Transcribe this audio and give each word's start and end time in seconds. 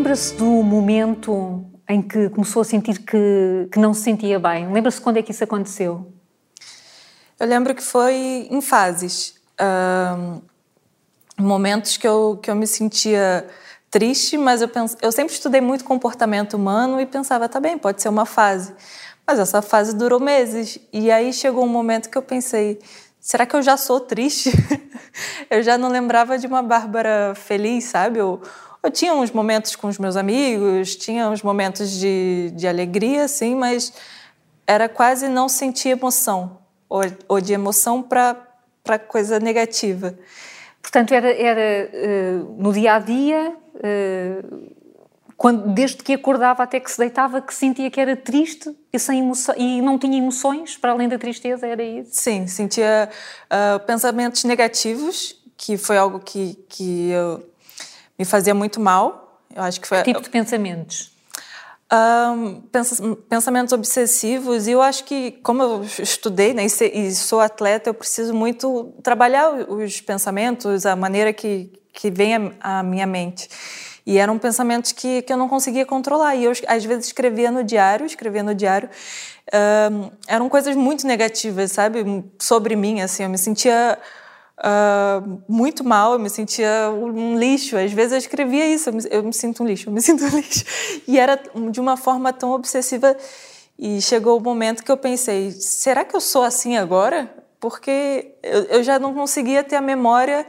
Lembra-se 0.00 0.32
do 0.32 0.46
momento 0.46 1.62
em 1.86 2.00
que 2.00 2.30
começou 2.30 2.62
a 2.62 2.64
sentir 2.64 3.00
que, 3.00 3.68
que 3.70 3.78
não 3.78 3.92
se 3.92 4.00
sentia 4.00 4.38
bem? 4.38 4.72
Lembra-se 4.72 4.98
quando 4.98 5.18
é 5.18 5.22
que 5.22 5.30
isso 5.30 5.44
aconteceu? 5.44 6.10
Eu 7.38 7.46
lembro 7.46 7.74
que 7.74 7.82
foi 7.82 8.48
em 8.50 8.62
fases. 8.62 9.34
Momentos 11.38 11.98
que 11.98 12.08
eu, 12.08 12.40
que 12.42 12.50
eu 12.50 12.54
me 12.54 12.66
sentia 12.66 13.46
triste, 13.90 14.38
mas 14.38 14.62
eu, 14.62 14.70
eu 15.02 15.12
sempre 15.12 15.34
estudei 15.34 15.60
muito 15.60 15.84
comportamento 15.84 16.54
humano 16.54 16.98
e 16.98 17.04
pensava, 17.04 17.46
tá 17.46 17.60
bem, 17.60 17.76
pode 17.76 18.00
ser 18.00 18.08
uma 18.08 18.24
fase. 18.24 18.72
Mas 19.26 19.38
essa 19.38 19.60
fase 19.60 19.94
durou 19.94 20.18
meses. 20.18 20.78
E 20.90 21.10
aí 21.10 21.30
chegou 21.30 21.62
um 21.62 21.68
momento 21.68 22.08
que 22.08 22.16
eu 22.16 22.22
pensei, 22.22 22.80
será 23.20 23.44
que 23.44 23.54
eu 23.54 23.60
já 23.60 23.76
sou 23.76 24.00
triste? 24.00 24.50
eu 25.50 25.62
já 25.62 25.76
não 25.76 25.90
lembrava 25.90 26.38
de 26.38 26.46
uma 26.46 26.62
Bárbara 26.62 27.34
feliz, 27.36 27.84
sabe? 27.84 28.18
Eu, 28.18 28.40
eu 28.82 28.90
tinha 28.90 29.14
uns 29.14 29.30
momentos 29.30 29.76
com 29.76 29.88
os 29.88 29.98
meus 29.98 30.16
amigos, 30.16 30.96
tinha 30.96 31.28
uns 31.28 31.42
momentos 31.42 31.90
de, 31.90 32.50
de 32.54 32.66
alegria, 32.66 33.24
assim, 33.24 33.54
mas 33.54 33.92
era 34.66 34.88
quase 34.88 35.28
não 35.28 35.48
sentir 35.48 35.90
emoção, 35.90 36.58
ou, 36.88 37.02
ou 37.28 37.40
de 37.40 37.52
emoção 37.52 38.02
para 38.02 38.98
coisa 39.08 39.38
negativa. 39.38 40.18
Portanto, 40.80 41.12
era, 41.12 41.30
era 41.30 41.90
uh, 41.92 42.56
no 42.56 42.72
dia 42.72 42.94
a 42.94 42.98
dia, 42.98 43.54
uh, 43.74 44.70
quando, 45.36 45.72
desde 45.74 45.98
que 45.98 46.14
acordava 46.14 46.62
até 46.62 46.80
que 46.80 46.90
se 46.90 46.98
deitava, 46.98 47.40
que 47.40 47.54
sentia 47.54 47.90
que 47.90 48.00
era 48.00 48.16
triste 48.16 48.74
e, 48.92 48.98
sem 48.98 49.20
emoção, 49.20 49.54
e 49.58 49.82
não 49.82 49.98
tinha 49.98 50.16
emoções 50.16 50.76
para 50.76 50.92
além 50.92 51.08
da 51.08 51.18
tristeza, 51.18 51.66
era 51.66 51.82
isso? 51.82 52.10
Sim, 52.12 52.46
sentia 52.46 53.08
uh, 53.46 53.80
pensamentos 53.80 54.44
negativos, 54.44 55.36
que 55.56 55.76
foi 55.76 55.98
algo 55.98 56.20
que, 56.20 56.54
que 56.68 57.10
eu, 57.10 57.49
me 58.20 58.24
fazia 58.26 58.54
muito 58.54 58.78
mal. 58.78 59.40
Eu 59.54 59.62
acho 59.62 59.80
que 59.80 59.88
foi. 59.88 60.02
Que 60.02 60.12
tipo 60.12 60.20
de 60.20 60.28
pensamentos? 60.28 61.10
Um, 61.92 62.60
pensamentos 63.28 63.72
obsessivos 63.72 64.68
e 64.68 64.72
eu 64.72 64.80
acho 64.80 65.02
que 65.02 65.32
como 65.42 65.60
eu 65.60 65.84
estudei 65.98 66.54
né, 66.54 66.64
e 66.64 67.12
sou 67.12 67.40
atleta 67.40 67.90
eu 67.90 67.94
preciso 67.94 68.32
muito 68.32 68.94
trabalhar 69.02 69.50
os 69.68 70.00
pensamentos 70.00 70.86
a 70.86 70.94
maneira 70.94 71.32
que 71.32 71.72
que 71.92 72.08
vem 72.08 72.54
à 72.60 72.80
minha 72.84 73.08
mente 73.08 73.48
e 74.06 74.18
eram 74.18 74.38
pensamentos 74.38 74.92
que, 74.92 75.22
que 75.22 75.32
eu 75.32 75.36
não 75.36 75.48
conseguia 75.48 75.84
controlar 75.84 76.36
e 76.36 76.44
eu 76.44 76.52
às 76.68 76.84
vezes 76.84 77.06
escrevia 77.06 77.50
no 77.50 77.64
diário 77.64 78.06
escrevia 78.06 78.44
no 78.44 78.54
diário 78.54 78.88
um, 79.90 80.12
eram 80.28 80.48
coisas 80.48 80.76
muito 80.76 81.04
negativas 81.08 81.72
sabe 81.72 82.04
sobre 82.38 82.76
mim 82.76 83.00
assim 83.00 83.24
eu 83.24 83.28
me 83.28 83.36
sentia 83.36 83.98
uh, 84.60 85.42
muito 85.48 85.82
mal, 85.82 86.12
eu 86.12 86.18
me 86.18 86.30
sentia 86.30 86.90
um 86.90 87.38
lixo. 87.38 87.76
Às 87.76 87.92
vezes 87.92 88.12
eu 88.12 88.18
escrevia 88.18 88.66
isso, 88.66 88.90
eu 88.90 88.94
me, 88.94 89.02
eu 89.10 89.22
me, 89.22 89.32
sinto 89.32 89.62
um 89.62 89.66
lixo, 89.66 89.88
eu 89.88 89.92
me 89.92 90.00
sinto 90.02 90.24
um 90.24 90.28
lixo. 90.28 90.64
E 91.06 91.18
era 91.18 91.40
de 91.70 91.80
uma 91.80 91.96
forma 91.96 92.32
tão 92.32 92.52
obsessiva. 92.52 93.16
E 93.78 94.00
chegou 94.02 94.36
o 94.36 94.40
momento 94.40 94.84
que 94.84 94.92
eu 94.92 94.96
pensei: 94.96 95.50
será 95.52 96.04
que 96.04 96.14
eu 96.14 96.20
sou 96.20 96.42
assim 96.42 96.76
agora? 96.76 97.30
Porque 97.58 98.34
eu, 98.42 98.62
eu 98.64 98.82
já 98.82 98.98
não 98.98 99.14
conseguia 99.14 99.64
ter 99.64 99.76
a 99.76 99.80
memória 99.80 100.46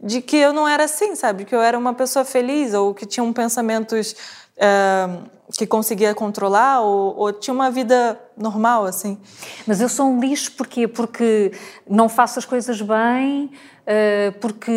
de 0.00 0.20
que 0.20 0.36
eu 0.36 0.52
não 0.52 0.68
era 0.68 0.84
assim, 0.84 1.14
sabe? 1.14 1.44
Que 1.44 1.54
eu 1.54 1.60
era 1.60 1.78
uma 1.78 1.94
pessoa 1.94 2.24
feliz 2.24 2.74
ou 2.74 2.94
que 2.94 3.06
tinha 3.06 3.30
pensamentos 3.32 4.14
uh, 4.56 5.22
que 5.56 5.66
conseguia 5.66 6.14
controlar 6.14 6.80
ou, 6.80 7.16
ou, 7.16 7.32
tinha 7.32 7.54
uma 7.54 7.70
vida 7.70 8.18
normal, 8.36 8.84
assim. 8.84 9.18
Mas 9.66 9.80
eu 9.80 9.88
sou 9.88 10.06
um 10.06 10.20
lixo 10.20 10.52
porquê? 10.52 10.88
Porque 10.88 11.52
não 11.88 12.08
faço 12.08 12.38
as 12.38 12.44
coisas 12.44 12.80
bem, 12.82 13.44
uh, 13.46 14.38
porque 14.40 14.72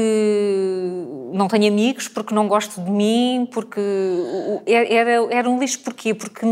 não 1.34 1.48
tenho 1.48 1.68
amigos, 1.68 2.08
porque 2.08 2.34
não 2.34 2.48
gosto 2.48 2.82
de 2.82 2.92
mim, 2.92 3.48
porque 3.52 3.82
era, 4.66 5.34
era 5.34 5.50
um 5.50 5.60
lixo 5.60 5.80
porquê? 5.80 6.14
Porque 6.14 6.46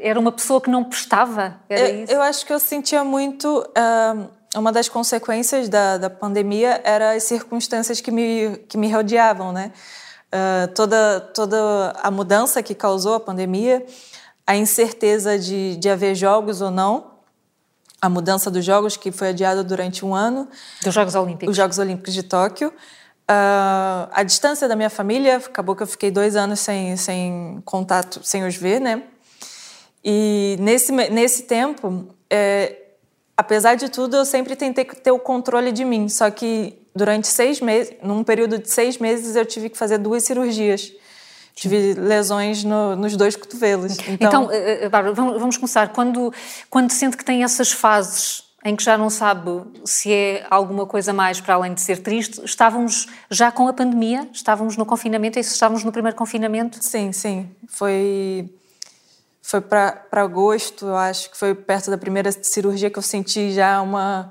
era 0.00 0.18
uma 0.18 0.32
pessoa 0.32 0.60
que 0.60 0.70
não 0.70 0.84
prestava, 0.84 1.60
era 1.68 1.88
eu, 1.88 2.04
isso? 2.04 2.12
Eu 2.12 2.22
acho 2.22 2.44
que 2.46 2.52
eu 2.52 2.58
sentia 2.58 3.04
muito... 3.04 3.60
Uh, 3.68 4.38
uma 4.56 4.72
das 4.72 4.88
consequências 4.88 5.68
da, 5.68 5.98
da 5.98 6.08
pandemia 6.08 6.80
era 6.82 7.12
as 7.12 7.24
circunstâncias 7.24 8.00
que 8.00 8.10
me, 8.10 8.56
que 8.66 8.78
me 8.78 8.90
rodeavam, 8.90 9.52
né? 9.52 9.72
Uh, 10.32 10.72
toda, 10.74 11.20
toda 11.34 11.92
a 12.02 12.10
mudança 12.10 12.62
que 12.62 12.74
causou 12.74 13.14
a 13.14 13.20
pandemia, 13.20 13.84
a 14.46 14.56
incerteza 14.56 15.38
de, 15.38 15.76
de 15.76 15.88
haver 15.88 16.14
jogos 16.14 16.60
ou 16.60 16.70
não, 16.70 17.18
a 18.00 18.08
mudança 18.08 18.50
dos 18.50 18.64
jogos 18.64 18.96
que 18.96 19.10
foi 19.10 19.28
adiada 19.30 19.64
durante 19.64 20.04
um 20.04 20.14
ano. 20.14 20.48
Dos 20.82 20.94
Jogos 20.94 21.14
Olímpicos. 21.14 21.50
Os 21.50 21.56
Jogos 21.56 21.78
Olímpicos 21.78 22.14
de 22.14 22.22
Tóquio. 22.22 22.68
Uh, 22.68 24.08
a 24.12 24.22
distância 24.22 24.66
da 24.68 24.76
minha 24.76 24.88
família, 24.88 25.36
acabou 25.36 25.76
que 25.76 25.82
eu 25.82 25.86
fiquei 25.86 26.10
dois 26.10 26.36
anos 26.36 26.60
sem, 26.60 26.96
sem 26.96 27.60
contato, 27.64 28.20
sem 28.22 28.46
os 28.46 28.56
ver, 28.56 28.80
né? 28.80 29.02
E 30.02 30.56
nesse, 30.60 30.92
nesse 30.92 31.42
tempo, 31.42 32.08
é, 32.30 32.76
apesar 33.36 33.74
de 33.74 33.88
tudo, 33.88 34.16
eu 34.16 34.24
sempre 34.24 34.56
tentei 34.56 34.84
ter 34.84 35.10
o 35.10 35.18
controle 35.18 35.72
de 35.72 35.84
mim. 35.84 36.08
Só 36.08 36.30
que 36.30 36.78
durante 36.98 37.28
seis 37.28 37.60
meses, 37.60 37.94
num 38.02 38.22
período 38.24 38.58
de 38.58 38.68
seis 38.68 38.98
meses, 38.98 39.36
eu 39.36 39.46
tive 39.46 39.70
que 39.70 39.78
fazer 39.78 39.96
duas 39.98 40.24
cirurgias. 40.24 40.92
Tive 41.54 41.94
lesões 41.94 42.62
no, 42.62 42.94
nos 42.94 43.16
dois 43.16 43.34
cotovelos. 43.34 43.96
Então, 44.06 44.44
então 44.44 44.50
eh, 44.52 44.84
eh, 44.84 44.88
Bárbara, 44.88 45.14
vamos 45.14 45.56
começar. 45.56 45.88
Quando, 45.88 46.32
quando 46.68 46.90
sente 46.90 47.16
que 47.16 47.24
tem 47.24 47.42
essas 47.42 47.72
fases 47.72 48.44
em 48.64 48.76
que 48.76 48.82
já 48.82 48.98
não 48.98 49.08
sabe 49.08 49.62
se 49.84 50.12
é 50.12 50.46
alguma 50.50 50.86
coisa 50.86 51.12
mais 51.12 51.40
para 51.40 51.54
além 51.54 51.74
de 51.74 51.80
ser 51.80 51.98
triste, 51.98 52.40
estávamos 52.44 53.08
já 53.30 53.50
com 53.50 53.66
a 53.66 53.72
pandemia? 53.72 54.28
Estávamos 54.32 54.76
no 54.76 54.84
confinamento? 54.84 55.38
E 55.38 55.40
estávamos 55.40 55.82
no 55.82 55.90
primeiro 55.90 56.16
confinamento? 56.16 56.78
Sim, 56.84 57.12
sim. 57.12 57.48
Foi 57.68 58.48
foi 59.42 59.62
para 59.62 60.04
agosto, 60.12 60.86
eu 60.86 60.96
acho 60.96 61.30
que 61.30 61.36
foi 61.38 61.54
perto 61.54 61.90
da 61.90 61.96
primeira 61.96 62.30
cirurgia 62.30 62.90
que 62.90 62.98
eu 62.98 63.02
senti 63.02 63.50
já 63.50 63.80
uma 63.80 64.30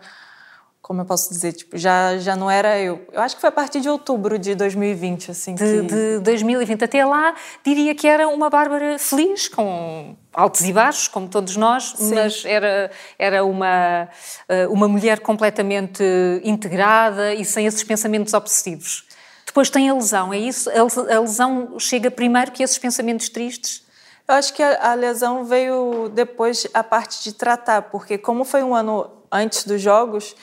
como 0.87 1.01
eu 1.01 1.05
posso 1.05 1.27
dizer, 1.27 1.51
tipo, 1.51 1.77
já, 1.77 2.17
já 2.17 2.33
não 2.33 2.49
era 2.49 2.79
eu. 2.79 3.05
Eu 3.11 3.21
acho 3.21 3.35
que 3.35 3.41
foi 3.41 3.49
a 3.49 3.51
partir 3.51 3.81
de 3.81 3.89
outubro 3.89 4.39
de 4.39 4.55
2020, 4.55 5.31
assim. 5.31 5.53
De, 5.53 5.81
que... 5.81 5.81
de 5.81 6.19
2020 6.19 6.81
até 6.81 7.05
lá, 7.05 7.35
diria 7.61 7.93
que 7.93 8.07
era 8.07 8.25
uma 8.29 8.49
Bárbara 8.49 8.97
feliz, 8.97 9.49
com 9.49 10.15
altos 10.33 10.61
e 10.61 10.71
baixos, 10.71 11.09
como 11.09 11.27
todos 11.27 11.57
nós, 11.57 11.93
Sim. 11.97 12.15
mas 12.15 12.45
era, 12.45 12.89
era 13.19 13.43
uma, 13.43 14.07
eh, 14.47 14.65
uma 14.69 14.87
mulher 14.87 15.19
completamente 15.19 16.01
integrada 16.41 17.33
e 17.33 17.43
sem 17.43 17.65
esses 17.65 17.83
pensamentos 17.83 18.33
obsessivos. 18.33 19.07
Depois 19.45 19.69
tem 19.69 19.89
a 19.89 19.93
lesão, 19.93 20.33
é 20.33 20.37
isso? 20.37 20.69
A 20.69 21.19
lesão 21.19 21.77
chega 21.77 22.09
primeiro 22.09 22.53
que 22.53 22.63
esses 22.63 22.77
pensamentos 22.77 23.27
tristes? 23.27 23.83
Eu 24.25 24.35
acho 24.35 24.53
que 24.53 24.63
a, 24.63 24.91
a 24.91 24.93
lesão 24.93 25.43
veio 25.43 26.09
depois 26.13 26.65
a 26.73 26.81
parte 26.81 27.25
de 27.25 27.33
tratar, 27.33 27.81
porque 27.81 28.17
como 28.17 28.45
foi 28.45 28.63
um 28.63 28.73
ano 28.73 29.11
antes 29.29 29.65
dos 29.65 29.81
jogos, 29.81 30.33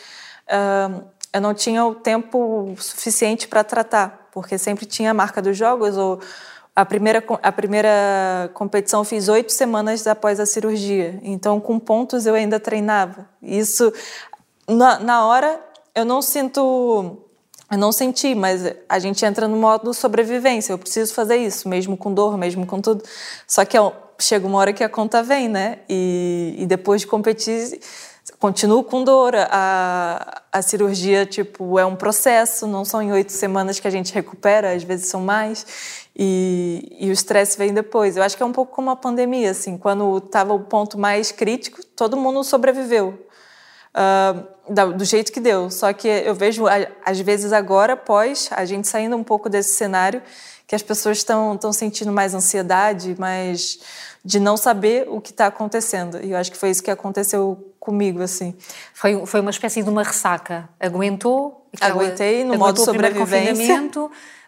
uh, 0.48 1.04
eu 1.32 1.40
não 1.40 1.52
tinha 1.52 1.84
o 1.84 1.94
tempo 1.94 2.74
suficiente 2.78 3.48
para 3.48 3.64
tratar, 3.64 4.28
porque 4.32 4.56
sempre 4.56 4.86
tinha 4.86 5.10
a 5.10 5.14
marca 5.14 5.42
dos 5.42 5.56
jogos 5.56 5.96
ou 5.96 6.20
a 6.76 6.84
primeira, 6.84 7.22
a 7.42 7.52
primeira 7.52 8.50
competição 8.54 9.00
eu 9.00 9.04
fiz 9.04 9.28
oito 9.28 9.52
semanas 9.52 10.06
após 10.06 10.40
a 10.40 10.46
cirurgia, 10.46 11.20
então 11.22 11.60
com 11.60 11.78
pontos 11.78 12.26
eu 12.26 12.34
ainda 12.34 12.58
treinava. 12.58 13.28
Isso, 13.42 13.92
na, 14.68 14.98
na 14.98 15.26
hora, 15.26 15.60
eu 15.94 16.04
não 16.04 16.20
sinto 16.20 17.20
eu 17.70 17.78
não 17.78 17.90
senti, 17.90 18.34
mas 18.34 18.62
a 18.88 18.98
gente 18.98 19.24
entra 19.24 19.48
no 19.48 19.56
modo 19.56 19.92
sobrevivência. 19.94 20.72
Eu 20.72 20.78
preciso 20.78 21.12
fazer 21.14 21.36
isso, 21.36 21.68
mesmo 21.68 21.96
com 21.96 22.12
dor, 22.12 22.36
mesmo 22.36 22.66
com 22.66 22.80
tudo. 22.80 23.02
Só 23.48 23.64
que 23.64 23.76
chega 24.18 24.46
uma 24.46 24.58
hora 24.58 24.72
que 24.72 24.84
a 24.84 24.88
conta 24.88 25.22
vem, 25.22 25.48
né? 25.48 25.78
E, 25.88 26.54
e 26.58 26.66
depois 26.66 27.00
de 27.00 27.06
competir, 27.06 27.80
continuo 28.38 28.84
com 28.84 29.04
dor. 29.04 29.34
A, 29.36 30.42
a 30.52 30.62
cirurgia, 30.62 31.26
tipo, 31.26 31.78
é 31.78 31.84
um 31.84 31.96
processo. 31.96 32.66
Não 32.66 32.84
são 32.84 33.02
em 33.02 33.12
oito 33.12 33.32
semanas 33.32 33.80
que 33.80 33.88
a 33.88 33.90
gente 33.90 34.12
recupera, 34.12 34.72
às 34.72 34.82
vezes 34.82 35.06
são 35.06 35.20
mais. 35.20 35.66
E, 36.16 36.96
e 37.00 37.10
o 37.10 37.12
estresse 37.12 37.58
vem 37.58 37.72
depois. 37.72 38.16
Eu 38.16 38.22
acho 38.22 38.36
que 38.36 38.42
é 38.42 38.46
um 38.46 38.52
pouco 38.52 38.74
como 38.74 38.90
a 38.90 38.96
pandemia, 38.96 39.50
assim. 39.50 39.76
Quando 39.76 40.18
estava 40.18 40.52
o 40.54 40.60
ponto 40.60 40.98
mais 40.98 41.32
crítico, 41.32 41.84
todo 41.96 42.16
mundo 42.16 42.42
sobreviveu 42.44 43.24
uh, 43.94 44.92
do 44.92 45.04
jeito 45.04 45.32
que 45.32 45.40
deu. 45.40 45.70
Só 45.70 45.92
que 45.92 46.08
eu 46.08 46.34
vejo, 46.34 46.64
às 47.04 47.20
vezes, 47.20 47.52
agora, 47.52 47.94
após 47.94 48.48
a 48.52 48.64
gente 48.64 48.88
saindo 48.88 49.16
um 49.16 49.24
pouco 49.24 49.48
desse 49.48 49.74
cenário, 49.74 50.22
que 50.66 50.74
as 50.74 50.82
pessoas 50.82 51.18
estão 51.18 51.72
sentindo 51.72 52.10
mais 52.10 52.34
ansiedade, 52.34 53.14
mais 53.18 53.78
de 54.24 54.40
não 54.40 54.56
saber 54.56 55.06
o 55.08 55.20
que 55.20 55.30
está 55.30 55.46
acontecendo. 55.46 56.18
E 56.22 56.30
eu 56.30 56.38
acho 56.38 56.50
que 56.50 56.56
foi 56.56 56.70
isso 56.70 56.82
que 56.82 56.90
aconteceu 56.90 57.72
comigo, 57.78 58.22
assim. 58.22 58.54
Foi, 58.94 59.26
foi 59.26 59.40
uma 59.40 59.50
espécie 59.50 59.82
de 59.82 59.90
uma 59.90 60.02
ressaca. 60.02 60.68
Aguentou? 60.80 61.68
Aguentei 61.80 62.42
no 62.44 62.56
modo 62.56 62.80
sobrevivência. 62.80 63.90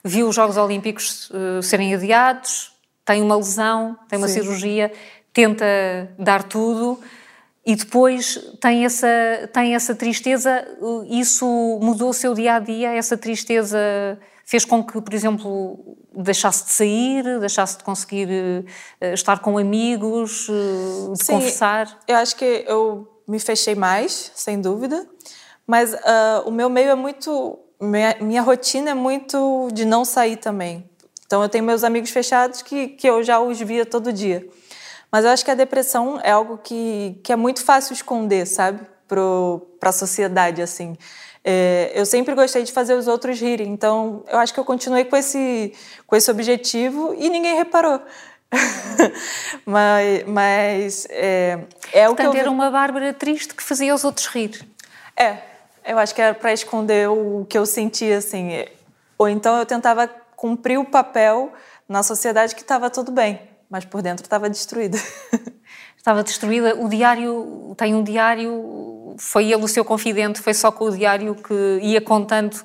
Viu 0.03 0.29
os 0.29 0.35
Jogos 0.35 0.57
Olímpicos 0.57 1.31
uh, 1.31 1.61
serem 1.63 1.93
adiados, 1.93 2.73
tem 3.05 3.21
uma 3.21 3.37
lesão, 3.37 3.99
tem 4.09 4.19
uma 4.19 4.29
Sim. 4.29 4.35
cirurgia, 4.35 4.93
tenta 5.33 5.67
dar 6.17 6.45
tudo 6.45 7.01
e 7.67 7.75
depois 7.75 8.39
tem 8.61 8.85
essa, 8.85 9.09
tem 9.53 9.75
essa 9.75 9.93
tristeza, 9.93 10.65
isso 11.11 11.45
mudou 11.83 12.11
o 12.11 12.15
seu 12.15 12.33
dia 12.33 12.55
a 12.55 12.59
dia, 12.61 12.93
essa 12.95 13.17
tristeza 13.17 13.77
fez 14.45 14.65
com 14.65 14.85
que, 14.85 15.01
por 15.01 15.13
exemplo, 15.13 15.97
deixasse 16.15 16.67
de 16.67 16.71
sair, 16.71 17.41
deixasse 17.41 17.79
de 17.79 17.83
conseguir 17.83 18.29
uh, 18.29 19.07
estar 19.13 19.41
com 19.41 19.59
amigos, 19.59 20.49
uh, 20.49 21.13
de 21.15 21.25
Sim, 21.25 21.33
conversar? 21.33 21.99
Eu 22.07 22.17
acho 22.19 22.37
que 22.37 22.65
eu 22.69 23.09
me 23.27 23.41
fechei 23.41 23.75
mais, 23.75 24.31
sem 24.37 24.61
dúvida, 24.61 25.05
mas 25.67 25.93
uh, 25.93 26.47
o 26.47 26.53
meu 26.53 26.71
meio 26.71 26.91
é 26.91 26.95
muito. 26.95 27.59
Minha, 27.81 28.17
minha 28.21 28.43
rotina 28.43 28.91
é 28.93 28.95
muito 28.95 29.69
de 29.73 29.85
não 29.85 30.05
sair 30.05 30.37
também. 30.37 30.89
Então 31.27 31.43
eu 31.43 31.49
tenho 31.49 31.65
meus 31.65 31.83
amigos 31.83 32.11
fechados 32.11 32.63
que, 32.63 32.89
que 32.89 33.07
eu 33.07 33.25
já 33.25 33.41
os 33.41 33.61
via 33.61 33.85
todo 33.85 34.13
dia. 34.13 34.49
Mas 35.11 35.25
eu 35.25 35.31
acho 35.31 35.45
que 35.45 35.51
a 35.51 35.55
depressão 35.55 36.21
é 36.23 36.31
algo 36.31 36.59
que, 36.59 37.19
que 37.23 37.33
é 37.33 37.37
muito 37.37 37.65
fácil 37.65 37.93
esconder, 37.93 38.47
sabe? 38.47 38.81
Para 39.07 39.91
a 39.91 39.93
sociedade, 39.93 40.61
assim. 40.61 40.97
É, 41.49 41.93
eu 41.95 42.05
sempre 42.05 42.35
gostei 42.35 42.65
de 42.65 42.73
fazer 42.73 42.95
os 42.95 43.07
outros 43.07 43.41
rirem, 43.41 43.69
então 43.69 44.25
eu 44.27 44.39
acho 44.39 44.53
que 44.53 44.59
eu 44.59 44.65
continuei 44.65 45.05
com 45.05 45.17
esse, 45.17 45.73
com 46.05 46.17
esse 46.17 46.29
objetivo 46.29 47.15
e 47.17 47.31
ninguém 47.31 47.55
reparou. 47.57 48.01
mas 49.65 50.25
mas 50.27 51.07
é, 51.09 51.61
é 51.93 52.09
o 52.09 52.17
que 52.17 52.23
eu... 52.23 52.35
era 52.35 52.51
uma 52.51 52.69
Bárbara 52.69 53.13
triste 53.13 53.55
que 53.55 53.63
fazia 53.63 53.95
os 53.95 54.03
outros 54.03 54.27
rir. 54.27 54.67
É, 55.17 55.39
eu 55.85 55.97
acho 55.99 56.13
que 56.13 56.21
era 56.21 56.35
para 56.35 56.53
esconder 56.53 57.09
o 57.09 57.47
que 57.49 57.57
eu 57.57 57.65
sentia, 57.65 58.19
assim. 58.19 58.65
Ou 59.17 59.29
então 59.29 59.57
eu 59.57 59.65
tentava 59.65 60.09
cumprir 60.35 60.79
o 60.79 60.85
papel 60.85 61.53
na 61.89 62.03
sociedade 62.03 62.57
que 62.57 62.63
estava 62.63 62.91
tudo 62.91 63.13
bem, 63.13 63.41
mas 63.71 63.85
por 63.85 64.03
dentro 64.03 64.25
estava 64.25 64.49
destruída. 64.49 64.99
estava 65.97 66.23
destruída. 66.23 66.77
O 66.77 66.89
diário 66.89 67.75
tem 67.77 67.95
um 67.95 68.03
diário, 68.03 69.15
foi 69.19 69.53
ele 69.53 69.65
o 69.65 69.69
seu 69.69 69.85
confidente, 69.85 70.41
foi 70.41 70.55
só 70.55 70.71
com 70.71 70.85
o 70.85 70.97
diário 70.97 71.35
que 71.35 71.81
ia 71.83 72.01
contando 72.01 72.65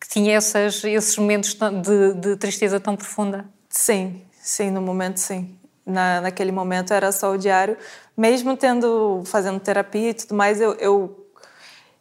que 0.00 0.08
tinha 0.08 0.36
essas, 0.36 0.84
esses 0.84 1.16
momentos 1.16 1.54
de, 1.54 2.14
de 2.14 2.36
tristeza 2.36 2.78
tão 2.78 2.96
profunda? 2.96 3.46
Sim, 3.68 4.22
sim, 4.40 4.70
no 4.70 4.80
momento 4.80 5.18
sim. 5.18 5.56
Na, 5.84 6.20
naquele 6.20 6.52
momento 6.52 6.92
era 6.92 7.12
só 7.12 7.32
o 7.32 7.38
diário. 7.38 7.76
Mesmo 8.16 8.56
tendo, 8.56 9.22
fazendo 9.24 9.60
terapia 9.60 10.10
e 10.10 10.14
tudo 10.14 10.34
mais, 10.34 10.60
eu, 10.60 10.74
eu, 10.74 11.26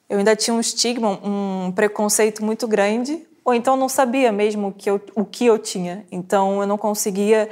eu 0.09 0.17
ainda 0.17 0.35
tinha 0.35 0.53
um 0.53 0.59
estigma, 0.59 1.19
um 1.23 1.71
preconceito 1.71 2.43
muito 2.43 2.67
grande, 2.67 3.25
ou 3.43 3.53
então 3.53 3.77
não 3.77 3.87
sabia 3.87 4.31
mesmo 4.31 4.73
que 4.73 4.89
eu, 4.89 4.99
o 5.13 5.23
que 5.23 5.45
eu 5.45 5.59
tinha. 5.59 6.05
Então 6.11 6.61
eu 6.61 6.67
não 6.67 6.77
conseguia 6.77 7.49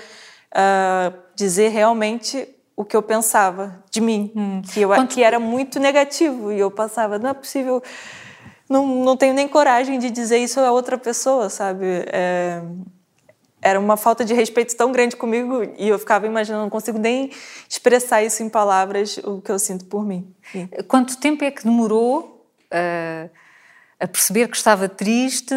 uh, 0.53 1.13
dizer 1.35 1.69
realmente 1.69 2.47
o 2.75 2.83
que 2.83 2.95
eu 2.95 3.03
pensava 3.03 3.83
de 3.91 4.01
mim, 4.01 4.31
hum. 4.35 4.61
que, 4.61 4.81
eu, 4.81 4.89
Quanto... 4.89 5.13
que 5.13 5.23
era 5.23 5.39
muito 5.39 5.79
negativo. 5.79 6.51
E 6.51 6.59
eu 6.59 6.71
passava, 6.71 7.19
não 7.19 7.29
é 7.29 7.33
possível, 7.33 7.81
não, 8.67 8.85
não 9.03 9.15
tenho 9.15 9.33
nem 9.33 9.47
coragem 9.47 9.99
de 9.99 10.09
dizer 10.09 10.37
isso 10.37 10.59
a 10.59 10.71
outra 10.71 10.97
pessoa, 10.97 11.49
sabe? 11.49 11.85
É, 12.07 12.61
era 13.61 13.79
uma 13.79 13.95
falta 13.95 14.25
de 14.25 14.33
respeito 14.33 14.75
tão 14.75 14.91
grande 14.91 15.15
comigo 15.15 15.63
e 15.77 15.87
eu 15.87 15.97
ficava 15.97 16.27
imaginando, 16.27 16.63
não 16.63 16.69
consigo 16.69 16.99
nem 16.99 17.31
expressar 17.69 18.21
isso 18.21 18.43
em 18.43 18.49
palavras, 18.49 19.17
o 19.19 19.41
que 19.41 19.51
eu 19.51 19.57
sinto 19.57 19.85
por 19.85 20.05
mim. 20.05 20.33
Sim. 20.51 20.67
Quanto 20.87 21.17
tempo 21.17 21.43
é 21.45 21.51
que 21.51 21.63
demorou 21.63 22.45
uh, 22.65 23.29
a 23.99 24.07
perceber 24.07 24.49
que 24.49 24.57
estava 24.57 24.89
triste, 24.89 25.55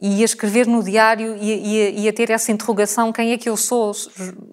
e 0.00 0.20
a 0.20 0.24
escrever 0.24 0.66
no 0.66 0.82
diário 0.82 1.36
e, 1.36 1.52
e, 1.52 2.00
e, 2.02 2.08
a 2.08 2.12
ter 2.12 2.30
essa 2.30 2.52
interrogação: 2.52 3.12
quem 3.12 3.32
é 3.32 3.38
que 3.38 3.48
eu 3.48 3.56
sou? 3.56 3.92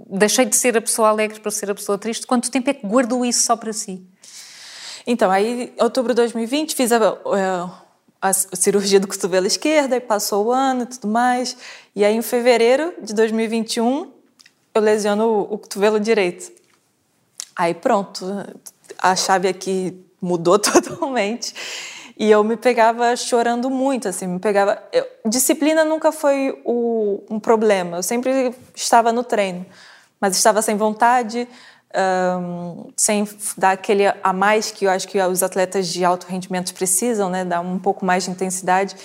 Deixei 0.09 0.45
de 0.45 0.55
ser 0.55 0.77
a 0.77 0.81
pessoa 0.81 1.09
alegre 1.09 1.39
para 1.39 1.51
ser 1.51 1.69
a 1.69 1.75
pessoa 1.75 1.97
triste. 1.97 2.25
Quanto 2.25 2.49
tempo 2.49 2.69
é 2.69 2.73
que 2.73 2.87
guardou 2.87 3.25
isso 3.25 3.43
só 3.43 3.55
para 3.55 3.73
si? 3.73 4.01
Então, 5.05 5.29
aí, 5.29 5.73
outubro 5.77 6.13
de 6.13 6.17
2020, 6.17 6.75
fiz 6.75 6.91
a, 6.93 6.97
a, 6.97 8.29
a 8.29 8.33
cirurgia 8.33 9.01
do 9.01 9.07
cotovelo 9.07 9.45
esquerdo, 9.45 9.93
aí 9.93 9.99
passou 9.99 10.45
o 10.45 10.51
ano 10.51 10.83
e 10.83 10.85
tudo 10.85 11.09
mais. 11.09 11.57
E 11.93 12.05
aí, 12.05 12.15
em 12.15 12.21
fevereiro 12.21 12.93
de 13.01 13.13
2021, 13.13 14.13
eu 14.73 14.81
lesiono 14.81 15.25
o, 15.25 15.41
o 15.55 15.57
cotovelo 15.57 15.99
direito. 15.99 16.49
Aí, 17.53 17.73
pronto, 17.73 18.25
a 18.97 19.13
chave 19.13 19.49
aqui 19.49 19.93
mudou 20.21 20.57
totalmente. 20.57 21.53
E 22.18 22.30
eu 22.30 22.44
me 22.44 22.56
pegava 22.56 23.15
chorando 23.15 23.69
muito, 23.69 24.07
assim, 24.07 24.27
me 24.27 24.39
pegava. 24.39 24.81
Eu, 24.92 25.06
disciplina 25.25 25.83
nunca 25.83 26.12
foi 26.12 26.62
o, 26.63 27.24
um 27.30 27.39
problema. 27.39 27.98
Eu 27.98 28.04
sempre 28.04 28.54
estava 28.75 29.12
no 29.12 29.24
treino, 29.24 29.65
mas 30.19 30.36
estava 30.36 30.62
sem 30.62 30.77
vontade, 30.77 31.48
um, 32.39 32.92
sem 32.95 33.27
dar 33.57 33.71
aquele 33.71 34.04
a 34.07 34.33
mais 34.33 34.71
que 34.71 34.86
eu 34.86 34.92
acho 34.92 35.07
que 35.07 35.19
os 35.21 35.44
atletas 35.44 35.88
de 35.88 36.04
alto 36.04 36.27
rendimento 36.27 36.74
precisam, 36.74 37.30
né? 37.30 37.44
Dar 37.44 37.62
um 37.62 37.80
pouco 37.80 38.06
mais 38.06 38.25
de 38.25 38.31
intensidade. 38.31 38.95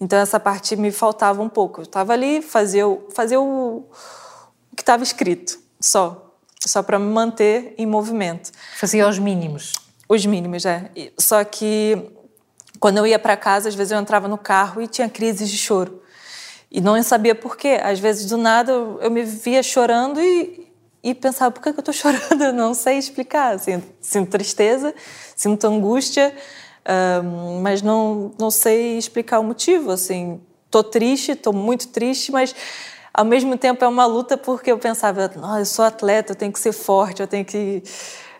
Então 0.00 0.18
essa 0.18 0.40
parte 0.40 0.74
me 0.76 0.90
faltava 0.90 1.42
um 1.42 1.48
pouco. 1.48 1.80
Eu 1.80 1.84
estava 1.84 2.12
ali, 2.12 2.42
fazia, 2.42 2.84
fazia 3.14 3.40
o, 3.40 3.78
o 3.78 4.76
que 4.76 4.82
estava 4.82 5.02
escrito, 5.02 5.58
só, 5.80 6.34
só 6.60 6.82
para 6.82 6.98
me 6.98 7.12
manter 7.12 7.74
em 7.76 7.86
movimento. 7.86 8.50
Fazia 8.78 9.06
os 9.08 9.18
mínimos. 9.18 9.72
Os 10.08 10.24
mínimos, 10.26 10.66
é. 10.66 10.90
Só 11.18 11.42
que 11.44 12.13
quando 12.84 12.98
eu 12.98 13.06
ia 13.06 13.18
para 13.18 13.34
casa, 13.34 13.70
às 13.70 13.74
vezes 13.74 13.92
eu 13.92 13.98
entrava 13.98 14.28
no 14.28 14.36
carro 14.36 14.82
e 14.82 14.86
tinha 14.86 15.08
crises 15.08 15.50
de 15.50 15.56
choro. 15.56 16.02
E 16.70 16.82
não 16.82 17.02
sabia 17.02 17.34
por 17.34 17.56
quê. 17.56 17.80
Às 17.82 17.98
vezes, 17.98 18.26
do 18.26 18.36
nada, 18.36 18.72
eu 18.72 19.10
me 19.10 19.22
via 19.22 19.62
chorando 19.62 20.20
e, 20.20 20.70
e 21.02 21.14
pensava, 21.14 21.50
por 21.50 21.62
que 21.62 21.70
eu 21.70 21.74
estou 21.78 21.94
chorando? 21.94 22.44
Eu 22.44 22.52
não 22.52 22.74
sei 22.74 22.98
explicar. 22.98 23.58
Sinto 24.02 24.30
tristeza, 24.30 24.94
sinto 25.34 25.66
angústia, 25.66 26.36
mas 27.62 27.80
não, 27.80 28.32
não 28.38 28.50
sei 28.50 28.98
explicar 28.98 29.40
o 29.40 29.44
motivo. 29.44 29.90
Assim, 29.90 30.38
estou 30.66 30.84
triste, 30.84 31.32
estou 31.32 31.54
muito 31.54 31.88
triste, 31.88 32.30
mas 32.30 32.54
ao 33.14 33.24
mesmo 33.24 33.56
tempo 33.56 33.82
é 33.82 33.88
uma 33.88 34.04
luta 34.04 34.36
porque 34.36 34.70
eu 34.70 34.76
pensava, 34.76 35.32
eu 35.58 35.64
sou 35.64 35.86
atleta, 35.86 36.32
eu 36.32 36.36
tenho 36.36 36.52
que 36.52 36.60
ser 36.60 36.72
forte, 36.72 37.22
eu 37.22 37.26
tenho 37.26 37.46
que 37.46 37.82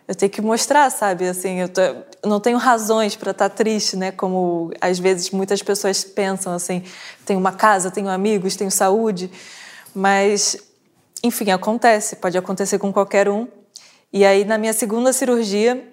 eu 0.06 0.14
tenho 0.14 0.30
que 0.30 0.42
mostrar, 0.42 0.90
sabe? 0.90 1.26
Assim, 1.26 1.60
eu, 1.60 1.68
tô, 1.68 1.80
eu 1.80 2.06
não 2.24 2.38
tenho 2.38 2.58
razões 2.58 3.16
para 3.16 3.30
estar 3.30 3.48
tá 3.48 3.54
triste, 3.54 3.96
né? 3.96 4.12
Como 4.12 4.70
às 4.80 4.98
vezes 4.98 5.30
muitas 5.30 5.62
pessoas 5.62 6.04
pensam, 6.04 6.52
assim, 6.52 6.84
tenho 7.24 7.40
uma 7.40 7.52
casa, 7.52 7.90
tenho 7.90 8.08
amigos, 8.08 8.54
tenho 8.54 8.70
saúde, 8.70 9.30
mas 9.94 10.56
enfim, 11.22 11.50
acontece, 11.50 12.16
pode 12.16 12.36
acontecer 12.36 12.78
com 12.78 12.92
qualquer 12.92 13.28
um. 13.28 13.48
E 14.12 14.24
aí 14.24 14.44
na 14.44 14.58
minha 14.58 14.74
segunda 14.74 15.12
cirurgia, 15.12 15.90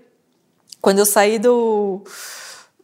quando 0.82 1.00
eu 1.00 1.06
saí 1.06 1.40
do, 1.40 2.04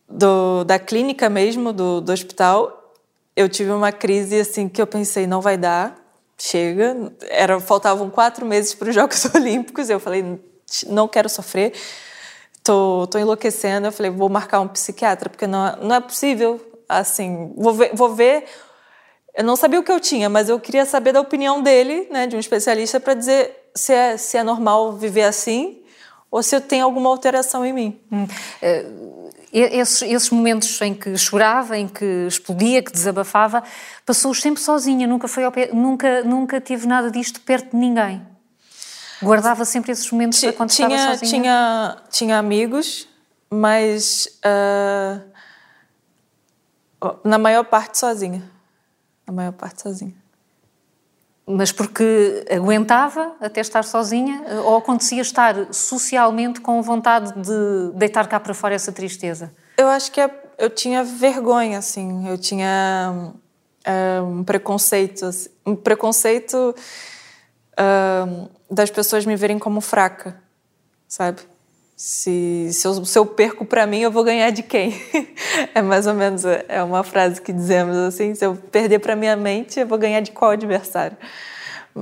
do 0.07 0.63
da 0.63 0.79
clínica 0.79 1.29
mesmo, 1.29 1.73
do, 1.73 1.99
do 1.99 2.11
hospital, 2.13 2.93
eu 3.35 3.49
tive 3.49 3.71
uma 3.71 3.91
crise 3.91 4.39
assim 4.39 4.69
que 4.69 4.81
eu 4.81 4.87
pensei, 4.87 5.27
não 5.27 5.41
vai 5.41 5.57
dar, 5.57 5.95
chega. 6.37 7.11
Era 7.29 7.59
faltavam 7.59 8.09
quatro 8.09 8.45
meses 8.45 8.73
para 8.73 8.89
os 8.89 8.95
Jogos 8.95 9.25
Olímpicos. 9.35 9.89
Eu 9.89 9.99
falei, 9.99 10.39
não 10.87 11.07
quero 11.07 11.29
sofrer, 11.29 11.73
tô, 12.63 13.07
tô 13.07 13.17
enlouquecendo. 13.17 13.87
Eu 13.87 13.91
falei, 13.91 14.11
vou 14.11 14.29
marcar 14.29 14.59
um 14.59 14.67
psiquiatra, 14.67 15.29
porque 15.29 15.47
não, 15.47 15.75
não 15.77 15.95
é 15.95 15.99
possível, 15.99 16.59
assim, 16.87 17.53
vou 17.55 17.73
ver, 17.73 17.91
vou 17.93 18.13
ver. 18.13 18.45
Eu 19.35 19.43
não 19.43 19.55
sabia 19.55 19.79
o 19.79 19.83
que 19.83 19.91
eu 19.91 19.99
tinha, 19.99 20.29
mas 20.29 20.49
eu 20.49 20.59
queria 20.59 20.85
saber 20.85 21.13
da 21.13 21.21
opinião 21.21 21.61
dele, 21.61 22.07
né, 22.09 22.25
de 22.27 22.35
um 22.35 22.39
especialista, 22.39 22.99
para 22.99 23.13
dizer 23.13 23.55
se 23.75 23.93
é, 23.93 24.17
se 24.17 24.37
é 24.37 24.43
normal 24.43 24.93
viver 24.93 25.23
assim 25.23 25.83
ou 26.29 26.43
se 26.43 26.55
eu 26.55 26.61
tenho 26.61 26.83
alguma 26.83 27.09
alteração 27.09 27.65
em 27.65 27.73
mim. 27.73 27.99
Hum. 28.11 28.25
Uh, 28.25 29.17
esses, 29.53 30.01
esses, 30.01 30.29
momentos 30.29 30.79
em 30.81 30.93
que 30.93 31.17
chorava, 31.17 31.77
em 31.77 31.87
que 31.87 32.05
explodia, 32.27 32.83
que 32.83 32.91
desabafava, 32.91 33.63
passou-os 34.05 34.41
sempre 34.41 34.61
sozinha, 34.61 35.07
nunca, 35.07 35.27
foi 35.27 35.49
pé, 35.51 35.69
nunca, 35.73 36.21
nunca 36.23 36.59
tive 36.59 36.85
nada 36.85 37.09
disto 37.09 37.39
perto 37.41 37.71
de 37.71 37.77
ninguém. 37.77 38.21
Guardava 39.21 39.65
sempre 39.65 39.91
esses 39.91 40.09
momentos 40.11 40.39
T 40.39 40.51
quando 40.51 40.69
tinha, 40.69 40.87
estava 40.87 41.17
sozinha? 41.17 41.31
Tinha, 41.31 41.97
tinha 42.09 42.37
amigos, 42.37 43.07
mas 43.49 44.27
uh, 44.45 45.21
na 47.23 47.37
maior 47.37 47.63
parte 47.63 47.97
sozinha. 47.97 48.43
Na 49.25 49.33
maior 49.33 49.53
parte 49.53 49.81
sozinha. 49.81 50.15
Mas 51.49 51.71
porque 51.71 52.45
aguentava 52.51 53.35
até 53.39 53.61
estar 53.61 53.83
sozinha 53.83 54.43
ou 54.65 54.75
acontecia 54.75 55.21
estar 55.21 55.73
socialmente 55.73 56.59
com 56.59 56.81
vontade 56.81 57.31
de 57.41 57.91
deitar 57.95 58.27
cá 58.27 58.37
para 58.37 58.53
fora 58.53 58.75
essa 58.75 58.91
tristeza? 58.91 59.53
Eu 59.77 59.87
acho 59.87 60.11
que 60.11 60.19
é, 60.19 60.29
eu 60.57 60.69
tinha 60.69 61.05
vergonha, 61.05 61.77
assim. 61.77 62.27
Eu 62.27 62.37
tinha 62.37 63.31
uh, 63.87 64.23
um 64.25 64.43
preconceito. 64.43 65.25
Assim, 65.25 65.49
um 65.65 65.73
preconceito 65.73 66.75
uh, 67.79 68.49
das 68.69 68.89
pessoas 68.89 69.25
me 69.25 69.35
verem 69.35 69.59
como 69.59 69.81
fraca, 69.81 70.41
sabe? 71.07 71.41
Se, 71.95 72.69
se, 72.71 72.87
eu, 72.87 73.05
se 73.05 73.17
eu 73.17 73.25
perco 73.25 73.65
para 73.65 73.87
mim, 73.87 73.99
eu 73.99 74.11
vou 74.11 74.23
ganhar 74.23 74.51
de 74.51 74.61
quem? 74.61 74.93
é 75.73 75.81
mais 75.81 76.05
ou 76.05 76.13
menos 76.13 76.43
é 76.45 76.83
uma 76.83 77.03
frase 77.03 77.41
que 77.41 77.51
dizemos 77.51 77.95
assim: 77.95 78.35
se 78.35 78.45
eu 78.45 78.55
perder 78.55 78.99
para 78.99 79.15
minha 79.15 79.35
mente, 79.35 79.79
eu 79.79 79.87
vou 79.87 79.97
ganhar 79.97 80.19
de 80.19 80.31
qual 80.31 80.51
adversário? 80.51 81.17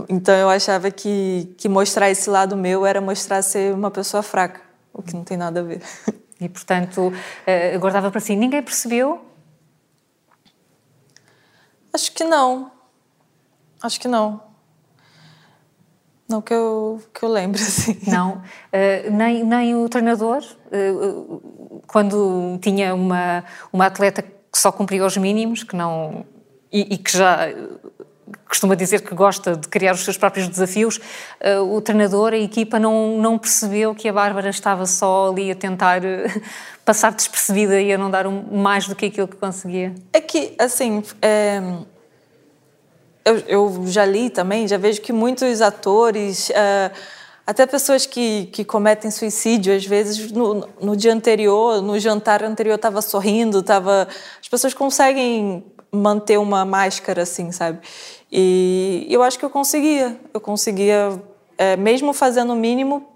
Então 0.10 0.36
eu 0.36 0.50
achava 0.50 0.91
que, 0.91 1.55
que 1.57 1.69
mostrar 1.69 2.10
esse 2.10 2.29
lado 2.29 2.57
meu 2.57 2.86
era 2.86 3.00
mostrar 3.00 3.41
ser 3.41 3.74
uma 3.74 3.89
pessoa 3.89 4.22
fraca, 4.22 4.60
o 4.93 5.01
que 5.01 5.13
não 5.13 5.24
tem 5.24 5.38
nada 5.38 5.60
a 5.60 5.63
ver. 5.63 5.81
E 6.38 6.50
portanto, 6.50 7.13
eh, 7.48 7.77
guardava 7.77 8.12
para 8.12 8.19
si. 8.19 8.36
Ninguém 8.36 8.62
percebeu 8.62 9.22
Acho 11.95 12.12
que 12.12 12.25
não. 12.25 12.69
Acho 13.81 14.01
que 14.01 14.07
não. 14.10 14.43
Não 16.36 16.42
que 16.42 16.54
eu, 16.54 17.01
que 17.13 17.24
eu 17.24 17.30
lembre, 17.30 17.62
assim. 17.63 17.98
Não. 18.08 18.34
Uh, 18.34 19.12
nem, 19.12 19.44
nem 19.44 19.75
o 19.75 19.88
treinador, 19.88 20.44
uh, 20.44 21.82
quando 21.88 22.60
tinha 22.62 22.94
uma, 22.94 23.46
uma 23.72 23.86
atleta 23.86 24.22
que 24.22 24.58
só 24.58 24.70
cumpria 24.70 25.06
os 25.06 25.15
mínimos, 25.15 25.63
que 25.63 25.77
não. 25.77 26.25
e, 26.72 26.96
e 26.96 26.98
que 26.98 27.18
já 27.18 27.48
costuma 28.50 28.75
dizer 28.75 29.01
que 29.01 29.15
gosta 29.15 29.56
de 29.56 29.68
criar 29.68 29.94
os 29.94 30.04
seus 30.04 30.18
próprios 30.18 30.48
desafios, 30.48 31.00
o 31.70 31.80
treinador, 31.82 32.34
a 32.34 32.38
equipa, 32.38 32.80
não, 32.80 33.18
não 33.18 33.38
percebeu 33.38 33.94
que 33.94 34.08
a 34.08 34.13
Bárbara 34.13 34.50
estava 34.50 34.86
só 34.86 35.30
ali 35.30 35.51
a 35.51 35.56
tentar 35.56 36.01
passar 36.86 37.12
despercebida 37.12 37.80
e 37.80 37.94
a 37.94 37.98
não 37.98 38.10
dar 38.10 38.25
um, 38.25 38.58
mais 38.58 38.88
do 38.88 38.96
que 38.96 39.08
aquilo 39.08 39.27
que 39.27 39.36
conseguia? 39.36 39.94
Que, 40.27 40.56
assim, 40.58 41.04
é, 41.22 41.62
eu, 43.25 43.38
eu, 43.48 43.84
já 43.88 44.05
li 44.05 44.29
também, 44.29 44.67
já 44.67 44.77
vejo 44.77 45.01
que 45.01 45.12
muitos 45.12 45.62
atores, 45.62 46.50
uh, 46.50 46.96
até 47.46 47.65
pessoas 47.65 48.05
que, 48.05 48.46
que 48.53 48.63
cometem 48.63 49.10
suicídio, 49.10 49.75
às 49.75 49.84
vezes 49.84 50.32
no, 50.32 50.70
no 50.79 50.96
dia 50.96 51.12
anterior, 51.12 51.82
no 51.82 52.00
jantar 52.00 52.44
anterior, 52.44 52.75
estava 52.75 53.01
sorrindo, 53.01 53.63
tava, 53.63 54.08
as 54.39 54.48
pessoas 54.48 54.75
conseguem 54.75 55.65
manter 55.91 56.38
uma 56.38 56.63
máscara 56.63 57.24
assim, 57.24 57.51
sabe? 57.51 57.79
E 58.32 59.08
eu 59.10 59.24
acho 59.24 59.39
que 59.39 59.46
eu 59.46 59.50
conseguia. 59.50 60.20
Eu 60.34 60.41
conseguia, 60.41 61.22
é, 61.58 61.75
mesmo 61.77 62.13
fazendo 62.13 62.53
o 62.53 62.55
mínimo, 62.55 63.08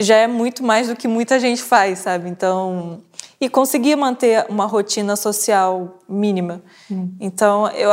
já 0.00 0.16
é 0.16 0.26
muito 0.26 0.64
mais 0.64 0.88
do 0.88 0.96
que 0.96 1.06
muita 1.06 1.38
gente 1.38 1.62
faz, 1.62 2.00
sabe? 2.00 2.28
Então. 2.28 3.02
E 3.40 3.48
conseguia 3.48 3.96
manter 3.96 4.46
uma 4.48 4.66
rotina 4.66 5.16
social 5.16 5.98
mínima. 6.08 6.62
Hum. 6.88 7.12
Então, 7.20 7.68
eu, 7.70 7.90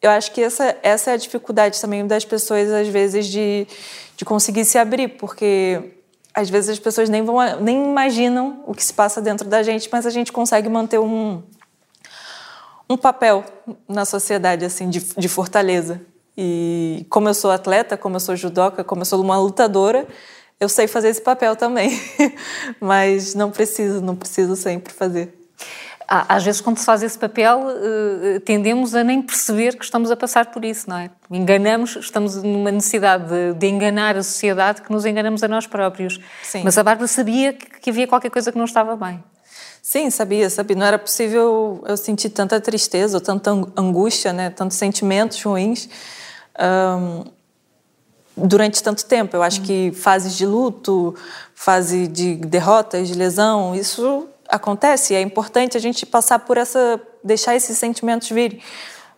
eu 0.00 0.10
acho 0.10 0.32
que 0.32 0.40
essa, 0.42 0.76
essa 0.82 1.10
é 1.10 1.14
a 1.14 1.16
dificuldade 1.16 1.80
também 1.80 2.06
das 2.06 2.24
pessoas, 2.24 2.70
às 2.70 2.88
vezes, 2.88 3.26
de, 3.26 3.66
de 4.16 4.24
conseguir 4.24 4.64
se 4.64 4.78
abrir, 4.78 5.08
porque 5.08 5.92
às 6.32 6.48
vezes 6.48 6.70
as 6.70 6.78
pessoas 6.78 7.08
nem, 7.08 7.24
vão, 7.24 7.36
nem 7.60 7.84
imaginam 7.84 8.62
o 8.66 8.74
que 8.74 8.84
se 8.84 8.92
passa 8.92 9.20
dentro 9.20 9.48
da 9.48 9.62
gente, 9.62 9.88
mas 9.90 10.06
a 10.06 10.10
gente 10.10 10.30
consegue 10.30 10.68
manter 10.68 10.98
um, 10.98 11.42
um 12.88 12.96
papel 12.96 13.44
na 13.88 14.04
sociedade 14.04 14.64
assim 14.64 14.88
de, 14.88 15.00
de 15.00 15.28
fortaleza. 15.28 16.00
E 16.36 17.04
como 17.10 17.28
eu 17.28 17.34
sou 17.34 17.50
atleta, 17.50 17.96
como 17.96 18.14
eu 18.14 18.20
sou 18.20 18.36
judoca, 18.36 18.84
como 18.84 19.00
eu 19.02 19.06
sou 19.06 19.20
uma 19.20 19.36
lutadora, 19.36 20.06
eu 20.60 20.68
sei 20.68 20.86
fazer 20.86 21.08
esse 21.08 21.20
papel 21.20 21.56
também. 21.56 22.00
Mas 22.80 23.34
não 23.34 23.50
preciso, 23.50 24.00
não 24.00 24.14
preciso 24.14 24.54
sempre 24.54 24.92
fazer. 24.92 25.36
Às 26.10 26.42
vezes, 26.42 26.62
quando 26.62 26.78
se 26.78 26.86
faz 26.86 27.02
esse 27.02 27.18
papel, 27.18 27.66
eh, 27.68 28.40
tendemos 28.40 28.94
a 28.94 29.04
nem 29.04 29.20
perceber 29.20 29.76
que 29.76 29.84
estamos 29.84 30.10
a 30.10 30.16
passar 30.16 30.46
por 30.46 30.64
isso, 30.64 30.88
não 30.88 30.96
é? 30.96 31.10
Enganamos, 31.30 31.96
estamos 31.96 32.42
numa 32.42 32.72
necessidade 32.72 33.28
de, 33.28 33.52
de 33.52 33.66
enganar 33.66 34.16
a 34.16 34.22
sociedade 34.22 34.80
que 34.80 34.90
nos 34.90 35.04
enganamos 35.04 35.42
a 35.42 35.48
nós 35.48 35.66
próprios. 35.66 36.18
Sim. 36.42 36.62
Mas 36.64 36.78
a 36.78 36.82
Bárbara 36.82 37.06
sabia 37.06 37.52
que 37.52 37.90
havia 37.90 38.06
qualquer 38.06 38.30
coisa 38.30 38.50
que 38.50 38.56
não 38.56 38.64
estava 38.64 38.96
bem. 38.96 39.22
Sim, 39.82 40.08
sabia, 40.08 40.48
sabia. 40.48 40.76
Não 40.76 40.86
era 40.86 40.98
possível 40.98 41.84
eu 41.86 41.96
sentir 41.98 42.30
tanta 42.30 42.58
tristeza, 42.58 43.18
ou 43.18 43.20
tanta 43.20 43.50
angústia, 43.76 44.32
né? 44.32 44.48
tantos 44.48 44.78
sentimentos 44.78 45.42
ruins 45.42 45.90
um, 46.58 47.24
durante 48.34 48.82
tanto 48.82 49.04
tempo. 49.04 49.36
Eu 49.36 49.42
acho 49.42 49.60
hum. 49.60 49.64
que 49.64 49.92
fases 49.92 50.34
de 50.38 50.46
luto, 50.46 51.14
fase 51.54 52.08
de 52.08 52.36
derrotas, 52.36 53.08
de 53.08 53.14
lesão, 53.14 53.74
isso 53.74 54.26
acontece. 54.48 55.14
É 55.14 55.20
importante 55.20 55.76
a 55.76 55.80
gente 55.80 56.06
passar 56.06 56.40
por 56.40 56.56
essa, 56.56 57.00
deixar 57.22 57.54
esses 57.54 57.76
sentimentos 57.78 58.28
virem. 58.30 58.60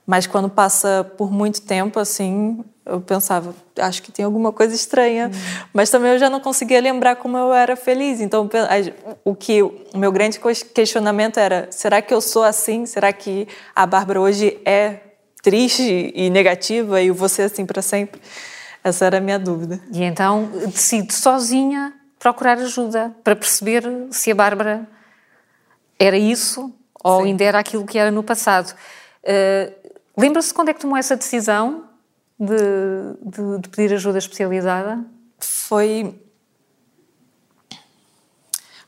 Mas 0.07 0.27
quando 0.27 0.49
passa 0.49 1.09
por 1.17 1.31
muito 1.31 1.63
tempo, 1.63 2.01
assim, 2.01 2.65
eu 2.85 3.01
pensava, 3.01 3.55
acho 3.79 4.03
que 4.03 4.11
tem 4.11 4.25
alguma 4.25 4.51
coisa 4.51 4.75
estranha, 4.75 5.27
uhum. 5.27 5.67
mas 5.73 5.89
também 5.89 6.11
eu 6.11 6.19
já 6.19 6.29
não 6.29 6.41
conseguia 6.41 6.81
lembrar 6.81 7.17
como 7.17 7.39
eu 7.39 7.55
era 7.55 7.77
feliz. 7.77 8.21
Então, 8.21 8.51
o 9.25 9.35
que 9.37 9.63
o 9.63 9.73
meu 9.95 10.11
grande 10.11 10.41
questionamento 10.75 11.39
era: 11.39 11.69
será 11.71 12.03
que 12.03 12.13
eu 12.13 12.21
sou 12.21 12.43
assim? 12.43 12.87
Será 12.87 13.13
que 13.13 13.47
a 13.75 13.87
Bárbara 13.87 14.21
hoje 14.21 14.59
é 14.65 14.99
triste 15.43 16.13
e 16.15 16.29
negativa 16.29 17.01
e 17.01 17.11
você 17.11 17.43
assim 17.43 17.65
para 17.65 17.81
sempre? 17.81 18.21
Essa 18.83 19.05
era 19.05 19.19
a 19.19 19.21
minha 19.21 19.39
dúvida. 19.39 19.79
E 19.93 20.03
então 20.03 20.51
decide 20.67 21.15
sozinha 21.15 21.93
procurar 22.19 22.59
ajuda 22.59 23.15
para 23.23 23.37
perceber 23.37 23.85
se 24.11 24.33
a 24.33 24.35
Bárbara 24.35 24.89
era 26.01 26.17
isso 26.17 26.75
ou 27.05 27.21
Sim. 27.21 27.29
ainda 27.29 27.45
era 27.45 27.59
aquilo 27.61 27.87
que 27.87 27.99
era 27.99 28.11
no 28.11 28.23
passado. 28.23 28.75
Uh, 29.23 29.79
Lembra-se 30.17 30.53
quando 30.53 30.71
é 30.71 30.75
que 30.75 30.81
tomou 30.81 30.97
essa 30.97 31.17
decisão? 31.17 31.91
de, 32.41 32.57
de, 33.23 33.59
de 33.61 33.69
pedir 33.69 33.95
ajuda 33.95 34.19
especializada? 34.19 35.05
Foi 35.39 36.19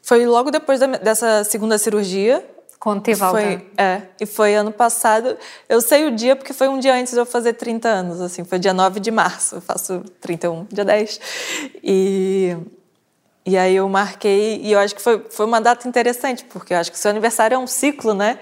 foi 0.01 0.27
logo 0.27 0.51
depois 0.51 0.81
da, 0.81 0.87
dessa 0.87 1.45
segunda 1.45 1.77
cirurgia. 1.77 2.45
Quando 2.81 3.03
teve 3.03 3.23
alta? 3.23 3.41
Foi, 3.41 3.71
é, 3.77 4.03
e 4.21 4.27
foi 4.27 4.57
ano 4.57 4.73
passado. 4.73 5.37
Eu 5.69 5.81
sei 5.81 6.07
o 6.07 6.11
dia 6.11 6.35
porque 6.35 6.53
foi 6.53 6.67
um 6.67 6.81
dia 6.81 6.95
antes 6.95 7.13
de 7.13 7.21
eu 7.21 7.27
fazer 7.27 7.53
30 7.53 7.89
anos, 7.89 8.21
assim, 8.21 8.43
foi 8.43 8.59
dia 8.59 8.75
9 8.75 8.99
de 8.99 9.11
março. 9.13 9.57
Eu 9.57 9.61
faço 9.61 10.01
31, 10.21 10.65
dia 10.65 10.85
10. 10.85 11.21
E, 11.85 12.57
e 13.45 13.59
aí 13.59 13.77
eu 13.77 13.89
marquei, 13.89 14.61
e 14.63 14.73
eu 14.73 14.79
acho 14.79 14.95
que 14.95 15.03
foi, 15.03 15.25
foi 15.31 15.47
uma 15.47 15.61
data 15.61 15.89
interessante, 15.89 16.45
porque 16.45 16.73
eu 16.73 16.79
acho 16.79 16.93
que 16.93 16.99
seu 16.99 17.11
aniversário 17.11 17.57
é 17.57 17.59
um 17.59 17.67
ciclo, 17.67 18.15
né? 18.15 18.39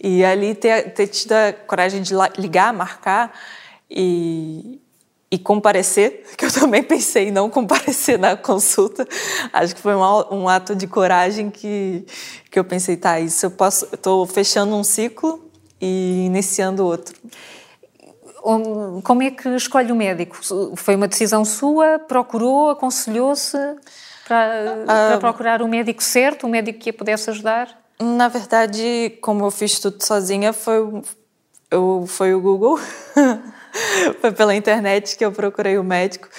E 0.00 0.24
ali 0.24 0.54
ter, 0.54 0.92
ter 0.92 1.08
tido 1.08 1.32
a 1.32 1.52
coragem 1.52 2.00
de 2.00 2.14
ligar, 2.38 2.72
marcar, 2.72 3.32
e, 3.90 4.80
e 5.30 5.38
comparecer, 5.38 6.24
que 6.38 6.44
eu 6.44 6.52
também 6.52 6.82
pensei 6.82 7.28
em 7.28 7.30
não 7.32 7.50
comparecer 7.50 8.18
na 8.18 8.36
consulta. 8.36 9.06
Acho 9.52 9.74
que 9.74 9.80
foi 9.80 9.94
um, 9.94 10.02
um 10.30 10.48
ato 10.48 10.76
de 10.76 10.86
coragem 10.86 11.50
que, 11.50 12.04
que 12.50 12.58
eu 12.58 12.64
pensei, 12.64 12.96
tá, 12.96 13.18
isso 13.18 13.46
eu 13.46 13.50
posso, 13.50 13.86
estou 13.92 14.26
fechando 14.26 14.76
um 14.76 14.84
ciclo 14.84 15.50
e 15.80 16.26
iniciando 16.26 16.84
outro. 16.84 17.16
Como 19.02 19.24
é 19.24 19.30
que 19.32 19.48
escolhe 19.56 19.90
o 19.90 19.96
médico? 19.96 20.36
Foi 20.76 20.94
uma 20.94 21.08
decisão 21.08 21.44
sua? 21.44 21.98
Procurou? 21.98 22.70
Aconselhou-se 22.70 23.58
para, 24.26 24.84
para 24.84 25.14
ah, 25.14 25.18
procurar 25.18 25.62
o 25.62 25.68
médico 25.68 26.02
certo, 26.02 26.46
o 26.46 26.50
médico 26.50 26.78
que 26.80 26.90
a 26.90 26.92
pudesse 26.92 27.30
ajudar? 27.30 27.86
Na 28.00 28.28
verdade, 28.28 29.16
como 29.22 29.44
eu 29.44 29.50
fiz 29.50 29.78
tudo 29.78 30.04
sozinha, 30.04 30.52
foi, 30.52 31.02
eu, 31.70 32.04
foi 32.06 32.34
o 32.34 32.40
Google. 32.40 32.78
Foi 34.22 34.32
pela 34.32 34.54
internet 34.54 35.18
que 35.18 35.24
eu 35.24 35.30
procurei 35.30 35.76
o 35.76 35.84
médico 35.84 36.30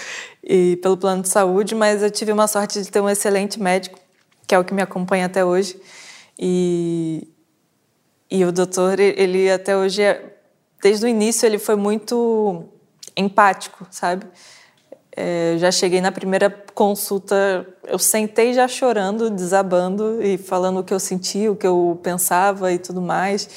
e 0.44 0.76
pelo 0.78 0.98
plano 0.98 1.22
de 1.22 1.30
saúde, 1.30 1.76
mas 1.76 2.02
eu 2.02 2.10
tive 2.10 2.32
uma 2.32 2.48
sorte 2.48 2.82
de 2.82 2.90
ter 2.90 3.00
um 3.00 3.08
excelente 3.08 3.62
médico, 3.62 4.00
que 4.48 4.56
é 4.56 4.60
o 4.60 4.64
que 4.64 4.74
me 4.74 4.82
acompanha 4.82 5.28
até 5.28 5.46
hoje. 5.46 5.80
E, 6.40 7.28
e 8.32 8.44
o 8.44 8.52
doutor, 8.52 9.00
ele 9.00 9.52
até 9.52 9.78
hoje, 9.78 10.02
é, 10.02 10.36
desde 10.82 11.06
o 11.06 11.08
início, 11.08 11.46
ele 11.46 11.60
foi 11.60 11.76
muito 11.76 12.64
empático, 13.16 13.86
sabe? 13.92 14.26
É, 15.20 15.56
já 15.58 15.72
cheguei 15.72 16.00
na 16.00 16.12
primeira 16.12 16.48
consulta, 16.76 17.68
eu 17.88 17.98
sentei 17.98 18.54
já 18.54 18.68
chorando, 18.68 19.32
desabando 19.32 20.24
e 20.24 20.38
falando 20.38 20.82
o 20.82 20.84
que 20.84 20.94
eu 20.94 21.00
sentia, 21.00 21.52
o 21.52 21.56
que 21.56 21.66
eu 21.66 22.00
pensava 22.04 22.72
e 22.72 22.78
tudo 22.78 23.02
mais. 23.02 23.50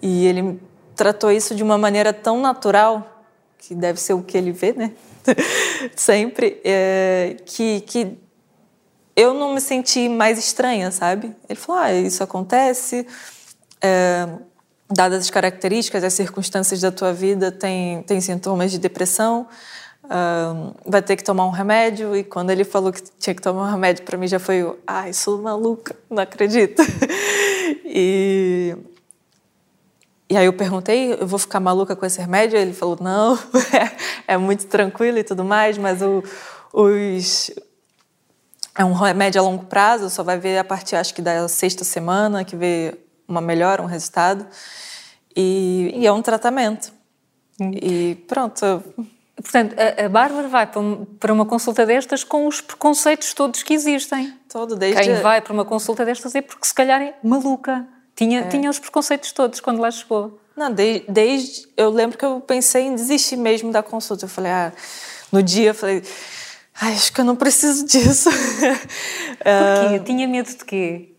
E 0.00 0.24
ele 0.24 0.60
tratou 0.94 1.32
isso 1.32 1.52
de 1.52 1.64
uma 1.64 1.76
maneira 1.76 2.12
tão 2.12 2.40
natural, 2.40 3.26
que 3.58 3.74
deve 3.74 4.00
ser 4.00 4.12
o 4.12 4.22
que 4.22 4.38
ele 4.38 4.52
vê, 4.52 4.72
né? 4.72 4.92
Sempre, 5.96 6.60
é, 6.62 7.38
que, 7.44 7.80
que 7.80 8.16
eu 9.16 9.34
não 9.34 9.54
me 9.54 9.60
senti 9.60 10.08
mais 10.08 10.38
estranha, 10.38 10.92
sabe? 10.92 11.34
Ele 11.48 11.58
falou: 11.58 11.82
ah, 11.82 11.92
isso 11.92 12.22
acontece, 12.22 13.04
é, 13.82 14.28
dadas 14.88 15.24
as 15.24 15.30
características, 15.30 16.04
as 16.04 16.14
circunstâncias 16.14 16.80
da 16.80 16.92
tua 16.92 17.12
vida, 17.12 17.50
tem, 17.50 18.02
tem 18.04 18.20
sintomas 18.20 18.70
de 18.70 18.78
depressão, 18.78 19.48
vai 20.86 21.02
ter 21.02 21.16
que 21.16 21.24
tomar 21.24 21.46
um 21.46 21.50
remédio. 21.50 22.16
E 22.16 22.24
quando 22.24 22.50
ele 22.50 22.64
falou 22.64 22.92
que 22.92 23.02
tinha 23.18 23.34
que 23.34 23.42
tomar 23.42 23.68
um 23.68 23.70
remédio, 23.70 24.04
para 24.04 24.16
mim 24.16 24.26
já 24.26 24.38
foi: 24.38 24.76
ai, 24.86 25.12
sou 25.12 25.40
maluca, 25.40 25.96
não 26.10 26.22
acredito. 26.22 26.82
e 27.84 28.76
e 30.28 30.36
aí 30.36 30.46
eu 30.46 30.52
perguntei, 30.52 31.12
eu 31.12 31.26
vou 31.26 31.38
ficar 31.38 31.60
maluca 31.60 31.94
com 31.94 32.04
esse 32.04 32.18
remédio? 32.18 32.58
Ele 32.58 32.72
falou, 32.72 32.96
não, 33.00 33.38
é, 34.26 34.34
é 34.34 34.36
muito 34.38 34.66
tranquilo 34.66 35.18
e 35.18 35.22
tudo 35.22 35.44
mais, 35.44 35.76
mas 35.76 36.00
o, 36.00 36.24
os, 36.72 37.50
é 38.76 38.84
um 38.84 38.92
remédio 38.92 39.40
a 39.40 39.44
longo 39.44 39.66
prazo, 39.66 40.08
só 40.08 40.22
vai 40.22 40.38
ver 40.38 40.58
a 40.58 40.64
partir, 40.64 40.96
acho 40.96 41.14
que 41.14 41.22
da 41.22 41.46
sexta 41.46 41.84
semana, 41.84 42.42
que 42.42 42.56
vê 42.56 42.98
uma 43.28 43.40
melhora, 43.40 43.82
um 43.82 43.86
resultado. 43.86 44.46
E, 45.36 45.92
e 45.94 46.06
é 46.06 46.12
um 46.12 46.22
tratamento. 46.22 46.92
Hum. 47.60 47.70
E 47.74 48.14
pronto. 48.26 48.82
Portanto, 49.44 49.76
a, 49.78 50.06
a 50.06 50.08
Bárbara 50.08 50.48
vai 50.48 50.66
para 50.66 51.32
uma 51.32 51.44
consulta 51.44 51.84
destas 51.84 52.24
com 52.24 52.46
os 52.46 52.62
preconceitos 52.62 53.34
todos 53.34 53.62
que 53.62 53.74
existem. 53.74 54.34
Todo, 54.48 54.74
desde... 54.74 55.02
Quem 55.02 55.20
vai 55.20 55.42
para 55.42 55.52
uma 55.52 55.66
consulta 55.66 56.02
destas 56.02 56.34
é 56.34 56.40
porque 56.40 56.66
se 56.66 56.74
calhar 56.74 57.00
é 57.00 57.14
maluca. 57.22 57.86
Tinha, 58.16 58.40
é. 58.40 58.48
tinha 58.48 58.70
os 58.70 58.78
preconceitos 58.78 59.32
todos 59.32 59.60
quando 59.60 59.80
lá 59.80 59.90
chegou. 59.90 60.40
Não, 60.56 60.72
desde, 60.72 61.04
desde, 61.10 61.68
Eu 61.76 61.90
lembro 61.90 62.16
que 62.16 62.24
eu 62.24 62.40
pensei 62.40 62.84
em 62.86 62.94
desistir 62.94 63.36
mesmo 63.36 63.70
da 63.70 63.82
consulta. 63.82 64.24
Eu 64.24 64.28
falei, 64.30 64.50
ah, 64.50 64.72
no 65.30 65.42
dia 65.42 65.70
eu 65.70 65.74
falei, 65.74 66.02
ah, 66.80 66.88
acho 66.88 67.12
que 67.12 67.20
eu 67.20 67.24
não 67.24 67.36
preciso 67.36 67.84
disso. 67.84 68.30
Por 69.38 69.90
quê? 69.90 70.00
Tinha 70.06 70.26
medo 70.26 70.48
de 70.48 70.64
quê? 70.64 71.13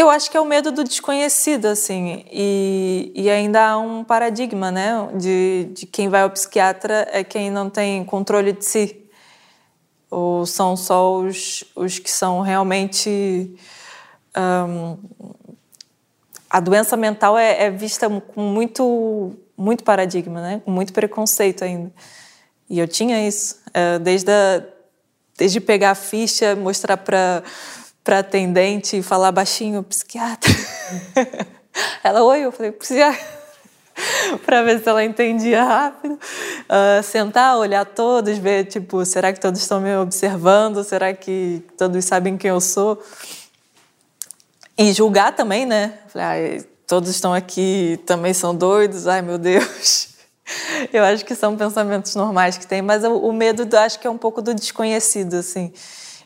Eu 0.00 0.08
acho 0.08 0.30
que 0.30 0.36
é 0.38 0.40
o 0.40 0.46
medo 0.46 0.72
do 0.72 0.82
desconhecido, 0.82 1.66
assim, 1.66 2.24
e, 2.32 3.12
e 3.14 3.28
ainda 3.28 3.68
há 3.68 3.78
um 3.78 4.02
paradigma, 4.02 4.70
né, 4.70 4.92
de, 5.14 5.68
de 5.74 5.84
quem 5.84 6.08
vai 6.08 6.22
ao 6.22 6.30
psiquiatra 6.30 7.06
é 7.12 7.22
quem 7.22 7.50
não 7.50 7.68
tem 7.68 8.02
controle 8.02 8.52
de 8.52 8.64
si, 8.64 9.04
ou 10.10 10.46
são 10.46 10.74
só 10.74 11.18
os, 11.18 11.64
os 11.76 11.98
que 11.98 12.10
são 12.10 12.40
realmente... 12.40 13.54
Um, 14.34 14.96
a 16.48 16.60
doença 16.60 16.96
mental 16.96 17.36
é, 17.36 17.64
é, 17.64 17.70
vista 17.70 18.08
com 18.08 18.40
muito, 18.40 19.36
muito 19.54 19.84
paradigma, 19.84 20.40
né, 20.40 20.62
com 20.64 20.70
muito 20.70 20.94
preconceito 20.94 21.62
ainda. 21.62 21.92
E 22.70 22.78
eu 22.78 22.88
tinha 22.88 23.28
isso, 23.28 23.60
uh, 23.68 23.98
desde, 23.98 24.32
a, 24.32 24.64
desde 25.36 25.60
pegar 25.60 25.90
a 25.90 25.94
ficha, 25.94 26.56
mostrar 26.56 26.96
para 26.96 27.42
para 28.10 28.18
atendente 28.18 28.96
e 28.96 29.02
falar 29.04 29.30
baixinho, 29.30 29.84
psiquiatra. 29.84 30.50
ela, 32.02 32.24
oi, 32.24 32.40
eu 32.40 32.50
falei, 32.50 32.72
psiquiatra. 32.72 33.24
para 34.44 34.64
ver 34.64 34.82
se 34.82 34.88
ela 34.88 35.04
entendia 35.04 35.62
rápido. 35.62 36.14
Uh, 36.14 37.00
sentar, 37.04 37.56
olhar 37.56 37.84
todos, 37.84 38.36
ver, 38.36 38.64
tipo, 38.64 39.06
será 39.06 39.32
que 39.32 39.38
todos 39.38 39.60
estão 39.60 39.80
me 39.80 39.96
observando? 39.96 40.82
Será 40.82 41.14
que 41.14 41.62
todos 41.78 42.04
sabem 42.04 42.36
quem 42.36 42.50
eu 42.50 42.60
sou? 42.60 43.00
E 44.76 44.92
julgar 44.92 45.36
também, 45.36 45.64
né? 45.64 46.00
Falei, 46.08 46.64
todos 46.88 47.10
estão 47.10 47.32
aqui, 47.32 48.00
também 48.06 48.34
são 48.34 48.52
doidos, 48.52 49.06
ai 49.06 49.22
meu 49.22 49.38
Deus. 49.38 50.08
Eu 50.92 51.04
acho 51.04 51.24
que 51.24 51.36
são 51.36 51.56
pensamentos 51.56 52.16
normais 52.16 52.58
que 52.58 52.66
tem, 52.66 52.82
mas 52.82 53.04
o 53.04 53.30
medo, 53.30 53.68
acho 53.76 54.00
que 54.00 54.06
é 54.08 54.10
um 54.10 54.18
pouco 54.18 54.42
do 54.42 54.52
desconhecido, 54.52 55.34
assim. 55.34 55.72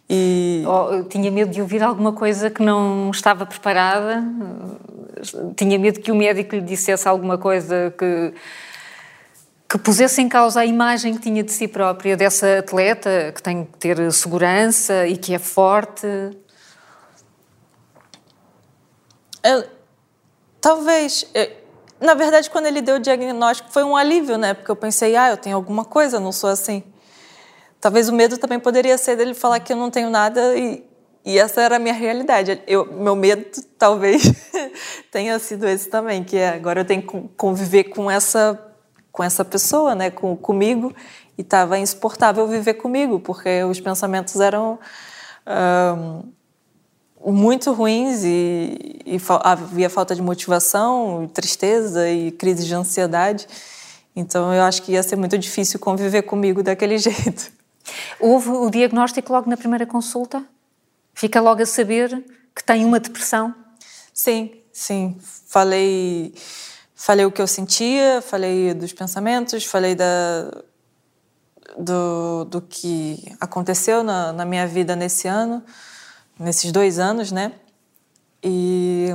E... 0.09 0.63
Oh, 0.67 1.03
tinha 1.05 1.31
medo 1.31 1.51
de 1.51 1.61
ouvir 1.61 1.83
alguma 1.83 2.13
coisa 2.13 2.51
que 2.51 2.63
não 2.63 3.11
estava 3.11 3.47
preparada, 3.47 4.23
tinha 5.57 5.79
medo 5.79 6.01
que 6.01 6.13
o 6.13 6.15
médico 6.15 6.55
lhe 6.57 6.61
dissesse 6.61 7.09
alguma 7.09 7.39
coisa 7.39 7.95
que, 7.97 8.35
que 9.69 9.79
pusesse 9.79 10.21
em 10.21 10.29
causa 10.29 10.61
a 10.61 10.67
imagem 10.67 11.15
que 11.15 11.21
tinha 11.21 11.43
de 11.43 11.53
si 11.53 11.67
própria, 11.67 12.17
dessa 12.17 12.59
atleta 12.59 13.33
que 13.35 13.43
tem 13.43 13.65
que 13.65 13.79
ter 13.79 14.13
segurança 14.13 15.07
e 15.07 15.17
que 15.17 15.35
é 15.35 15.39
forte. 15.39 16.07
Eu, 19.43 19.65
talvez. 20.61 21.27
Na 22.01 22.15
verdade, 22.15 22.51
quando 22.51 22.67
ele 22.67 22.83
deu 22.83 22.97
o 22.97 22.99
diagnóstico, 22.99 23.71
foi 23.73 23.85
um 23.85 23.97
alívio, 23.97 24.37
né? 24.37 24.53
Porque 24.53 24.71
eu 24.71 24.77
pensei, 24.77 25.17
ah, 25.17 25.31
eu 25.31 25.37
tenho 25.37 25.57
alguma 25.57 25.85
coisa, 25.85 26.21
não 26.21 26.33
sou 26.33 26.51
assim. 26.51 26.83
Talvez 27.85 28.09
o 28.09 28.14
medo 28.14 28.38
também 28.38 28.59
poderia 28.59 28.97
ser 28.97 29.14
dele 29.14 29.35
falar 29.35 29.61
que 29.61 29.71
eu 29.71 29.76
não 29.76 29.91
tenho 29.91 30.09
nada 30.09 30.57
e, 30.57 30.83
e 31.23 31.38
essa 31.38 31.61
era 31.61 31.76
a 31.76 31.79
minha 31.79 31.93
realidade. 31.93 32.62
Eu, 32.67 32.91
meu 32.91 33.14
medo 33.14 33.45
talvez 33.79 34.23
tenha 35.12 35.38
sido 35.38 35.69
esse 35.69 35.91
também, 35.91 36.25
que 36.25 36.35
é, 36.35 36.49
agora 36.49 36.81
eu 36.81 36.85
tenho 36.87 37.03
que 37.03 37.29
conviver 37.37 37.85
com 37.85 38.11
essa 38.11 38.59
com 39.12 39.23
essa 39.23 39.45
pessoa, 39.45 39.95
né, 39.95 40.11
com, 40.11 40.35
comigo, 40.35 40.95
e 41.37 41.43
estava 41.43 41.79
insuportável 41.79 42.49
viver 42.49 42.73
comigo, 42.73 43.21
porque 43.21 43.62
os 43.64 43.79
pensamentos 43.79 44.41
eram 44.41 44.79
muito 47.23 47.71
ruins 47.75 48.25
e, 48.25 49.03
e 49.05 49.18
havia 49.42 49.90
falta 49.90 50.14
de 50.14 50.23
motivação, 50.23 51.31
tristeza 51.35 52.09
e 52.09 52.31
crise 52.31 52.64
de 52.64 52.75
ansiedade. 52.75 53.47
Então 54.16 54.55
eu 54.55 54.62
acho 54.62 54.81
que 54.81 54.92
ia 54.92 55.03
ser 55.03 55.16
muito 55.16 55.37
difícil 55.37 55.79
conviver 55.79 56.23
comigo 56.23 56.62
daquele 56.62 56.97
jeito. 56.97 57.53
Houve 58.18 58.51
o 58.51 58.70
diagnóstico 58.70 59.33
logo 59.33 59.49
na 59.49 59.57
primeira 59.57 59.87
consulta? 59.87 60.44
Fica 61.14 61.40
logo 61.40 61.62
a 61.62 61.66
saber 61.66 62.25
que 62.55 62.64
tem 62.64 62.85
uma 62.85 62.99
depressão? 62.99 63.55
Sim, 64.12 64.61
sim. 64.73 65.18
Falei, 65.47 66.35
falei 66.94 67.25
o 67.27 67.33
que 67.33 67.42
eu 67.42 67.47
sentia, 67.47 68.23
falei 68.23 68.75
dos 68.75 68.92
pensamentos, 68.92 69.64
falei 69.64 69.94
da, 69.94 70.51
do, 71.79 72.44
do 72.44 72.61
que 72.62 73.23
aconteceu 73.40 74.03
na, 74.03 74.33
na 74.33 74.44
minha 74.44 74.66
vida 74.66 74.97
nesse 74.97 75.29
ano, 75.29 75.62
nesses 76.38 76.73
dois 76.73 76.99
anos, 76.99 77.31
né? 77.31 77.53
E 78.42 79.09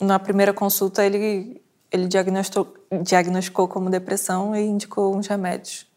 na 0.00 0.18
primeira 0.18 0.52
consulta 0.52 1.04
ele, 1.04 1.62
ele 1.90 2.06
diagnosticou, 2.06 2.74
diagnosticou 3.02 3.68
como 3.68 3.88
depressão 3.88 4.54
e 4.54 4.62
indicou 4.62 5.16
uns 5.16 5.26
remédios 5.26 5.91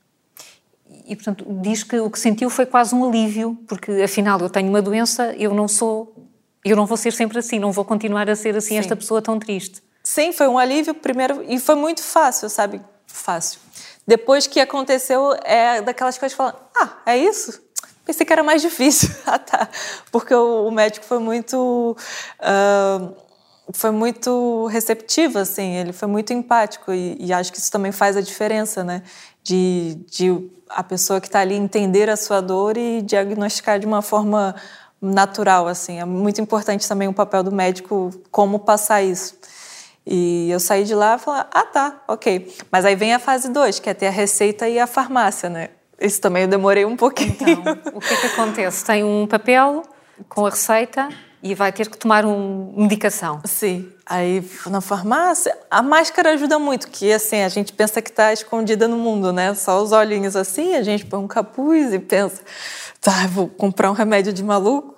e, 1.07 1.15
portanto, 1.15 1.45
diz 1.61 1.83
que 1.83 1.99
o 1.99 2.09
que 2.09 2.19
sentiu 2.19 2.49
foi 2.49 2.65
quase 2.65 2.93
um 2.95 3.07
alívio, 3.07 3.57
porque 3.67 3.91
afinal 4.03 4.39
eu 4.39 4.49
tenho 4.49 4.69
uma 4.69 4.81
doença, 4.81 5.33
eu 5.37 5.53
não 5.53 5.67
sou, 5.67 6.15
eu 6.63 6.75
não 6.75 6.85
vou 6.85 6.97
ser 6.97 7.13
sempre 7.13 7.39
assim, 7.39 7.59
não 7.59 7.71
vou 7.71 7.85
continuar 7.85 8.29
a 8.29 8.35
ser 8.35 8.55
assim 8.55 8.69
Sim. 8.69 8.77
esta 8.77 8.95
pessoa 8.95 9.21
tão 9.21 9.37
triste. 9.39 9.83
Sim, 10.03 10.31
foi 10.31 10.47
um 10.47 10.57
alívio 10.57 10.93
primeiro 10.93 11.43
e 11.47 11.59
foi 11.59 11.75
muito 11.75 12.01
fácil, 12.01 12.49
sabe? 12.49 12.81
Fácil. 13.07 13.59
Depois 14.05 14.45
que 14.45 14.59
aconteceu, 14.59 15.35
é 15.43 15.81
daquelas 15.81 16.17
coisas 16.17 16.33
que 16.33 16.37
falam, 16.37 16.55
ah, 16.75 16.89
é 17.05 17.17
isso? 17.17 17.59
Pensei 18.05 18.23
que 18.23 18.31
era 18.31 18.43
mais 18.43 18.61
difícil. 18.61 19.09
ah, 19.25 19.39
tá. 19.39 19.67
Porque 20.11 20.33
o, 20.33 20.67
o 20.67 20.71
médico 20.71 21.05
foi 21.05 21.17
muito. 21.17 21.97
Uh, 22.39 23.15
foi 23.73 23.91
muito 23.91 24.67
receptivo, 24.67 25.39
assim, 25.39 25.75
ele 25.75 25.91
foi 25.91 26.07
muito 26.07 26.31
empático 26.31 26.93
e, 26.93 27.17
e, 27.19 27.33
acho 27.33 27.51
que 27.51 27.57
isso 27.57 27.71
também 27.71 27.91
faz 27.91 28.15
a 28.15 28.21
diferença, 28.21 28.83
né? 28.83 29.01
De, 29.43 29.95
de 30.09 30.49
a 30.69 30.83
pessoa 30.83 31.19
que 31.19 31.27
está 31.27 31.39
ali 31.39 31.55
entender 31.55 32.09
a 32.09 32.15
sua 32.15 32.41
dor 32.41 32.77
e 32.77 33.01
diagnosticar 33.01 33.79
de 33.79 33.85
uma 33.85 34.01
forma 34.01 34.55
natural, 35.01 35.67
assim. 35.67 35.99
É 35.99 36.05
muito 36.05 36.41
importante 36.41 36.87
também 36.87 37.07
o 37.07 37.13
papel 37.13 37.43
do 37.43 37.51
médico, 37.51 38.11
como 38.31 38.59
passar 38.59 39.01
isso. 39.01 39.35
E 40.05 40.49
eu 40.51 40.59
saí 40.59 40.83
de 40.83 40.93
lá 40.93 41.15
e 41.15 41.19
falei, 41.19 41.43
ah, 41.51 41.65
tá, 41.65 42.03
ok. 42.07 42.55
Mas 42.71 42.85
aí 42.85 42.95
vem 42.95 43.13
a 43.13 43.19
fase 43.19 43.49
2, 43.49 43.79
que 43.79 43.89
é 43.89 43.93
ter 43.93 44.07
a 44.07 44.11
receita 44.11 44.69
e 44.69 44.79
a 44.79 44.85
farmácia, 44.85 45.49
né? 45.49 45.69
Isso 45.99 46.21
também 46.21 46.43
eu 46.43 46.47
demorei 46.47 46.85
um 46.85 46.95
pouquinho. 46.95 47.31
Então, 47.31 47.63
o 47.93 47.99
que 47.99 48.15
que 48.17 48.27
acontece? 48.27 48.85
Tem 48.85 49.03
um 49.03 49.25
papel 49.25 49.83
com 50.29 50.45
a 50.45 50.49
receita 50.49 51.09
e 51.45 51.53
vai 51.53 51.71
ter 51.71 51.87
que 51.87 51.95
tomar 51.95 52.25
uma 52.25 52.73
medicação. 52.75 53.39
Sim. 53.45 53.87
Aí 54.03 54.43
na 54.65 54.81
farmácia, 54.81 55.55
a 55.69 55.83
máscara 55.83 56.31
ajuda 56.31 56.57
muito, 56.57 56.89
que 56.89 57.13
assim, 57.13 57.43
a 57.43 57.49
gente 57.49 57.71
pensa 57.71 58.01
que 58.01 58.09
está 58.09 58.33
escondida 58.33 58.87
no 58.87 58.97
mundo, 58.97 59.31
né? 59.31 59.53
Só 59.53 59.79
os 59.79 59.91
olhinhos 59.91 60.35
assim, 60.35 60.73
a 60.73 60.81
gente 60.81 61.05
põe 61.05 61.19
um 61.19 61.27
capuz 61.27 61.93
e 61.93 61.99
pensa, 61.99 62.41
tá, 62.99 63.27
vou 63.27 63.47
comprar 63.47 63.91
um 63.91 63.93
remédio 63.93 64.33
de 64.33 64.43
maluco, 64.43 64.95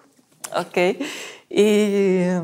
ok? 0.56 1.06
E 1.52 2.42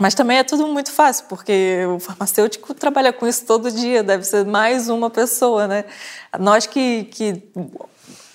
mas 0.00 0.14
também 0.14 0.38
é 0.38 0.44
tudo 0.44 0.66
muito 0.66 0.90
fácil, 0.90 1.26
porque 1.28 1.84
o 1.94 1.98
farmacêutico 1.98 2.72
trabalha 2.72 3.12
com 3.12 3.26
isso 3.26 3.44
todo 3.44 3.70
dia, 3.70 4.02
deve 4.02 4.24
ser 4.24 4.46
mais 4.46 4.88
uma 4.88 5.10
pessoa, 5.10 5.66
né? 5.66 5.84
Nós 6.38 6.66
que, 6.66 7.04
que 7.04 7.42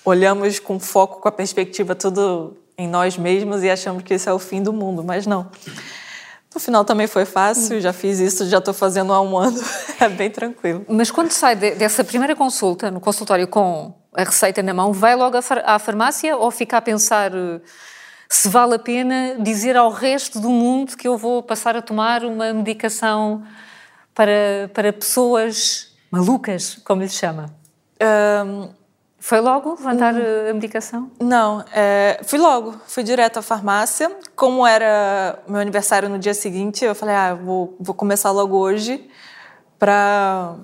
olhamos 0.04 0.60
com 0.60 0.78
foco, 0.78 1.20
com 1.20 1.26
a 1.26 1.32
perspectiva 1.32 1.96
tudo 1.96 2.56
em 2.76 2.88
nós 2.88 3.16
mesmos 3.16 3.62
e 3.62 3.70
achamos 3.70 4.02
que 4.02 4.14
esse 4.14 4.28
é 4.28 4.32
o 4.32 4.38
fim 4.38 4.62
do 4.62 4.72
mundo, 4.72 5.02
mas 5.04 5.26
não. 5.26 5.50
No 6.54 6.60
final 6.60 6.84
também 6.84 7.08
foi 7.08 7.24
fácil, 7.24 7.80
já 7.80 7.92
fiz 7.92 8.20
isso, 8.20 8.48
já 8.48 8.58
estou 8.58 8.72
fazendo 8.72 9.12
há 9.12 9.20
um 9.20 9.36
ano, 9.36 9.60
é 9.98 10.08
bem 10.08 10.30
tranquilo. 10.30 10.84
Mas 10.88 11.10
quando 11.10 11.32
sai 11.32 11.56
de, 11.56 11.72
dessa 11.72 12.04
primeira 12.04 12.36
consulta, 12.36 12.90
no 12.90 13.00
consultório 13.00 13.48
com 13.48 13.92
a 14.14 14.22
receita 14.22 14.62
na 14.62 14.72
mão, 14.72 14.92
vai 14.92 15.16
logo 15.16 15.36
à 15.36 15.78
farmácia 15.78 16.36
ou 16.36 16.50
fica 16.52 16.76
a 16.76 16.80
pensar 16.80 17.34
eh, 17.34 17.60
se 18.28 18.48
vale 18.48 18.74
a 18.74 18.78
pena 18.78 19.36
dizer 19.40 19.76
ao 19.76 19.90
resto 19.90 20.38
do 20.38 20.48
mundo 20.48 20.96
que 20.96 21.08
eu 21.08 21.18
vou 21.18 21.42
passar 21.42 21.76
a 21.76 21.82
tomar 21.82 22.24
uma 22.24 22.52
medicação 22.52 23.42
para, 24.14 24.70
para 24.72 24.92
pessoas 24.92 25.92
malucas, 26.10 26.76
como 26.84 27.02
lhe 27.02 27.08
chama? 27.08 27.52
Um, 28.00 28.68
foi 29.24 29.40
logo 29.40 29.70
levantar 29.70 30.12
uhum. 30.12 30.50
a 30.50 30.52
medicação? 30.52 31.10
Não, 31.18 31.64
é, 31.72 32.20
fui 32.24 32.38
logo, 32.38 32.74
fui 32.86 33.02
direto 33.02 33.38
à 33.38 33.42
farmácia. 33.42 34.14
Como 34.36 34.66
era 34.66 35.42
meu 35.48 35.62
aniversário 35.62 36.10
no 36.10 36.18
dia 36.18 36.34
seguinte, 36.34 36.84
eu 36.84 36.94
falei, 36.94 37.14
ah, 37.14 37.34
vou, 37.34 37.74
vou 37.80 37.94
começar 37.94 38.30
logo 38.32 38.54
hoje 38.58 39.08
para 39.78 40.56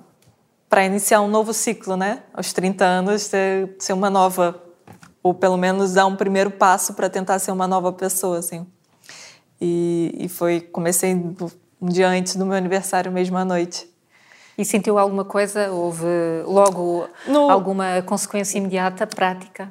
para 0.69 0.85
iniciar 0.85 1.23
um 1.23 1.27
novo 1.27 1.55
ciclo, 1.55 1.97
né? 1.97 2.23
Aos 2.35 2.53
30 2.53 2.85
anos, 2.85 3.23
ser, 3.23 3.77
ser 3.79 3.95
uma 3.95 4.11
nova, 4.11 4.63
ou 5.23 5.33
pelo 5.33 5.57
menos 5.57 5.95
dar 5.95 6.05
um 6.05 6.15
primeiro 6.15 6.51
passo 6.51 6.93
para 6.93 7.09
tentar 7.09 7.39
ser 7.39 7.53
uma 7.53 7.67
nova 7.67 7.91
pessoa, 7.95 8.41
assim. 8.41 8.67
E, 9.59 10.15
e 10.19 10.29
foi, 10.29 10.61
comecei 10.61 11.15
um 11.15 11.89
dia 11.89 12.11
antes 12.11 12.37
do 12.37 12.45
meu 12.45 12.59
aniversário, 12.59 13.11
mesmo 13.11 13.39
à 13.39 13.45
noite. 13.45 13.89
E 14.61 14.65
sentiu 14.67 14.99
alguma 14.99 15.25
coisa? 15.25 15.73
Houve 15.73 16.05
logo 16.45 17.09
no, 17.27 17.51
alguma 17.51 18.03
consequência 18.03 18.59
imediata, 18.59 19.07
prática? 19.07 19.71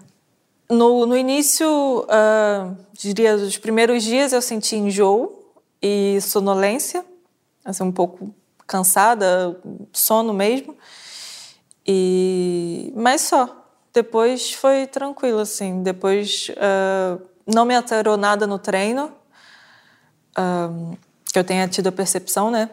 No, 0.68 1.06
no 1.06 1.16
início, 1.16 1.68
uh, 1.68 2.76
diria, 2.94 3.38
dos 3.38 3.56
primeiros 3.60 4.02
dias, 4.02 4.34
eu 4.34 4.42
senti 4.42 4.76
enjoo 4.76 5.54
e 5.80 6.20
sonolência. 6.22 7.06
assim, 7.64 7.84
um 7.84 7.92
pouco 7.92 8.34
cansada, 8.66 9.62
sono 9.94 10.34
mesmo. 10.34 10.76
E 11.86 12.92
mas 12.96 13.22
só. 13.22 13.68
Depois 13.94 14.54
foi 14.54 14.88
tranquilo 14.88 15.38
assim. 15.38 15.84
Depois 15.84 16.50
uh, 16.50 17.22
não 17.46 17.64
me 17.64 17.76
alterou 17.76 18.18
nada 18.18 18.48
no 18.48 18.58
treino. 18.58 19.12
Uh, 20.36 20.98
que 21.32 21.38
eu 21.38 21.44
tenha 21.44 21.68
tido 21.68 21.86
a 21.86 21.92
percepção, 21.92 22.50
né? 22.50 22.72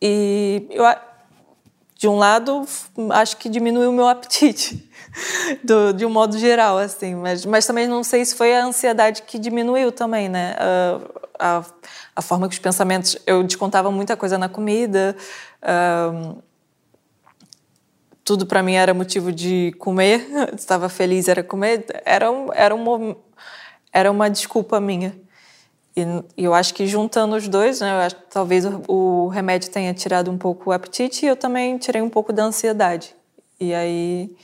E 0.00 0.66
eu, 0.70 0.84
de 1.96 2.06
um 2.08 2.16
lado, 2.16 2.66
acho 3.10 3.36
que 3.38 3.48
diminuiu 3.48 3.90
o 3.90 3.92
meu 3.92 4.06
apetite, 4.06 4.88
do, 5.64 5.92
de 5.92 6.04
um 6.04 6.10
modo 6.10 6.38
geral, 6.38 6.76
assim. 6.76 7.14
Mas, 7.14 7.46
mas 7.46 7.66
também 7.66 7.86
não 7.86 8.04
sei 8.04 8.24
se 8.24 8.34
foi 8.34 8.54
a 8.54 8.64
ansiedade 8.64 9.22
que 9.22 9.38
diminuiu 9.38 9.90
também, 9.90 10.28
né? 10.28 10.54
A, 10.58 11.58
a, 11.58 11.64
a 12.16 12.22
forma 12.22 12.48
que 12.48 12.54
os 12.54 12.58
pensamentos... 12.58 13.16
Eu 13.26 13.42
descontava 13.42 13.90
muita 13.90 14.16
coisa 14.16 14.36
na 14.36 14.48
comida. 14.48 15.16
Um, 16.12 16.36
tudo 18.22 18.44
para 18.44 18.62
mim 18.62 18.74
era 18.74 18.92
motivo 18.92 19.32
de 19.32 19.72
comer. 19.78 20.26
Estava 20.54 20.90
feliz, 20.90 21.28
era 21.28 21.42
comer. 21.42 21.86
Era, 22.04 22.26
era, 22.54 22.74
uma, 22.74 23.16
era 23.90 24.10
uma 24.10 24.28
desculpa 24.28 24.78
minha. 24.80 25.18
E 25.96 26.04
eu 26.36 26.52
acho 26.52 26.74
que 26.74 26.86
juntando 26.86 27.34
os 27.36 27.48
dois, 27.48 27.80
né, 27.80 27.90
eu 27.90 28.00
acho 28.00 28.16
que 28.16 28.22
talvez 28.28 28.66
o, 28.66 28.82
o 28.86 29.28
remédio 29.28 29.70
tenha 29.70 29.94
tirado 29.94 30.30
um 30.30 30.36
pouco 30.36 30.68
o 30.68 30.72
apetite 30.72 31.24
e 31.24 31.28
eu 31.28 31.36
também 31.36 31.78
tirei 31.78 32.02
um 32.02 32.10
pouco 32.10 32.34
da 32.34 32.44
ansiedade. 32.44 33.16
E 33.58 33.72
aí 33.72 34.36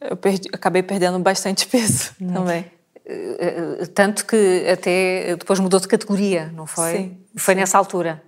eu 0.00 0.16
perdi, 0.16 0.48
acabei 0.52 0.82
perdendo 0.82 1.18
bastante 1.20 1.66
peso 1.68 2.10
hum. 2.20 2.32
também. 2.32 2.70
Eh, 3.06 3.86
tanto 3.94 4.26
que 4.26 4.66
até 4.68 5.36
depois 5.36 5.60
mudou 5.60 5.80
de 5.80 5.88
categoria, 5.88 6.52
não 6.54 6.66
foi? 6.66 6.92
Sim. 6.92 7.18
Foi 7.36 7.54
sim. 7.54 7.60
nessa 7.60 7.78
altura? 7.78 8.22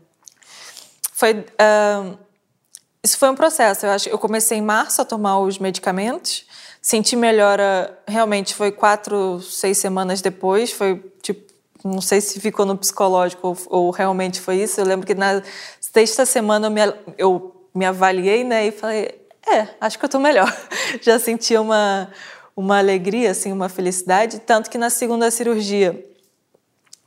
Foi. 1.12 1.34
Uh, 1.34 2.18
isso 3.02 3.18
foi 3.18 3.28
um 3.28 3.34
processo. 3.34 3.86
Eu 3.86 3.90
acho 3.90 4.08
eu 4.08 4.18
comecei 4.18 4.56
em 4.56 4.62
março 4.62 5.02
a 5.02 5.04
tomar 5.04 5.40
os 5.40 5.58
medicamentos. 5.58 6.46
Senti 6.80 7.14
melhora, 7.14 7.98
realmente 8.06 8.54
foi 8.54 8.72
quatro, 8.72 9.40
seis 9.42 9.76
semanas 9.76 10.22
depois. 10.22 10.72
Foi 10.72 10.96
tipo 11.20 11.49
não 11.84 12.00
sei 12.00 12.20
se 12.20 12.40
ficou 12.40 12.66
no 12.66 12.76
psicológico 12.76 13.48
ou, 13.48 13.56
ou, 13.68 13.90
realmente 13.90 14.40
foi 14.40 14.56
isso. 14.56 14.80
Eu 14.80 14.84
lembro 14.84 15.06
que 15.06 15.14
na 15.14 15.42
sexta 15.80 16.26
semana 16.26 16.66
eu 16.66 16.70
me, 16.70 16.80
eu 17.16 17.66
me 17.74 17.84
avaliei, 17.84 18.44
né, 18.44 18.66
e 18.66 18.72
falei, 18.72 19.20
é, 19.46 19.68
acho 19.80 19.98
que 19.98 20.04
eu 20.04 20.08
estou 20.08 20.20
melhor. 20.20 20.54
Já 21.00 21.18
senti 21.18 21.56
uma 21.56 22.10
uma 22.60 22.78
alegria, 22.78 23.30
assim, 23.30 23.52
uma 23.52 23.68
felicidade, 23.68 24.40
tanto 24.40 24.70
que 24.70 24.76
na 24.76 24.90
segunda 24.90 25.30
cirurgia 25.30 26.04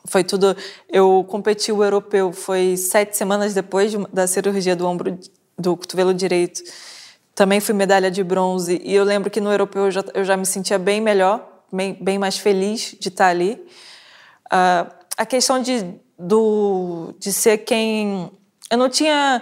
foi 0.06 0.24
tudo. 0.24 0.56
Eu 0.90 1.26
competi 1.30 1.72
o 1.72 1.84
europeu, 1.84 2.34
foi 2.34 2.76
sete 2.76 3.16
semanas 3.16 3.54
depois 3.54 3.92
de, 3.92 3.98
da 4.12 4.26
cirurgia 4.26 4.76
do 4.76 4.88
ombro, 4.88 5.18
do 5.58 5.78
cotovelo 5.78 6.14
direito. 6.14 6.62
Também 7.36 7.60
fui 7.60 7.74
medalha 7.74 8.12
de 8.12 8.24
bronze 8.24 8.82
e 8.84 8.94
eu 8.94 9.04
lembro 9.04 9.30
que 9.30 9.40
no 9.40 9.52
europeu 9.52 9.86
eu 9.86 9.92
já, 9.92 10.04
eu 10.14 10.26
já 10.26 10.36
me 10.36 10.46
sentia 10.46 10.78
bem 10.78 11.00
melhor, 11.00 11.64
bem, 11.72 11.98
bem 12.00 12.20
mais 12.20 12.38
feliz 12.38 12.96
de 13.00 13.10
estar 13.10 13.28
ali. 13.28 13.64
Uh, 14.54 15.04
a 15.18 15.26
questão 15.26 15.60
de, 15.60 15.96
do, 16.18 17.14
de 17.18 17.34
ser 17.34 17.60
quem. 17.60 18.32
Eu 18.70 18.78
não 18.78 18.88
tinha 18.88 19.42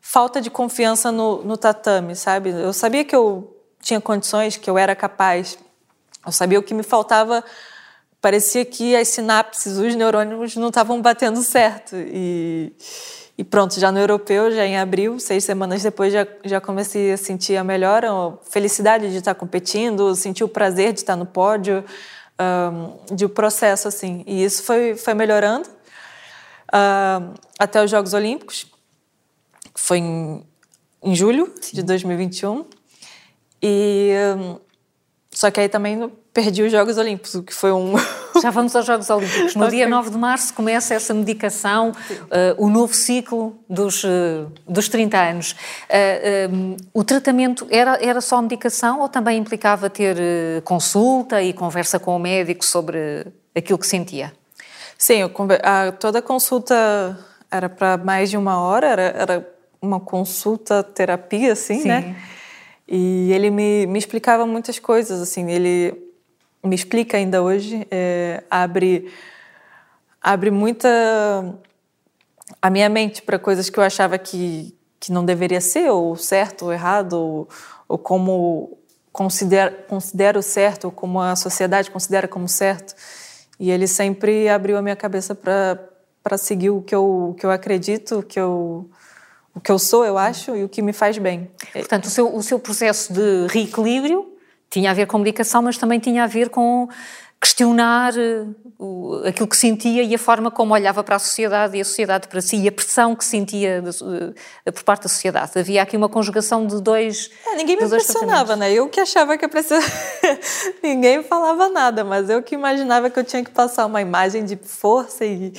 falta 0.00 0.40
de 0.40 0.50
confiança 0.50 1.10
no, 1.10 1.42
no 1.42 1.56
tatame, 1.56 2.14
sabe? 2.14 2.50
Eu 2.50 2.72
sabia 2.72 3.04
que 3.04 3.16
eu 3.16 3.56
tinha 3.80 4.00
condições, 4.00 4.56
que 4.56 4.68
eu 4.68 4.76
era 4.76 4.94
capaz. 4.94 5.58
Eu 6.24 6.32
sabia 6.32 6.58
o 6.58 6.62
que 6.62 6.74
me 6.74 6.82
faltava. 6.82 7.42
Parecia 8.20 8.64
que 8.64 8.94
as 8.94 9.08
sinapses, 9.08 9.78
os 9.78 9.94
neurônios 9.94 10.56
não 10.56 10.68
estavam 10.68 11.00
batendo 11.00 11.42
certo. 11.42 11.96
E, 11.96 12.72
e 13.38 13.44
pronto, 13.44 13.80
já 13.80 13.90
no 13.90 13.98
europeu, 13.98 14.50
já 14.50 14.66
em 14.66 14.78
abril, 14.78 15.18
seis 15.18 15.44
semanas 15.44 15.82
depois, 15.82 16.12
já, 16.12 16.26
já 16.44 16.60
comecei 16.60 17.12
a 17.12 17.16
sentir 17.16 17.56
a 17.56 17.64
melhora, 17.64 18.10
a 18.12 18.32
felicidade 18.50 19.10
de 19.10 19.16
estar 19.16 19.34
competindo, 19.34 20.14
sentir 20.14 20.44
o 20.44 20.48
prazer 20.48 20.92
de 20.92 21.00
estar 21.00 21.16
no 21.16 21.24
pódio 21.24 21.82
um, 22.40 23.14
de 23.14 23.28
processo 23.28 23.88
assim. 23.88 24.24
E 24.26 24.42
isso 24.42 24.62
foi, 24.62 24.96
foi 24.96 25.14
melhorando 25.14 25.68
uh, 25.68 27.34
até 27.58 27.82
os 27.82 27.90
Jogos 27.90 28.14
Olímpicos, 28.14 28.66
foi 29.74 29.98
em, 29.98 30.46
em 31.02 31.14
julho 31.14 31.52
Sim. 31.60 31.76
de 31.76 31.82
2021. 31.82 32.64
E 33.62 34.14
um, 34.38 34.58
só 35.32 35.48
que 35.50 35.60
aí 35.60 35.68
também 35.68 36.10
perdi 36.32 36.62
os 36.62 36.72
Jogos 36.72 36.98
Olímpicos, 36.98 37.34
o 37.36 37.42
que 37.42 37.54
foi 37.54 37.70
um. 37.70 37.94
Já 38.42 38.50
vamos 38.50 38.74
aos 38.74 38.84
Jogos 38.84 39.08
Olímpicos. 39.10 39.54
No 39.54 39.66
okay. 39.66 39.78
dia 39.78 39.88
9 39.88 40.10
de 40.10 40.18
março 40.18 40.52
começa 40.54 40.92
essa 40.92 41.14
medicação, 41.14 41.90
uh, 41.90 42.64
o 42.64 42.68
novo 42.68 42.92
ciclo 42.94 43.56
dos, 43.68 44.02
uh, 44.02 44.50
dos 44.66 44.88
30 44.88 45.18
anos. 45.18 45.52
Uh, 45.52 46.52
um, 46.52 46.76
o 46.92 47.04
tratamento 47.04 47.66
era, 47.70 47.96
era 48.02 48.20
só 48.20 48.42
medicação 48.42 49.00
ou 49.00 49.08
também 49.08 49.38
implicava 49.38 49.88
ter 49.88 50.16
consulta 50.64 51.40
e 51.42 51.52
conversa 51.52 51.98
com 52.00 52.16
o 52.16 52.18
médico 52.18 52.64
sobre 52.64 53.26
aquilo 53.54 53.78
que 53.78 53.86
sentia? 53.86 54.32
Sim, 54.98 55.22
a, 55.62 55.92
toda 55.92 56.18
a 56.18 56.22
consulta 56.22 57.18
era 57.50 57.68
para 57.68 57.96
mais 57.96 58.30
de 58.30 58.36
uma 58.36 58.60
hora, 58.60 58.86
era, 58.86 59.02
era 59.02 59.54
uma 59.80 60.00
consulta 60.00 60.82
terapia, 60.82 61.52
assim, 61.52 61.80
Sim. 61.80 61.88
né? 61.88 62.16
E 62.90 63.32
ele 63.32 63.50
me, 63.50 63.86
me 63.86 63.98
explicava 64.00 64.44
muitas 64.44 64.80
coisas, 64.80 65.20
assim, 65.20 65.48
ele 65.48 66.10
me 66.62 66.74
explica 66.74 67.16
ainda 67.16 67.40
hoje, 67.40 67.86
é, 67.88 68.42
abre, 68.50 69.12
abre 70.20 70.50
muita 70.50 70.88
a 72.60 72.68
minha 72.68 72.88
mente 72.88 73.22
para 73.22 73.38
coisas 73.38 73.70
que 73.70 73.78
eu 73.78 73.84
achava 73.84 74.18
que, 74.18 74.76
que 74.98 75.12
não 75.12 75.24
deveria 75.24 75.60
ser, 75.60 75.88
ou 75.90 76.16
certo 76.16 76.66
ou 76.66 76.72
errado, 76.72 77.12
ou, 77.12 77.48
ou 77.88 77.96
como 77.96 78.76
considero, 79.12 79.76
considero 79.88 80.42
certo, 80.42 80.86
ou 80.86 80.90
como 80.90 81.20
a 81.20 81.36
sociedade 81.36 81.90
considera 81.92 82.26
como 82.26 82.48
certo. 82.48 82.94
E 83.58 83.70
ele 83.70 83.86
sempre 83.86 84.48
abriu 84.48 84.76
a 84.76 84.82
minha 84.82 84.96
cabeça 84.96 85.34
para 85.34 86.36
seguir 86.36 86.70
o 86.70 86.82
que 86.82 86.94
eu, 86.94 87.36
que 87.38 87.46
eu 87.46 87.50
acredito, 87.50 88.22
que 88.22 88.40
eu, 88.40 88.90
o 89.54 89.60
que 89.60 89.70
eu 89.70 89.78
sou, 89.78 90.04
eu 90.04 90.16
acho, 90.16 90.54
e 90.56 90.64
o 90.64 90.68
que 90.68 90.80
me 90.82 90.92
faz 90.92 91.18
bem. 91.18 91.50
Portanto, 91.72 92.04
o 92.04 92.10
seu, 92.10 92.34
o 92.34 92.42
seu 92.42 92.58
processo 92.58 93.12
de 93.12 93.46
reequilíbrio 93.48 94.32
tinha 94.70 94.90
a 94.90 94.94
ver 94.94 95.06
com 95.06 95.12
comunicação, 95.12 95.62
mas 95.62 95.76
também 95.76 95.98
tinha 95.98 96.24
a 96.24 96.26
ver 96.26 96.48
com 96.48 96.88
questionar 97.40 98.12
uh, 98.78 99.22
aquilo 99.26 99.48
que 99.48 99.56
sentia 99.56 100.02
e 100.02 100.14
a 100.14 100.18
forma 100.18 100.50
como 100.50 100.74
olhava 100.74 101.02
para 101.02 101.16
a 101.16 101.18
sociedade 101.18 101.74
e 101.74 101.80
a 101.80 101.84
sociedade 101.84 102.28
para 102.28 102.42
si 102.42 102.56
e 102.56 102.68
a 102.68 102.72
pressão 102.72 103.16
que 103.16 103.24
sentia 103.24 103.80
de, 103.80 103.88
uh, 103.88 104.72
por 104.72 104.82
parte 104.84 105.04
da 105.04 105.08
sociedade. 105.08 105.52
Havia 105.58 105.82
aqui 105.82 105.96
uma 105.96 106.08
conjugação 106.08 106.66
de 106.66 106.78
dois. 106.82 107.30
É, 107.46 107.56
ninguém 107.56 107.78
me 107.78 107.88
pressionava, 107.88 108.56
né? 108.56 108.70
Eu 108.70 108.90
que 108.90 109.00
achava 109.00 109.38
que 109.38 109.44
a 109.44 109.48
pressão. 109.48 109.80
ninguém 110.84 111.22
falava 111.22 111.70
nada, 111.70 112.04
mas 112.04 112.28
eu 112.28 112.42
que 112.42 112.54
imaginava 112.54 113.08
que 113.08 113.18
eu 113.18 113.24
tinha 113.24 113.42
que 113.42 113.50
passar 113.50 113.86
uma 113.86 114.02
imagem 114.02 114.44
de 114.44 114.56
força 114.56 115.24
e, 115.24 115.54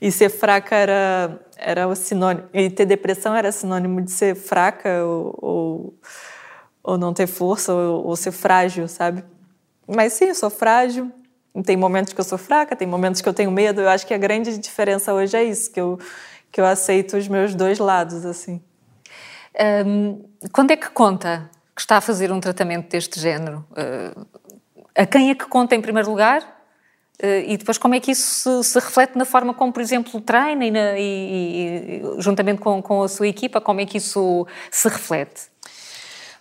e 0.00 0.12
ser 0.12 0.28
fraca 0.28 0.76
era, 0.76 1.40
era 1.64 1.88
o 1.88 1.96
sinônimo. 1.96 2.48
E 2.52 2.70
ter 2.70 2.86
depressão 2.86 3.34
era 3.34 3.50
sinônimo 3.50 4.00
de 4.02 4.10
ser 4.10 4.34
fraca 4.34 5.04
ou, 5.04 5.38
ou 5.40 5.98
ou 6.84 6.98
não 6.98 7.14
ter 7.14 7.26
força, 7.26 7.72
ou, 7.72 8.06
ou 8.06 8.14
ser 8.14 8.30
frágil, 8.30 8.86
sabe? 8.86 9.24
Mas 9.88 10.12
sim, 10.12 10.26
eu 10.26 10.34
sou 10.34 10.50
frágil. 10.50 11.10
Tem 11.64 11.76
momentos 11.76 12.12
que 12.12 12.20
eu 12.20 12.24
sou 12.24 12.36
fraca, 12.36 12.76
tem 12.76 12.86
momentos 12.86 13.22
que 13.22 13.28
eu 13.28 13.32
tenho 13.32 13.50
medo. 13.50 13.80
Eu 13.80 13.88
acho 13.88 14.06
que 14.06 14.12
a 14.12 14.18
grande 14.18 14.56
diferença 14.58 15.14
hoje 15.14 15.36
é 15.36 15.42
isso, 15.42 15.72
que 15.72 15.80
eu, 15.80 15.98
que 16.52 16.60
eu 16.60 16.66
aceito 16.66 17.16
os 17.16 17.26
meus 17.26 17.54
dois 17.54 17.78
lados, 17.78 18.26
assim. 18.26 18.60
Um, 19.86 20.24
quando 20.52 20.72
é 20.72 20.76
que 20.76 20.90
conta 20.90 21.48
que 21.74 21.80
está 21.80 21.96
a 21.96 22.00
fazer 22.00 22.30
um 22.30 22.40
tratamento 22.40 22.90
deste 22.90 23.18
género? 23.18 23.64
Uh, 23.70 24.26
a 24.94 25.06
quem 25.06 25.30
é 25.30 25.34
que 25.34 25.46
conta 25.46 25.74
em 25.74 25.80
primeiro 25.80 26.10
lugar? 26.10 26.53
Uh, 27.22 27.46
e 27.46 27.56
depois 27.56 27.78
como 27.78 27.94
é 27.94 28.00
que 28.00 28.10
isso 28.10 28.62
se, 28.62 28.70
se, 28.70 28.78
reflete 28.78 29.16
na 29.16 29.24
forma 29.24 29.54
como, 29.54 29.72
por 29.72 29.80
exemplo, 29.80 30.20
treina 30.20 30.64
e, 30.64 30.70
na, 30.70 30.98
e, 30.98 32.02
e 32.02 32.02
juntamente 32.18 32.60
com, 32.60 32.82
com 32.82 33.02
a 33.02 33.08
sua 33.08 33.28
equipa, 33.28 33.60
como 33.60 33.80
é 33.80 33.86
que 33.86 33.98
isso 33.98 34.46
se 34.70 34.88
reflete? 34.88 35.42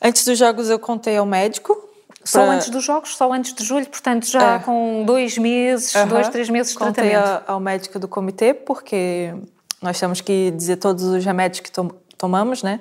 Antes 0.01 0.25
dos 0.25 0.37
jogos 0.37 0.69
eu 0.69 0.79
contei 0.79 1.15
ao 1.15 1.25
médico. 1.25 1.89
Só 2.25 2.41
antes 2.49 2.69
dos 2.69 2.83
jogos, 2.83 3.17
só 3.17 3.31
antes 3.33 3.53
de 3.53 3.63
julho, 3.65 3.85
portanto 3.85 4.25
já 4.25 4.55
é. 4.55 4.59
com 4.59 5.03
dois 5.05 5.37
meses, 5.37 5.93
dois, 6.07 6.29
três 6.29 6.49
meses 6.49 6.71
de 6.71 6.79
contei 6.79 7.09
tratamento. 7.09 7.39
Contei 7.39 7.53
ao 7.53 7.59
médico 7.59 7.99
do 7.99 8.07
comitê, 8.07 8.53
porque 8.53 9.33
nós 9.81 9.99
temos 9.99 10.21
que 10.21 10.51
dizer 10.51 10.77
todos 10.77 11.03
os 11.03 11.23
remédios 11.23 11.59
que 11.59 11.69
tom 11.69 11.89
tomamos, 12.17 12.63
né? 12.63 12.79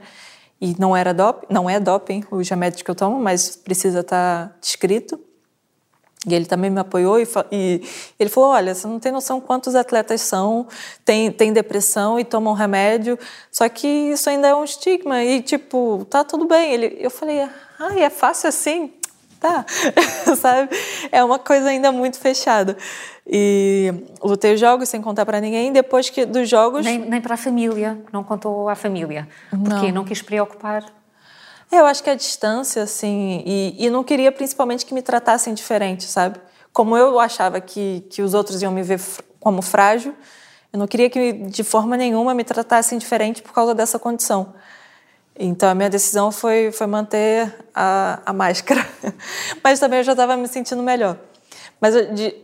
E 0.61 0.77
não 0.79 0.97
era 0.97 1.13
doping, 1.13 1.47
não 1.51 1.69
é 1.69 1.81
doping 1.81 2.25
os 2.31 2.49
remédios 2.49 2.83
que 2.83 2.91
eu 2.91 2.95
tomo, 2.95 3.19
mas 3.19 3.57
precisa 3.57 4.01
estar 4.01 4.49
tá 4.49 4.55
descrito. 4.61 5.19
E 6.27 6.35
ele 6.35 6.45
também 6.45 6.71
me 6.71 6.79
apoiou 6.79 7.19
e, 7.19 7.27
e, 7.51 7.83
ele 8.19 8.31
falou: 8.31 8.51
Olha, 8.51 8.75
você 8.75 8.87
não 8.87 9.01
tem 9.01 9.11
noção 9.11 9.41
quantos 9.41 9.75
atletas 9.75 10.21
são, 10.21 10.69
tem, 11.05 11.33
tem 11.33 11.53
depressão 11.53 12.19
e 12.19 12.25
tomam 12.25 12.55
remédio, 12.55 13.19
só 13.51 13.69
que 13.69 13.89
isso 13.89 14.31
ainda 14.31 14.47
é 14.47 14.55
um 14.55 14.63
estigma 14.63 15.23
e, 15.25 15.43
tipo, 15.43 16.07
tá 16.09 16.23
tudo 16.23 16.47
bem. 16.47 16.73
Ele, 16.73 16.97
eu 17.01 17.11
falei: 17.11 17.41
Ah, 17.41 17.99
é 17.99 18.09
fácil 18.09 18.49
assim? 18.49 18.93
Tá, 19.41 19.67
sabe? 20.39 20.69
É 21.11 21.25
uma 21.25 21.41
coisa 21.41 21.69
ainda 21.69 21.91
muito 21.91 22.21
fechada. 22.21 22.77
E 23.27 23.93
lutei 24.23 24.55
os 24.55 24.61
jogos 24.61 24.89
sem 24.89 25.03
contar 25.03 25.27
para 25.27 25.41
ninguém. 25.41 25.73
Depois 25.73 26.09
que 26.09 26.25
dos 26.25 26.49
jogos. 26.49 26.85
Nem, 26.85 26.99
nem 26.99 27.21
para 27.21 27.35
a 27.35 27.37
família, 27.37 27.99
não 28.13 28.23
contou 28.23 28.69
à 28.69 28.77
família. 28.77 29.29
Porque 29.51 29.89
não, 29.89 30.03
não 30.03 30.05
quis 30.05 30.23
preocupar. 30.23 30.85
Eu 31.73 31.87
acho 31.87 32.05
que 32.05 32.11
a 32.11 32.15
distância, 32.15 32.83
assim. 32.83 33.43
E, 33.47 33.87
e 33.87 33.89
não 33.89 34.05
queria 34.05 34.31
principalmente 34.31 34.85
que 34.85 34.93
me 34.93 35.01
tratassem 35.01 35.55
diferente, 35.55 36.05
sabe? 36.05 36.39
Como 36.71 36.95
eu 36.95 37.19
achava 37.19 37.63
que, 37.63 38.05
que 38.11 38.21
os 38.21 38.35
outros 38.35 38.61
iam 38.61 38.71
me 38.71 38.83
ver 38.83 39.01
como 39.41 39.63
frágil, 39.63 40.15
eu 40.71 40.79
não 40.79 40.87
queria 40.87 41.09
que 41.09 41.33
de 41.33 41.65
forma 41.65 41.97
nenhuma 41.97 42.35
me 42.35 42.45
tratassem 42.45 42.99
diferente 42.99 43.43
por 43.43 43.55
causa 43.55 43.75
dessa 43.75 43.99
condição. 43.99 44.53
Então 45.35 45.71
a 45.71 45.75
minha 45.75 45.89
decisão 45.89 46.31
foi, 46.31 46.71
foi 46.71 46.87
manter 46.87 47.53
a, 47.75 48.21
a 48.27 48.33
máscara. 48.35 48.87
Mas 49.65 49.81
também 49.81 50.01
eu 50.01 50.05
já 50.05 50.13
estava 50.13 50.37
me 50.37 50.49
sentindo 50.49 50.83
melhor. 50.83 51.17
Mas 51.81 51.95
de, 52.15 52.37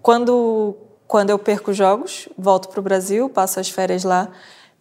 quando, 0.00 0.76
quando 1.08 1.30
eu 1.30 1.38
perco 1.38 1.72
jogos, 1.72 2.28
volto 2.38 2.68
para 2.68 2.78
o 2.78 2.82
Brasil, 2.82 3.28
passo 3.28 3.58
as 3.58 3.68
férias 3.68 4.04
lá 4.04 4.28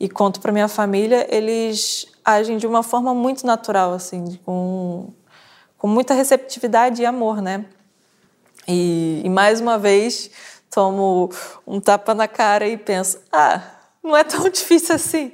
e 0.01 0.09
conto 0.09 0.41
para 0.41 0.51
minha 0.51 0.67
família, 0.67 1.27
eles 1.29 2.07
agem 2.25 2.57
de 2.57 2.65
uma 2.65 2.81
forma 2.81 3.13
muito 3.13 3.45
natural, 3.45 3.93
assim, 3.93 4.39
com, 4.43 5.13
com 5.77 5.87
muita 5.87 6.15
receptividade 6.15 7.03
e 7.03 7.05
amor, 7.05 7.39
né? 7.39 7.65
E, 8.67 9.21
e 9.23 9.29
mais 9.29 9.61
uma 9.61 9.77
vez 9.77 10.31
tomo 10.71 11.29
um 11.67 11.79
tapa 11.79 12.15
na 12.15 12.27
cara 12.27 12.67
e 12.67 12.77
penso, 12.77 13.19
ah, 13.31 13.61
não 14.01 14.17
é 14.17 14.23
tão 14.23 14.41
difícil 14.49 14.95
assim. 14.95 15.33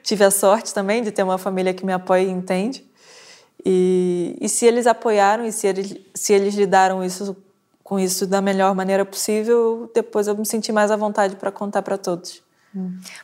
Tive 0.00 0.22
a 0.22 0.30
sorte 0.30 0.72
também 0.72 1.02
de 1.02 1.10
ter 1.10 1.24
uma 1.24 1.36
família 1.36 1.74
que 1.74 1.84
me 1.84 1.92
apoia 1.92 2.22
e 2.22 2.30
entende. 2.30 2.88
E, 3.66 4.38
e 4.40 4.48
se 4.48 4.64
eles 4.64 4.86
apoiaram 4.86 5.44
e 5.44 5.50
se 5.50 5.66
eles, 5.66 5.96
se 6.14 6.32
eles 6.32 6.54
lidaram 6.54 7.02
isso, 7.02 7.36
com 7.82 7.98
isso 7.98 8.28
da 8.28 8.40
melhor 8.40 8.76
maneira 8.76 9.04
possível, 9.04 9.90
depois 9.92 10.28
eu 10.28 10.36
me 10.36 10.46
senti 10.46 10.70
mais 10.70 10.92
à 10.92 10.96
vontade 10.96 11.34
para 11.34 11.50
contar 11.50 11.82
para 11.82 11.98
todos. 11.98 12.43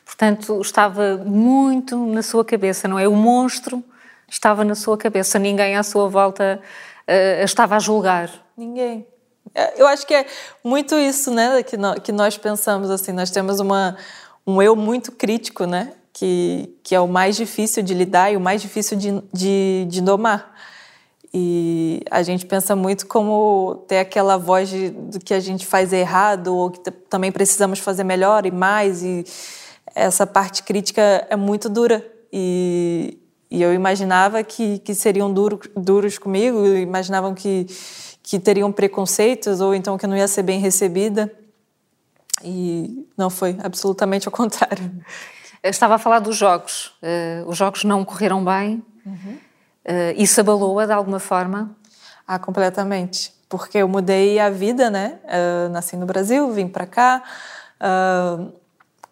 Portanto, 0.05 0.61
estava 0.61 1.17
muito 1.19 1.97
na 2.07 2.23
sua 2.23 2.45
cabeça, 2.45 2.87
não 2.87 2.99
é? 2.99 3.09
O 3.09 3.15
monstro 3.15 3.83
estava 4.29 4.65
na 4.65 4.75
sua 4.75 4.97
cabeça, 4.97 5.39
ninguém 5.39 5.77
à 5.77 5.83
sua 5.83 6.09
volta 6.09 6.61
uh, 7.09 7.45
estava 7.45 7.77
a 7.77 7.79
julgar. 7.79 8.31
Ninguém. 8.57 9.07
É, 9.55 9.81
eu 9.83 9.87
acho 9.87 10.07
que 10.07 10.15
é 10.15 10.27
muito 10.63 10.95
isso, 10.95 11.33
né, 11.33 11.63
que 11.63 11.77
nós, 11.77 11.99
que 11.99 12.13
nós 12.13 12.39
pensamos 12.39 12.91
assim. 12.91 13.13
Nós 13.13 13.31
temos 13.31 13.59
uma 13.59 13.97
um 14.47 14.63
eu 14.63 14.75
muito 14.75 15.13
crítico, 15.13 15.65
né? 15.65 15.93
Que, 16.13 16.77
que 16.83 16.95
é 16.95 17.01
o 17.01 17.07
mais 17.07 17.37
difícil 17.37 17.83
de 17.83 17.95
lidar 17.95 18.33
e 18.33 18.37
o 18.37 18.41
mais 18.41 18.61
difícil 18.61 18.97
de, 18.97 19.23
de, 19.33 19.87
de 19.89 20.01
domar. 20.01 20.55
E 21.33 22.03
a 22.11 22.23
gente 22.23 22.45
pensa 22.45 22.75
muito 22.75 23.07
como 23.07 23.85
ter 23.87 23.99
aquela 23.99 24.37
voz 24.37 24.69
de, 24.69 24.91
do 24.91 25.21
que 25.21 25.33
a 25.33 25.39
gente 25.39 25.65
faz 25.65 25.93
errado 25.93 26.49
ou 26.49 26.71
que 26.71 26.91
também 26.91 27.31
precisamos 27.31 27.79
fazer 27.79 28.03
melhor 28.03 28.47
e 28.47 28.51
mais. 28.51 29.03
E 29.03 29.25
essa 29.95 30.27
parte 30.27 30.63
crítica 30.65 31.27
é 31.31 31.37
muito 31.37 31.69
dura. 31.69 32.05
E, 32.33 33.17
e 33.49 33.63
eu 33.63 33.73
imaginava 33.73 34.43
que, 34.43 34.81
que 34.81 34.93
seriam 34.93 35.33
duro, 35.33 35.61
duros 35.77 36.19
comigo, 36.19 36.67
imaginavam 36.67 37.33
que, 37.33 37.67
que 38.23 38.41
teriam 38.41 38.73
preconceitos 38.73 39.61
ou 39.61 39.73
então 39.73 39.97
que 39.97 40.05
eu 40.05 40.11
não 40.11 40.17
ia 40.17 40.29
ser 40.29 40.43
bem 40.43 40.59
recebida. 40.59 41.33
E 42.43 43.07
não 43.17 43.31
foi, 43.31 43.57
absolutamente 43.63 44.27
ao 44.27 44.33
contrário. 44.33 44.91
estava 45.63 45.95
a 45.95 45.99
falar 45.99 46.19
dos 46.19 46.37
jogos. 46.37 46.93
Uh, 47.03 47.49
os 47.49 47.57
jogos 47.57 47.85
não 47.85 48.05
correram 48.05 48.45
bem. 48.45 48.83
Uhum. 49.07 49.39
Uh, 49.85 50.15
isso 50.17 50.41
abalou-a 50.41 50.87
de 50.87 50.93
alguma 50.93 51.19
forma? 51.19 51.75
Ah, 52.27 52.39
completamente. 52.39 53.33
Porque 53.49 53.79
eu 53.79 53.89
mudei 53.89 54.39
a 54.39 54.51
vida, 54.51 54.91
né? 54.91 55.19
Uh, 55.25 55.69
nasci 55.71 55.97
no 55.97 56.07
Brasil, 56.07 56.51
vim 56.53 56.69
para 56.69 56.87
cá, 56.87 57.23
uh, 57.81 58.53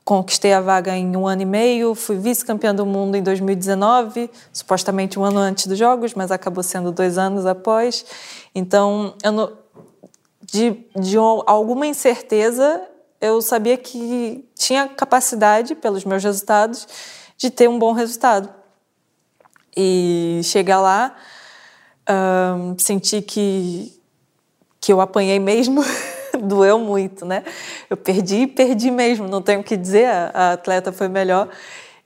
conquistei 0.05 0.53
a 0.53 0.61
vaga 0.61 0.97
em 0.97 1.17
um 1.17 1.27
ano 1.27 1.43
e 1.43 1.45
meio, 1.45 1.95
fui 1.95 2.17
vice-campeã 2.17 2.75
do 2.75 2.87
mundo 2.87 3.17
em 3.17 3.23
2019, 3.23 4.31
supostamente 4.53 5.19
um 5.19 5.25
ano 5.25 5.39
antes 5.39 5.67
dos 5.67 5.77
Jogos, 5.77 6.15
mas 6.15 6.31
acabou 6.31 6.63
sendo 6.63 6.93
dois 6.93 7.19
anos 7.19 7.45
após. 7.45 8.07
Então, 8.55 9.15
não, 9.23 9.53
de, 10.41 10.87
de 10.99 11.19
alguma 11.19 11.87
incerteza, 11.87 12.81
eu 13.21 13.43
sabia 13.43 13.77
que 13.77 14.49
tinha 14.55 14.89
capacidade, 14.89 15.75
pelos 15.75 16.05
meus 16.05 16.23
resultados, 16.23 16.87
de 17.37 17.51
ter 17.51 17.69
um 17.69 17.79
bom 17.79 17.93
resultado. 17.93 18.49
E 19.81 20.41
chegar 20.43 20.81
lá, 20.81 21.15
um, 22.11 22.77
senti 22.77 23.23
que, 23.23 23.97
que 24.81 24.93
eu 24.93 25.01
apanhei 25.01 25.39
mesmo, 25.39 25.85
doeu 26.43 26.81
muito, 26.81 27.25
né? 27.25 27.45
Eu 27.89 27.97
perdi, 27.97 28.49
perdi 28.49 28.91
mesmo, 28.91 29.29
não 29.29 29.41
tenho 29.41 29.61
o 29.61 29.65
que 29.65 29.77
dizer, 29.77 30.07
a, 30.07 30.33
a 30.35 30.53
atleta 30.55 30.91
foi 30.91 31.07
melhor. 31.07 31.49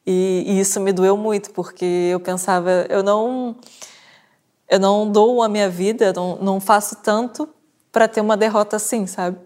E, 0.07 0.45
e, 0.47 0.61
isso 0.61 0.81
me 0.81 0.93
doeu 0.93 1.17
muito, 1.17 1.51
porque 1.53 2.11
eu 2.13 2.21
pensava, 2.21 2.87
eu 2.91 3.03
não, 3.03 3.57
eu 4.69 4.79
não 4.79 5.11
dou 5.11 5.43
a 5.43 5.49
minha 5.49 5.71
vida, 5.71 6.13
não, 6.13 6.37
não 6.37 6.61
faço 6.61 6.97
tanto 6.97 7.49
para 7.91 8.07
ter 8.07 8.21
uma 8.21 8.37
derrota 8.37 8.77
assim, 8.77 9.07
sabe? 9.07 9.39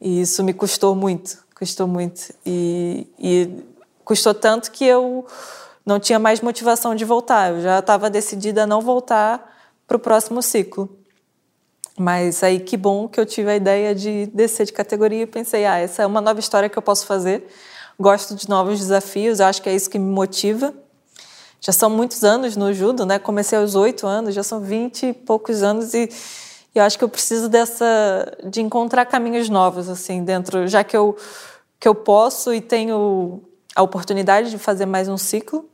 E 0.00 0.20
isso 0.20 0.44
me 0.44 0.52
custou 0.52 0.94
muito, 0.94 1.44
custou 1.56 1.88
muito. 1.88 2.32
E, 2.46 3.08
e 3.18 3.64
custou 4.04 4.32
tanto 4.32 4.70
que 4.70 4.84
eu 4.84 5.26
não 5.84 6.00
tinha 6.00 6.18
mais 6.18 6.40
motivação 6.40 6.94
de 6.94 7.04
voltar. 7.04 7.52
Eu 7.52 7.62
já 7.62 7.78
estava 7.78 8.08
decidida 8.08 8.62
a 8.64 8.66
não 8.66 8.80
voltar 8.80 9.52
para 9.86 9.96
o 9.96 10.00
próximo 10.00 10.42
ciclo. 10.42 10.88
Mas 11.96 12.42
aí 12.42 12.58
que 12.58 12.76
bom 12.76 13.08
que 13.08 13.20
eu 13.20 13.26
tive 13.26 13.50
a 13.50 13.56
ideia 13.56 13.94
de 13.94 14.26
descer 14.26 14.66
de 14.66 14.72
categoria 14.72 15.22
e 15.22 15.26
pensei, 15.26 15.64
ah, 15.64 15.78
essa 15.78 16.02
é 16.02 16.06
uma 16.06 16.20
nova 16.20 16.40
história 16.40 16.68
que 16.68 16.76
eu 16.76 16.82
posso 16.82 17.06
fazer. 17.06 17.46
Gosto 17.98 18.34
de 18.34 18.48
novos 18.48 18.80
desafios, 18.80 19.40
acho 19.40 19.62
que 19.62 19.68
é 19.68 19.74
isso 19.74 19.88
que 19.88 19.98
me 19.98 20.10
motiva. 20.10 20.74
Já 21.60 21.72
são 21.72 21.88
muitos 21.88 22.24
anos 22.24 22.56
no 22.56 22.72
judo, 22.72 23.06
né? 23.06 23.18
Comecei 23.18 23.56
aos 23.56 23.74
oito 23.74 24.06
anos, 24.06 24.34
já 24.34 24.42
são 24.42 24.60
vinte 24.60 25.06
e 25.06 25.12
poucos 25.12 25.62
anos 25.62 25.94
e 25.94 26.10
eu 26.74 26.82
acho 26.82 26.98
que 26.98 27.04
eu 27.04 27.08
preciso 27.08 27.48
dessa 27.48 28.36
de 28.44 28.60
encontrar 28.60 29.06
caminhos 29.06 29.48
novos 29.48 29.88
assim 29.88 30.24
dentro, 30.24 30.66
já 30.66 30.82
que 30.82 30.96
eu 30.96 31.16
que 31.78 31.86
eu 31.86 31.94
posso 31.94 32.52
e 32.52 32.60
tenho 32.60 33.42
a 33.76 33.82
oportunidade 33.82 34.50
de 34.50 34.58
fazer 34.58 34.86
mais 34.86 35.08
um 35.08 35.16
ciclo, 35.16 35.68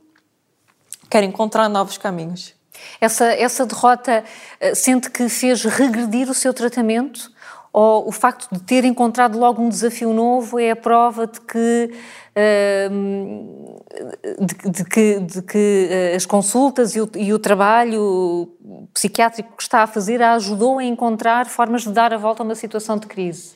quero 1.11 1.25
encontrar 1.25 1.69
novos 1.69 1.97
caminhos. 1.97 2.53
Essa 2.99 3.25
essa 3.25 3.65
derrota 3.65 4.23
eh, 4.59 4.73
sente 4.73 5.11
que 5.11 5.27
fez 5.29 5.63
regredir 5.63 6.29
o 6.29 6.33
seu 6.33 6.53
tratamento 6.53 7.29
ou 7.73 8.07
o 8.07 8.11
facto 8.11 8.47
de 8.51 8.59
ter 8.61 8.83
encontrado 8.85 9.37
logo 9.37 9.61
um 9.61 9.69
desafio 9.69 10.11
novo 10.11 10.59
é 10.59 10.71
a 10.71 10.75
prova 10.75 11.27
de 11.27 11.39
que 11.41 11.91
de, 14.39 14.71
de, 14.71 14.85
que, 14.85 15.19
de 15.19 15.41
que 15.41 15.87
eh, 15.91 16.15
as 16.15 16.25
consultas 16.25 16.95
e 16.95 17.01
o, 17.01 17.09
e 17.15 17.33
o, 17.33 17.39
trabalho 17.39 18.49
psiquiátrico 18.93 19.55
que 19.57 19.63
está 19.63 19.83
a 19.83 19.87
fazer 19.87 20.21
a 20.21 20.33
ajudou 20.35 20.79
a 20.79 20.83
encontrar 20.83 21.45
formas 21.47 21.83
de 21.83 21.91
dar 21.91 22.13
a 22.13 22.17
volta 22.17 22.41
a 22.41 22.45
uma 22.45 22.55
situação 22.55 22.97
de 22.97 23.07
crise? 23.07 23.53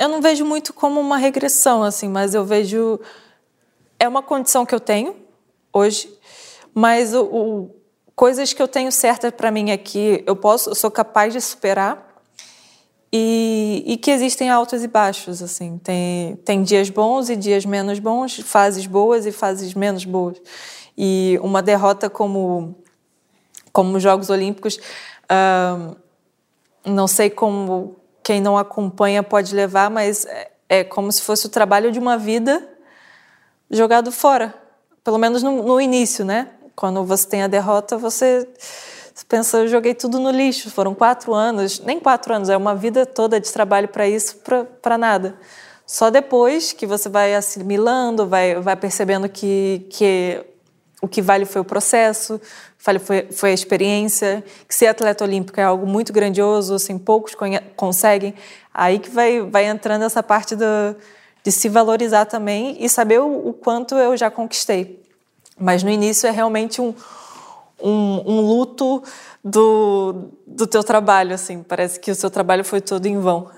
eu 0.00 0.08
não 0.08 0.20
vejo 0.20 0.44
muito 0.44 0.72
como 0.72 1.00
uma 1.00 1.16
regressão, 1.16 1.84
assim, 1.84 2.08
mas 2.08 2.34
eu 2.34 2.44
vejo. 2.44 3.00
É 4.00 4.08
uma 4.08 4.20
condição 4.20 4.66
que 4.66 4.74
eu 4.74 4.80
tenho 4.80 5.14
hoje, 5.74 6.08
mas 6.74 7.14
o, 7.14 7.22
o 7.22 7.70
coisas 8.14 8.52
que 8.52 8.62
eu 8.62 8.68
tenho 8.68 8.90
certas 8.92 9.32
para 9.32 9.50
mim 9.50 9.70
aqui, 9.70 10.22
eu 10.26 10.36
posso, 10.36 10.70
eu 10.70 10.74
sou 10.74 10.90
capaz 10.90 11.32
de 11.32 11.40
superar 11.40 12.14
e, 13.16 13.84
e, 13.86 13.96
que 13.96 14.10
existem 14.10 14.50
altos 14.50 14.82
e 14.82 14.88
baixos, 14.88 15.40
assim. 15.40 15.78
Tem, 15.78 16.34
tem 16.44 16.62
dias 16.64 16.90
bons 16.90 17.28
e 17.30 17.36
dias 17.36 17.64
menos 17.64 18.00
bons, 18.00 18.40
fases 18.40 18.86
boas 18.86 19.24
e 19.24 19.30
fases 19.30 19.72
menos 19.72 20.04
boas. 20.04 20.36
E 20.98 21.38
uma 21.40 21.62
derrota 21.62 22.10
como, 22.10 22.74
como 23.72 23.96
os 23.96 24.02
Jogos 24.02 24.30
Olímpicos, 24.30 24.80
não 26.84 27.06
sei 27.06 27.30
como 27.30 27.96
quem 28.20 28.40
não 28.40 28.58
acompanha 28.58 29.22
pode 29.22 29.54
levar, 29.54 29.90
mas 29.90 30.24
é, 30.26 30.50
é 30.68 30.84
como 30.84 31.12
se 31.12 31.22
fosse 31.22 31.46
o 31.46 31.50
trabalho 31.50 31.92
de 31.92 32.00
uma 32.00 32.18
vida 32.18 32.68
jogado 33.70 34.10
fora. 34.10 34.54
Pelo 35.04 35.18
menos 35.18 35.40
no, 35.40 35.62
no 35.62 35.80
início, 35.80 36.24
né? 36.24 36.53
Quando 36.74 37.04
você 37.04 37.28
tem 37.28 37.42
a 37.42 37.46
derrota, 37.46 37.96
você 37.96 38.48
pensa, 39.28 39.58
eu 39.58 39.68
joguei 39.68 39.94
tudo 39.94 40.18
no 40.18 40.30
lixo, 40.30 40.70
foram 40.70 40.94
quatro 40.94 41.32
anos, 41.32 41.78
nem 41.80 42.00
quatro 42.00 42.34
anos, 42.34 42.48
é 42.48 42.56
uma 42.56 42.74
vida 42.74 43.06
toda 43.06 43.38
de 43.38 43.52
trabalho 43.52 43.88
para 43.88 44.08
isso, 44.08 44.38
para 44.82 44.98
nada. 44.98 45.36
Só 45.86 46.10
depois 46.10 46.72
que 46.72 46.86
você 46.86 47.08
vai 47.08 47.34
assimilando, 47.34 48.26
vai, 48.26 48.56
vai 48.60 48.74
percebendo 48.74 49.28
que, 49.28 49.86
que 49.90 50.44
o 51.00 51.06
que 51.06 51.20
vale 51.20 51.44
foi 51.44 51.60
o 51.60 51.64
processo, 51.64 52.40
vale 52.82 52.98
foi, 52.98 53.28
foi 53.30 53.50
a 53.50 53.54
experiência, 53.54 54.42
que 54.66 54.74
ser 54.74 54.86
atleta 54.86 55.22
olímpico 55.22 55.60
é 55.60 55.64
algo 55.64 55.86
muito 55.86 56.12
grandioso, 56.12 56.74
assim, 56.74 56.98
poucos 56.98 57.36
conseguem. 57.76 58.34
Aí 58.72 58.98
que 58.98 59.10
vai, 59.10 59.42
vai 59.42 59.66
entrando 59.66 60.02
essa 60.04 60.22
parte 60.22 60.56
do, 60.56 60.64
de 61.44 61.52
se 61.52 61.68
valorizar 61.68 62.24
também 62.24 62.76
e 62.80 62.88
saber 62.88 63.20
o, 63.20 63.48
o 63.48 63.52
quanto 63.52 63.94
eu 63.94 64.16
já 64.16 64.30
conquistei. 64.30 65.03
Mas 65.58 65.82
no 65.82 65.90
início 65.90 66.26
é 66.26 66.30
realmente 66.30 66.80
um, 66.80 66.94
um, 67.80 68.22
um 68.26 68.40
luto 68.40 69.02
do, 69.42 70.30
do 70.46 70.66
teu 70.66 70.82
trabalho, 70.82 71.34
assim. 71.34 71.62
Parece 71.62 72.00
que 72.00 72.10
o 72.10 72.14
seu 72.14 72.30
trabalho 72.30 72.64
foi 72.64 72.80
todo 72.80 73.06
em 73.06 73.18
vão. 73.18 73.50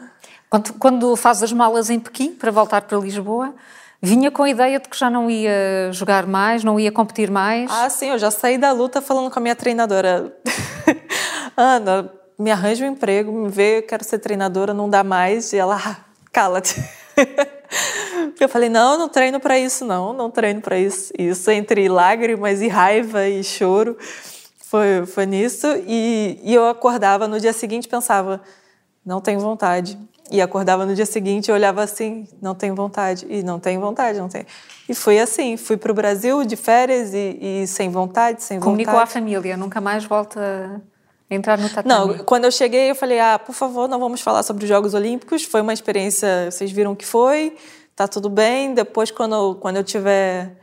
Quando, 0.48 0.72
quando 0.74 1.16
faz 1.16 1.42
as 1.42 1.52
malas 1.52 1.90
em 1.90 1.98
Pequim 1.98 2.32
para 2.32 2.50
voltar 2.50 2.82
para 2.82 2.98
Lisboa, 2.98 3.54
vinha 4.00 4.30
com 4.30 4.42
a 4.42 4.50
ideia 4.50 4.78
de 4.78 4.88
que 4.88 4.96
já 4.96 5.10
não 5.10 5.30
ia 5.30 5.90
jogar 5.92 6.26
mais, 6.26 6.62
não 6.62 6.78
ia 6.78 6.92
competir 6.92 7.30
mais? 7.30 7.70
Ah, 7.70 7.88
sim, 7.90 8.10
eu 8.10 8.18
já 8.18 8.30
saí 8.30 8.58
da 8.58 8.72
luta 8.72 9.00
falando 9.00 9.30
com 9.30 9.38
a 9.38 9.42
minha 9.42 9.56
treinadora. 9.56 10.36
Ana, 11.56 12.10
me 12.38 12.50
arranja 12.50 12.84
um 12.84 12.88
emprego, 12.88 13.32
me 13.32 13.48
vê, 13.48 13.82
quero 13.82 14.04
ser 14.04 14.18
treinadora, 14.18 14.74
não 14.74 14.88
dá 14.88 15.02
mais. 15.02 15.52
E 15.52 15.56
ela, 15.56 15.80
ah, 15.84 15.96
cala-te. 16.32 16.74
Eu 18.40 18.48
falei, 18.48 18.68
não, 18.68 18.98
não 18.98 19.08
treino 19.08 19.40
para 19.40 19.58
isso, 19.58 19.84
não, 19.84 20.12
não 20.12 20.30
treino 20.30 20.60
para 20.60 20.78
isso. 20.78 21.12
Isso 21.18 21.50
entre 21.50 21.88
lágrimas 21.88 22.60
e 22.60 22.68
raiva 22.68 23.26
e 23.26 23.42
choro 23.42 23.96
foi, 24.58 25.06
foi 25.06 25.26
nisso. 25.26 25.66
E, 25.86 26.38
e 26.42 26.54
eu 26.54 26.66
acordava 26.68 27.26
no 27.26 27.40
dia 27.40 27.52
seguinte 27.52 27.88
pensava, 27.88 28.40
não 29.04 29.20
tenho 29.20 29.40
vontade. 29.40 29.98
E 30.30 30.40
acordava 30.42 30.84
no 30.84 30.94
dia 30.94 31.06
seguinte 31.06 31.48
e 31.48 31.52
olhava 31.52 31.82
assim, 31.82 32.26
não 32.42 32.54
tenho 32.54 32.74
vontade. 32.74 33.26
E 33.28 33.42
não 33.42 33.60
tenho 33.60 33.80
vontade, 33.80 34.18
não 34.18 34.28
tenho. 34.28 34.46
E 34.88 34.94
foi 34.94 35.18
assim, 35.18 35.56
fui 35.56 35.76
para 35.76 35.92
o 35.92 35.94
Brasil 35.94 36.44
de 36.44 36.56
férias 36.56 37.14
e, 37.14 37.38
e, 37.40 37.66
sem 37.66 37.90
vontade, 37.90 38.42
sem 38.42 38.58
Comunicou 38.58 38.94
vontade. 38.94 39.12
Comunicou 39.12 39.30
à 39.30 39.40
família, 39.40 39.56
nunca 39.56 39.80
mais 39.80 40.04
volta 40.04 40.82
entrar 41.30 41.58
no 41.58 41.68
tatame? 41.68 41.88
Não, 41.88 42.24
quando 42.24 42.44
eu 42.44 42.52
cheguei 42.52 42.90
eu 42.90 42.94
falei, 42.94 43.18
ah, 43.18 43.38
por 43.38 43.54
favor, 43.54 43.88
não 43.88 43.98
vamos 43.98 44.20
falar 44.20 44.42
sobre 44.42 44.64
os 44.64 44.68
Jogos 44.68 44.94
Olímpicos. 44.94 45.44
Foi 45.44 45.60
uma 45.60 45.72
experiência, 45.72 46.50
vocês 46.50 46.70
viram 46.70 46.94
que 46.94 47.04
foi, 47.04 47.56
tá 47.94 48.06
tudo 48.06 48.28
bem. 48.28 48.74
Depois, 48.74 49.10
quando, 49.10 49.56
quando 49.56 49.76
eu 49.76 49.84
tiver 49.84 50.56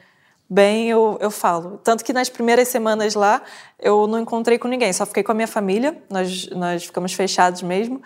bem, 0.49 0.89
eu, 0.89 1.17
eu 1.19 1.31
falo. 1.31 1.79
Tanto 1.83 2.03
que 2.03 2.13
nas 2.13 2.29
primeiras 2.29 2.67
semanas 2.67 3.15
lá, 3.15 3.41
eu 3.79 4.05
não 4.07 4.19
encontrei 4.19 4.57
com 4.59 4.67
ninguém, 4.67 4.93
só 4.93 5.05
fiquei 5.05 5.23
com 5.23 5.31
a 5.31 5.35
minha 5.35 5.47
família, 5.47 6.01
nós, 6.09 6.47
nós 6.49 6.85
ficamos 6.85 7.13
fechados 7.13 7.61
mesmo. 7.63 8.01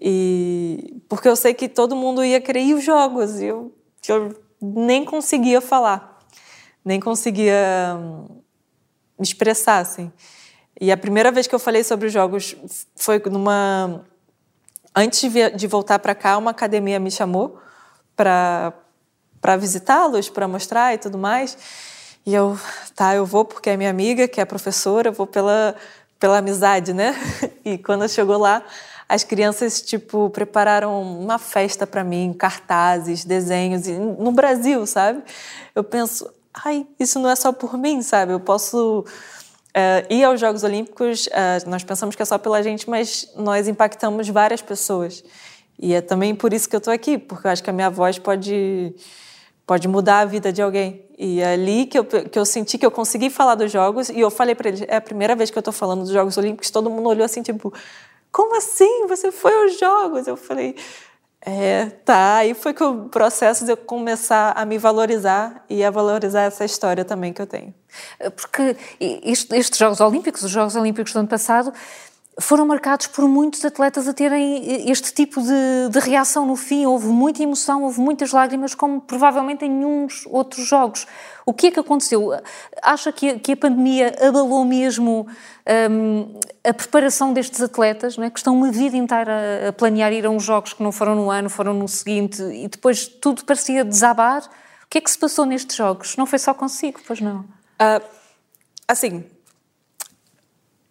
E 0.00 1.00
porque 1.08 1.26
eu 1.26 1.34
sei 1.34 1.54
que 1.54 1.68
todo 1.68 1.96
mundo 1.96 2.22
ia 2.22 2.40
querer 2.40 2.60
ir 2.60 2.74
os 2.74 2.84
jogos, 2.84 3.40
e 3.40 3.46
eu, 3.46 3.72
eu 4.08 4.36
nem 4.60 5.04
conseguia 5.04 5.60
falar, 5.60 6.18
nem 6.84 7.00
conseguia 7.00 7.96
hum, 7.98 8.42
me 9.18 9.24
expressar, 9.24 9.78
assim. 9.78 10.12
E 10.80 10.92
a 10.92 10.96
primeira 10.96 11.32
vez 11.32 11.46
que 11.46 11.54
eu 11.54 11.58
falei 11.58 11.82
sobre 11.82 12.06
os 12.06 12.12
jogos 12.12 12.54
foi 12.94 13.22
numa. 13.30 14.04
Antes 14.94 15.30
de, 15.54 15.66
voltar 15.66 15.98
para 15.98 16.14
cá, 16.14 16.38
uma 16.38 16.50
academia 16.50 16.98
me 16.98 17.10
chamou 17.10 17.58
para 18.14 18.72
visitá-los, 19.58 20.28
para 20.28 20.48
mostrar 20.48 20.94
e 20.94 20.98
tudo 20.98 21.18
mais. 21.18 21.56
E 22.24 22.34
eu, 22.34 22.58
tá, 22.94 23.14
eu 23.14 23.24
vou 23.24 23.44
porque 23.44 23.70
é 23.70 23.76
minha 23.76 23.90
amiga, 23.90 24.26
que 24.26 24.40
é 24.40 24.44
professora, 24.44 25.08
eu 25.08 25.12
vou 25.12 25.26
pela, 25.26 25.76
pela 26.18 26.38
amizade, 26.38 26.92
né? 26.92 27.14
E 27.64 27.78
quando 27.78 28.08
chegou 28.08 28.38
lá, 28.38 28.62
as 29.08 29.22
crianças, 29.24 29.80
tipo, 29.82 30.30
prepararam 30.30 31.02
uma 31.02 31.38
festa 31.38 31.86
para 31.86 32.02
mim, 32.02 32.32
cartazes, 32.32 33.24
desenhos, 33.24 33.86
no 33.86 34.32
Brasil, 34.32 34.86
sabe? 34.86 35.22
Eu 35.74 35.84
penso, 35.84 36.28
ai, 36.52 36.86
isso 36.98 37.18
não 37.18 37.28
é 37.30 37.36
só 37.36 37.52
por 37.52 37.76
mim, 37.76 38.02
sabe? 38.02 38.32
Eu 38.32 38.40
posso 38.40 39.04
Uh, 39.76 40.06
e 40.08 40.24
aos 40.24 40.40
Jogos 40.40 40.64
Olímpicos, 40.64 41.26
uh, 41.26 41.68
nós 41.68 41.84
pensamos 41.84 42.16
que 42.16 42.22
é 42.22 42.24
só 42.24 42.38
pela 42.38 42.62
gente, 42.62 42.88
mas 42.88 43.30
nós 43.36 43.68
impactamos 43.68 44.26
várias 44.26 44.62
pessoas. 44.62 45.22
E 45.78 45.92
é 45.92 46.00
também 46.00 46.34
por 46.34 46.54
isso 46.54 46.66
que 46.66 46.74
eu 46.74 46.78
estou 46.78 46.94
aqui, 46.94 47.18
porque 47.18 47.46
eu 47.46 47.50
acho 47.50 47.62
que 47.62 47.68
a 47.68 47.72
minha 47.74 47.90
voz 47.90 48.18
pode, 48.18 48.94
pode 49.66 49.86
mudar 49.86 50.20
a 50.20 50.24
vida 50.24 50.50
de 50.50 50.62
alguém. 50.62 51.04
E 51.18 51.42
é 51.42 51.52
ali 51.52 51.84
que 51.84 51.98
eu, 51.98 52.04
que 52.06 52.38
eu 52.38 52.46
senti 52.46 52.78
que 52.78 52.86
eu 52.86 52.90
consegui 52.90 53.28
falar 53.28 53.54
dos 53.54 53.70
Jogos, 53.70 54.08
e 54.08 54.18
eu 54.18 54.30
falei 54.30 54.54
para 54.54 54.68
eles: 54.68 54.80
é 54.88 54.96
a 54.96 55.00
primeira 55.00 55.36
vez 55.36 55.50
que 55.50 55.58
eu 55.58 55.60
estou 55.60 55.74
falando 55.74 56.04
dos 56.04 56.10
Jogos 56.10 56.38
Olímpicos, 56.38 56.70
todo 56.70 56.88
mundo 56.88 57.10
olhou 57.10 57.26
assim, 57.26 57.42
tipo, 57.42 57.70
como 58.32 58.56
assim? 58.56 59.06
Você 59.08 59.30
foi 59.30 59.52
aos 59.52 59.78
Jogos? 59.78 60.26
Eu 60.26 60.38
falei. 60.38 60.74
É, 61.48 61.86
tá. 62.04 62.38
Aí 62.38 62.54
foi 62.54 62.74
que 62.74 62.82
o 62.82 63.08
processo 63.08 63.64
de 63.64 63.70
eu 63.70 63.76
começar 63.76 64.50
a 64.56 64.64
me 64.64 64.78
valorizar 64.78 65.64
e 65.70 65.84
a 65.84 65.92
valorizar 65.92 66.42
essa 66.42 66.64
história 66.64 67.04
também 67.04 67.32
que 67.32 67.40
eu 67.40 67.46
tenho. 67.46 67.72
Porque 68.34 68.76
estes 68.98 69.78
Jogos 69.78 70.00
Olímpicos, 70.00 70.42
os 70.42 70.50
Jogos 70.50 70.74
Olímpicos 70.74 71.12
do 71.12 71.20
ano 71.20 71.28
passado, 71.28 71.72
foram 72.38 72.66
marcados 72.66 73.06
por 73.06 73.26
muitos 73.26 73.64
atletas 73.64 74.06
a 74.06 74.12
terem 74.12 74.90
este 74.90 75.12
tipo 75.12 75.40
de, 75.40 75.88
de, 75.90 75.98
reação 75.98 76.44
no 76.44 76.54
fim. 76.54 76.84
Houve 76.84 77.06
muita 77.06 77.42
emoção, 77.42 77.82
houve 77.82 77.98
muitas 77.98 78.30
lágrimas, 78.30 78.74
como 78.74 79.00
provavelmente 79.00 79.64
em 79.64 79.70
nenhum 79.70 80.06
outros 80.26 80.66
jogos. 80.66 81.06
O 81.46 81.54
que 81.54 81.68
é 81.68 81.70
que 81.70 81.80
aconteceu? 81.80 82.38
Acha 82.82 83.10
que 83.10 83.30
a, 83.30 83.38
que 83.38 83.52
a 83.52 83.56
pandemia 83.56 84.14
abalou 84.20 84.66
mesmo 84.66 85.26
um, 85.90 86.38
a 86.62 86.74
preparação 86.74 87.32
destes 87.32 87.62
atletas, 87.62 88.18
é? 88.18 88.28
que 88.28 88.38
estão 88.38 88.54
uma 88.54 88.70
vida 88.70 88.98
inteira 88.98 89.68
a 89.68 89.72
planear 89.72 90.12
ir 90.12 90.26
a 90.26 90.30
uns 90.30 90.42
jogos 90.42 90.74
que 90.74 90.82
não 90.82 90.92
foram 90.92 91.14
no 91.14 91.30
ano, 91.30 91.48
foram 91.48 91.72
no 91.72 91.88
seguinte, 91.88 92.42
e 92.42 92.68
depois 92.68 93.06
tudo 93.06 93.46
parecia 93.46 93.82
desabar? 93.82 94.42
O 94.84 94.88
que 94.90 94.98
é 94.98 95.00
que 95.00 95.10
se 95.10 95.18
passou 95.18 95.46
nestes 95.46 95.74
jogos? 95.74 96.16
Não 96.16 96.26
foi 96.26 96.38
só 96.38 96.52
consigo, 96.52 97.00
pois 97.06 97.20
não? 97.20 97.40
Uh, 97.80 98.04
assim, 98.86 99.24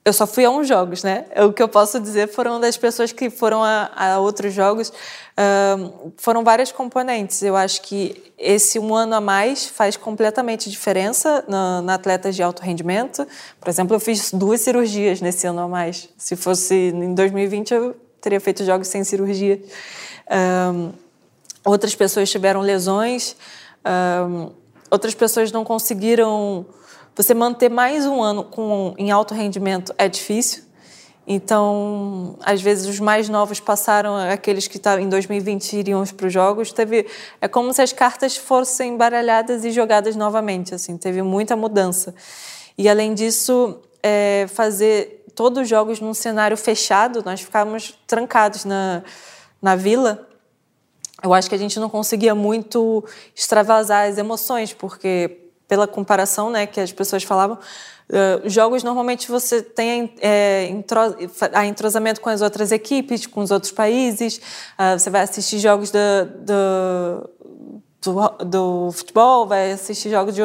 eu 0.06 0.14
só 0.14 0.28
fui 0.28 0.46
a 0.46 0.52
uns 0.52 0.68
jogos, 0.68 1.02
né? 1.02 1.26
O 1.48 1.52
que 1.52 1.64
eu 1.64 1.68
posso 1.68 2.00
dizer 2.00 2.28
foram 2.28 2.60
das 2.60 2.78
pessoas 2.78 3.12
que 3.12 3.28
foram 3.32 3.64
a, 3.64 3.90
a 3.96 4.20
outros 4.20 4.54
jogos. 4.54 4.94
Foram 6.16 6.44
várias 6.44 6.72
componentes. 6.72 7.42
Eu 7.42 7.56
acho 7.56 7.82
que 7.82 8.32
esse 8.38 8.78
um 8.78 8.94
ano 8.94 9.16
a 9.16 9.20
mais 9.22 9.66
faz 9.68 9.98
completamente 9.98 10.70
diferença 10.70 11.44
na, 11.48 11.82
na 11.82 11.96
atletas 11.96 12.36
de 12.36 12.44
alto 12.44 12.62
rendimento. 12.62 13.28
Por 13.60 13.68
exemplo, 13.68 13.96
eu 13.96 14.00
fiz 14.00 14.32
duas 14.32 14.62
cirurgias 14.62 15.22
nesse 15.22 15.48
ano 15.48 15.62
a 15.62 15.68
mais. 15.68 16.08
Se 16.16 16.36
fosse 16.36 16.76
em 16.76 17.16
2020, 17.16 17.74
eu 17.74 17.96
teria 18.22 18.40
feito 18.40 18.64
jogos 18.64 18.88
sem 18.88 19.04
cirurgia. 19.04 19.60
Uh, 20.28 20.94
outras 21.66 21.96
pessoas 21.96 22.30
tiveram 22.30 22.62
lesões. 22.62 23.36
Uh, 23.84 24.54
outras 24.92 25.16
pessoas 25.16 25.52
não 25.52 25.64
conseguiram. 25.64 26.64
Você 27.16 27.34
manter 27.34 27.70
mais 27.70 28.06
um 28.06 28.22
ano 28.22 28.44
com, 28.44 28.94
em 28.98 29.10
alto 29.10 29.34
rendimento 29.34 29.96
é 29.98 30.10
difícil. 30.10 30.64
Então, 31.26 32.38
às 32.44 32.62
vezes 32.62 32.88
os 32.88 33.00
mais 33.00 33.30
novos 33.30 33.60
passaram, 33.60 34.18
aqueles 34.18 34.68
que 34.68 34.80
em 35.00 35.08
2020 35.08 35.78
iriam 35.78 36.04
para 36.06 36.28
os 36.28 36.34
jogos, 36.34 36.74
teve 36.74 37.08
é 37.40 37.48
como 37.48 37.74
se 37.74 37.82
as 37.82 37.94
cartas 37.94 38.36
fossem 38.36 38.98
baralhadas 38.98 39.64
e 39.64 39.72
jogadas 39.72 40.16
novamente, 40.18 40.76
assim, 40.76 40.98
teve 40.98 41.22
muita 41.22 41.56
mudança. 41.56 42.14
E 42.78 42.90
além 42.90 43.14
disso, 43.14 43.80
é, 44.04 44.46
fazer 44.50 45.24
todos 45.34 45.64
os 45.64 45.70
jogos 45.70 46.02
num 46.02 46.14
cenário 46.14 46.58
fechado, 46.58 47.24
nós 47.26 47.40
ficávamos 47.40 47.98
trancados 48.06 48.66
na, 48.66 49.02
na 49.62 49.76
vila 49.76 50.28
eu 51.24 51.34
acho 51.34 51.50
que 51.50 51.56
a 51.56 51.58
gente 51.58 51.80
não 51.80 51.90
conseguia 51.90 52.36
muito 52.36 53.04
extravasar 53.34 54.08
as 54.08 54.18
emoções, 54.18 54.74
porque 54.74 55.45
pela 55.68 55.88
comparação, 55.88 56.50
né, 56.50 56.66
que 56.66 56.80
as 56.80 56.92
pessoas 56.92 57.24
falavam, 57.24 57.58
uh, 58.10 58.50
jogos 58.50 58.84
normalmente 58.84 59.30
você 59.30 59.62
tem 59.62 60.14
é, 60.22 60.72
a 61.54 61.66
entrosamento 61.66 62.22
com 62.22 62.30
as 62.30 62.42
outras 62.42 62.72
equipes, 62.72 63.26
com 63.26 63.42
os 63.42 63.52
outros 63.52 63.72
países, 63.72 64.38
uh, 64.38 64.98
você 64.98 65.10
vai 65.10 65.22
assistir 65.22 65.60
jogos 65.60 65.92
do, 65.92 67.30
do, 68.02 68.46
do, 68.46 68.92
futebol, 68.92 69.48
vai 69.48 69.72
assistir 69.72 70.10
jogos 70.10 70.36
de 70.36 70.42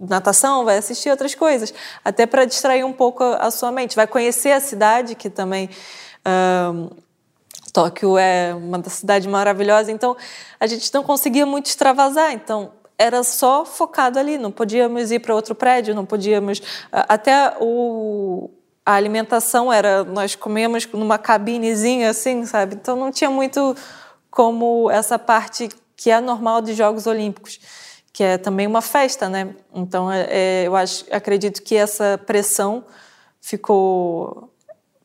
natação, 0.00 0.64
vai 0.64 0.78
assistir 0.78 1.10
outras 1.10 1.34
coisas, 1.34 1.72
até 2.04 2.26
para 2.26 2.44
distrair 2.44 2.84
um 2.84 2.92
pouco 2.92 3.22
a, 3.22 3.36
a, 3.36 3.50
sua 3.50 3.70
mente, 3.70 3.94
vai 3.94 4.06
conhecer 4.06 4.50
a 4.50 4.60
cidade 4.60 5.14
que 5.14 5.30
também 5.30 5.70
uh, 6.26 6.90
Tóquio 7.76 8.16
é 8.16 8.54
uma 8.54 8.82
cidade 8.88 9.28
maravilhosa, 9.28 9.92
então 9.92 10.16
a 10.58 10.66
gente 10.66 10.92
não 10.94 11.02
conseguia 11.02 11.44
muito 11.44 11.66
extravasar, 11.66 12.32
então 12.32 12.72
era 12.98 13.22
só 13.22 13.64
focado 13.64 14.18
ali, 14.18 14.38
não 14.38 14.50
podíamos 14.50 15.10
ir 15.10 15.20
para 15.20 15.34
outro 15.34 15.54
prédio, 15.54 15.94
não 15.94 16.06
podíamos 16.06 16.62
até 16.90 17.56
o 17.60 18.50
a 18.84 18.94
alimentação 18.94 19.72
era 19.72 20.04
nós 20.04 20.36
comíamos 20.36 20.86
numa 20.92 21.18
cabinezinha 21.18 22.10
assim, 22.10 22.46
sabe? 22.46 22.76
Então 22.76 22.94
não 22.94 23.10
tinha 23.10 23.28
muito 23.28 23.76
como 24.30 24.88
essa 24.90 25.18
parte 25.18 25.68
que 25.96 26.10
é 26.10 26.20
normal 26.20 26.62
de 26.62 26.72
Jogos 26.72 27.06
Olímpicos, 27.06 27.58
que 28.12 28.22
é 28.22 28.38
também 28.38 28.66
uma 28.66 28.80
festa, 28.80 29.28
né? 29.28 29.56
Então 29.74 30.10
é, 30.10 30.26
é 30.30 30.64
eu 30.66 30.76
acho, 30.76 31.04
acredito 31.10 31.62
que 31.62 31.74
essa 31.74 32.16
pressão 32.24 32.84
ficou 33.40 34.52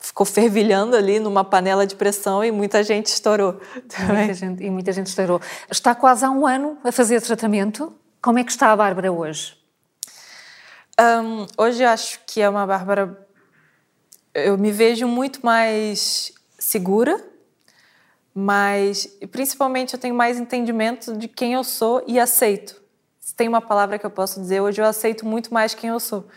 ficou 0.01 0.25
fervilhando 0.25 0.95
ali 0.95 1.19
numa 1.19 1.43
panela 1.43 1.87
de 1.87 1.95
pressão 1.95 2.43
e 2.43 2.51
muita 2.51 2.83
gente 2.83 3.05
estourou. 3.05 3.61
Muita 4.07 4.33
gente, 4.33 4.63
e 4.63 4.69
muita 4.69 4.91
gente 4.91 5.07
estourou. 5.07 5.39
Está 5.69 5.95
quase 5.95 6.25
há 6.25 6.31
um 6.31 6.45
ano 6.45 6.77
a 6.83 6.91
fazer 6.91 7.21
tratamento. 7.21 7.93
Como 8.21 8.39
é 8.39 8.43
que 8.43 8.51
está 8.51 8.71
a 8.71 8.75
Bárbara 8.75 9.11
hoje? 9.11 9.57
Um, 10.99 11.45
hoje 11.57 11.83
acho 11.83 12.19
que 12.25 12.41
é 12.41 12.49
uma 12.49 12.65
Bárbara. 12.65 13.27
Eu 14.33 14.57
me 14.57 14.71
vejo 14.71 15.07
muito 15.07 15.45
mais 15.45 16.33
segura, 16.57 17.23
mas 18.33 19.07
principalmente 19.31 19.93
eu 19.93 19.99
tenho 19.99 20.15
mais 20.15 20.39
entendimento 20.39 21.15
de 21.15 21.27
quem 21.27 21.53
eu 21.53 21.63
sou 21.63 22.03
e 22.07 22.19
aceito. 22.19 22.81
Se 23.19 23.35
tem 23.35 23.47
uma 23.47 23.61
palavra 23.61 23.97
que 23.99 24.05
eu 24.05 24.09
posso 24.11 24.41
dizer, 24.41 24.61
hoje 24.61 24.81
eu 24.81 24.85
aceito 24.85 25.25
muito 25.25 25.53
mais 25.53 25.73
quem 25.73 25.89
eu 25.89 25.99
sou. 25.99 26.27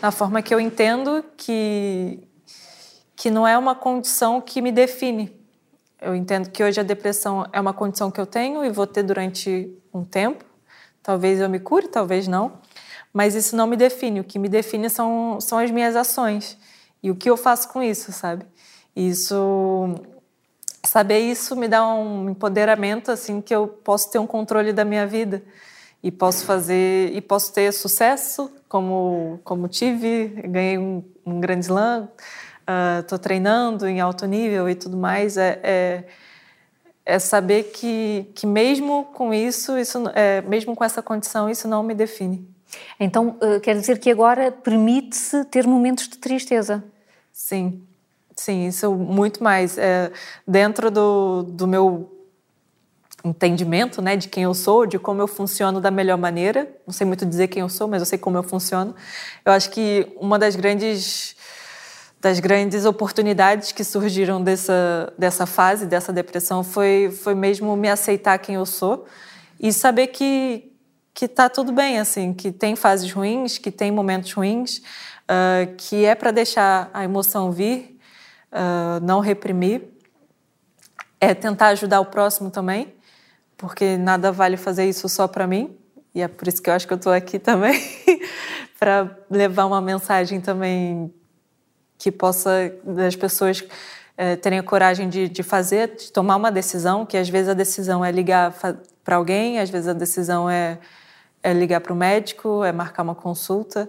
na 0.00 0.10
forma 0.10 0.42
que 0.42 0.54
eu 0.54 0.60
entendo 0.60 1.24
que, 1.36 2.25
que 3.16 3.30
não 3.30 3.48
é 3.48 3.56
uma 3.56 3.74
condição 3.74 4.40
que 4.40 4.60
me 4.60 4.70
define. 4.70 5.34
Eu 6.00 6.14
entendo 6.14 6.50
que 6.50 6.62
hoje 6.62 6.78
a 6.78 6.84
depressão 6.84 7.46
é 7.52 7.58
uma 7.58 7.72
condição 7.72 8.10
que 8.10 8.20
eu 8.20 8.26
tenho 8.26 8.64
e 8.64 8.70
vou 8.70 8.86
ter 8.86 9.02
durante 9.02 9.72
um 9.92 10.04
tempo. 10.04 10.44
Talvez 11.02 11.40
eu 11.40 11.48
me 11.48 11.58
cure, 11.58 11.88
talvez 11.88 12.28
não. 12.28 12.58
Mas 13.12 13.34
isso 13.34 13.56
não 13.56 13.66
me 13.66 13.76
define. 13.76 14.20
O 14.20 14.24
que 14.24 14.38
me 14.38 14.48
define 14.48 14.90
são, 14.90 15.40
são 15.40 15.58
as 15.58 15.70
minhas 15.70 15.96
ações 15.96 16.58
e 17.02 17.10
o 17.10 17.16
que 17.16 17.30
eu 17.30 17.36
faço 17.36 17.68
com 17.70 17.82
isso, 17.82 18.12
sabe? 18.12 18.44
Isso 18.94 19.94
saber 20.84 21.18
isso 21.18 21.56
me 21.56 21.66
dá 21.66 21.84
um 21.86 22.30
empoderamento 22.30 23.10
assim 23.10 23.40
que 23.40 23.54
eu 23.54 23.66
posso 23.66 24.10
ter 24.10 24.18
um 24.18 24.26
controle 24.26 24.72
da 24.72 24.84
minha 24.84 25.06
vida 25.06 25.42
e 26.02 26.12
posso 26.12 26.44
fazer 26.44 27.12
e 27.12 27.20
posso 27.20 27.52
ter 27.52 27.72
sucesso 27.72 28.50
como 28.68 29.40
como 29.42 29.66
tive 29.66 30.28
ganhei 30.44 30.78
um, 30.78 31.02
um 31.24 31.40
grande 31.40 31.66
slam 31.66 32.08
estou 33.00 33.16
uh, 33.16 33.20
treinando 33.20 33.86
em 33.86 34.00
alto 34.00 34.26
nível 34.26 34.68
e 34.68 34.74
tudo 34.74 34.96
mais 34.96 35.36
é, 35.36 35.60
é, 35.62 36.04
é, 37.04 37.18
saber 37.18 37.64
que 37.64 38.26
que 38.34 38.46
mesmo 38.46 39.04
com 39.14 39.32
isso 39.32 39.78
isso 39.78 40.02
é, 40.14 40.42
mesmo 40.42 40.74
com 40.74 40.84
essa 40.84 41.02
condição 41.02 41.48
isso 41.48 41.68
não 41.68 41.82
me 41.82 41.94
define 41.94 42.48
então 42.98 43.38
uh, 43.40 43.60
quer 43.60 43.74
dizer 43.76 43.98
que 43.98 44.10
agora 44.10 44.50
permite-se 44.50 45.44
ter 45.44 45.66
momentos 45.66 46.08
de 46.08 46.18
tristeza 46.18 46.82
sim 47.32 47.82
sim 48.34 48.66
isso 48.66 48.92
muito 48.92 49.42
mais 49.44 49.78
é, 49.78 50.10
dentro 50.46 50.90
do, 50.90 51.44
do 51.44 51.66
meu 51.66 52.16
entendimento, 53.26 54.00
né, 54.00 54.16
de 54.16 54.28
quem 54.28 54.44
eu 54.44 54.54
sou, 54.54 54.86
de 54.86 54.98
como 54.98 55.20
eu 55.20 55.26
funciono 55.26 55.80
da 55.80 55.90
melhor 55.90 56.16
maneira. 56.16 56.68
Não 56.86 56.92
sei 56.92 57.06
muito 57.06 57.26
dizer 57.26 57.48
quem 57.48 57.60
eu 57.60 57.68
sou, 57.68 57.88
mas 57.88 58.00
eu 58.00 58.06
sei 58.06 58.18
como 58.18 58.36
eu 58.36 58.42
funciono. 58.42 58.94
Eu 59.44 59.52
acho 59.52 59.70
que 59.70 60.12
uma 60.16 60.38
das 60.38 60.54
grandes 60.54 61.35
das 62.20 62.40
grandes 62.40 62.84
oportunidades 62.84 63.72
que 63.72 63.84
surgiram 63.84 64.42
dessa 64.42 65.12
dessa 65.18 65.46
fase, 65.46 65.86
dessa 65.86 66.12
depressão, 66.12 66.64
foi 66.64 67.10
foi 67.10 67.34
mesmo 67.34 67.76
me 67.76 67.88
aceitar 67.88 68.38
quem 68.38 68.56
eu 68.56 68.66
sou 68.66 69.06
e 69.60 69.72
saber 69.72 70.08
que 70.08 70.72
que 71.14 71.26
tá 71.26 71.48
tudo 71.48 71.72
bem, 71.72 71.98
assim, 71.98 72.34
que 72.34 72.52
tem 72.52 72.76
fases 72.76 73.10
ruins, 73.10 73.56
que 73.56 73.70
tem 73.70 73.90
momentos 73.90 74.32
ruins, 74.32 74.78
uh, 74.78 75.74
que 75.78 76.04
é 76.04 76.14
para 76.14 76.30
deixar 76.30 76.90
a 76.92 77.04
emoção 77.04 77.50
vir, 77.50 77.98
uh, 78.52 79.02
não 79.02 79.20
reprimir, 79.20 79.82
é 81.18 81.32
tentar 81.32 81.68
ajudar 81.68 82.00
o 82.00 82.04
próximo 82.04 82.50
também 82.50 82.96
porque 83.56 83.96
nada 83.96 84.30
vale 84.30 84.56
fazer 84.56 84.88
isso 84.88 85.08
só 85.08 85.26
para 85.26 85.46
mim. 85.46 85.76
E 86.14 86.20
é 86.20 86.28
por 86.28 86.46
isso 86.48 86.62
que 86.62 86.70
eu 86.70 86.74
acho 86.74 86.86
que 86.86 86.92
eu 86.92 86.96
estou 86.96 87.12
aqui 87.12 87.38
também, 87.38 87.80
para 88.78 89.18
levar 89.30 89.66
uma 89.66 89.80
mensagem 89.80 90.40
também 90.40 91.12
que 91.98 92.10
possa 92.12 92.72
das 92.84 93.16
pessoas 93.16 93.64
é, 94.16 94.36
terem 94.36 94.58
a 94.58 94.62
coragem 94.62 95.08
de, 95.08 95.28
de 95.28 95.42
fazer, 95.42 95.96
de 95.96 96.10
tomar 96.10 96.36
uma 96.36 96.50
decisão, 96.50 97.04
que 97.04 97.16
às 97.16 97.28
vezes 97.28 97.48
a 97.48 97.54
decisão 97.54 98.04
é 98.04 98.10
ligar 98.10 98.54
para 99.04 99.16
alguém, 99.16 99.58
às 99.58 99.70
vezes 99.70 99.88
a 99.88 99.92
decisão 99.92 100.48
é, 100.48 100.78
é 101.42 101.52
ligar 101.52 101.80
para 101.80 101.92
o 101.92 101.96
médico, 101.96 102.64
é 102.64 102.72
marcar 102.72 103.02
uma 103.02 103.14
consulta. 103.14 103.88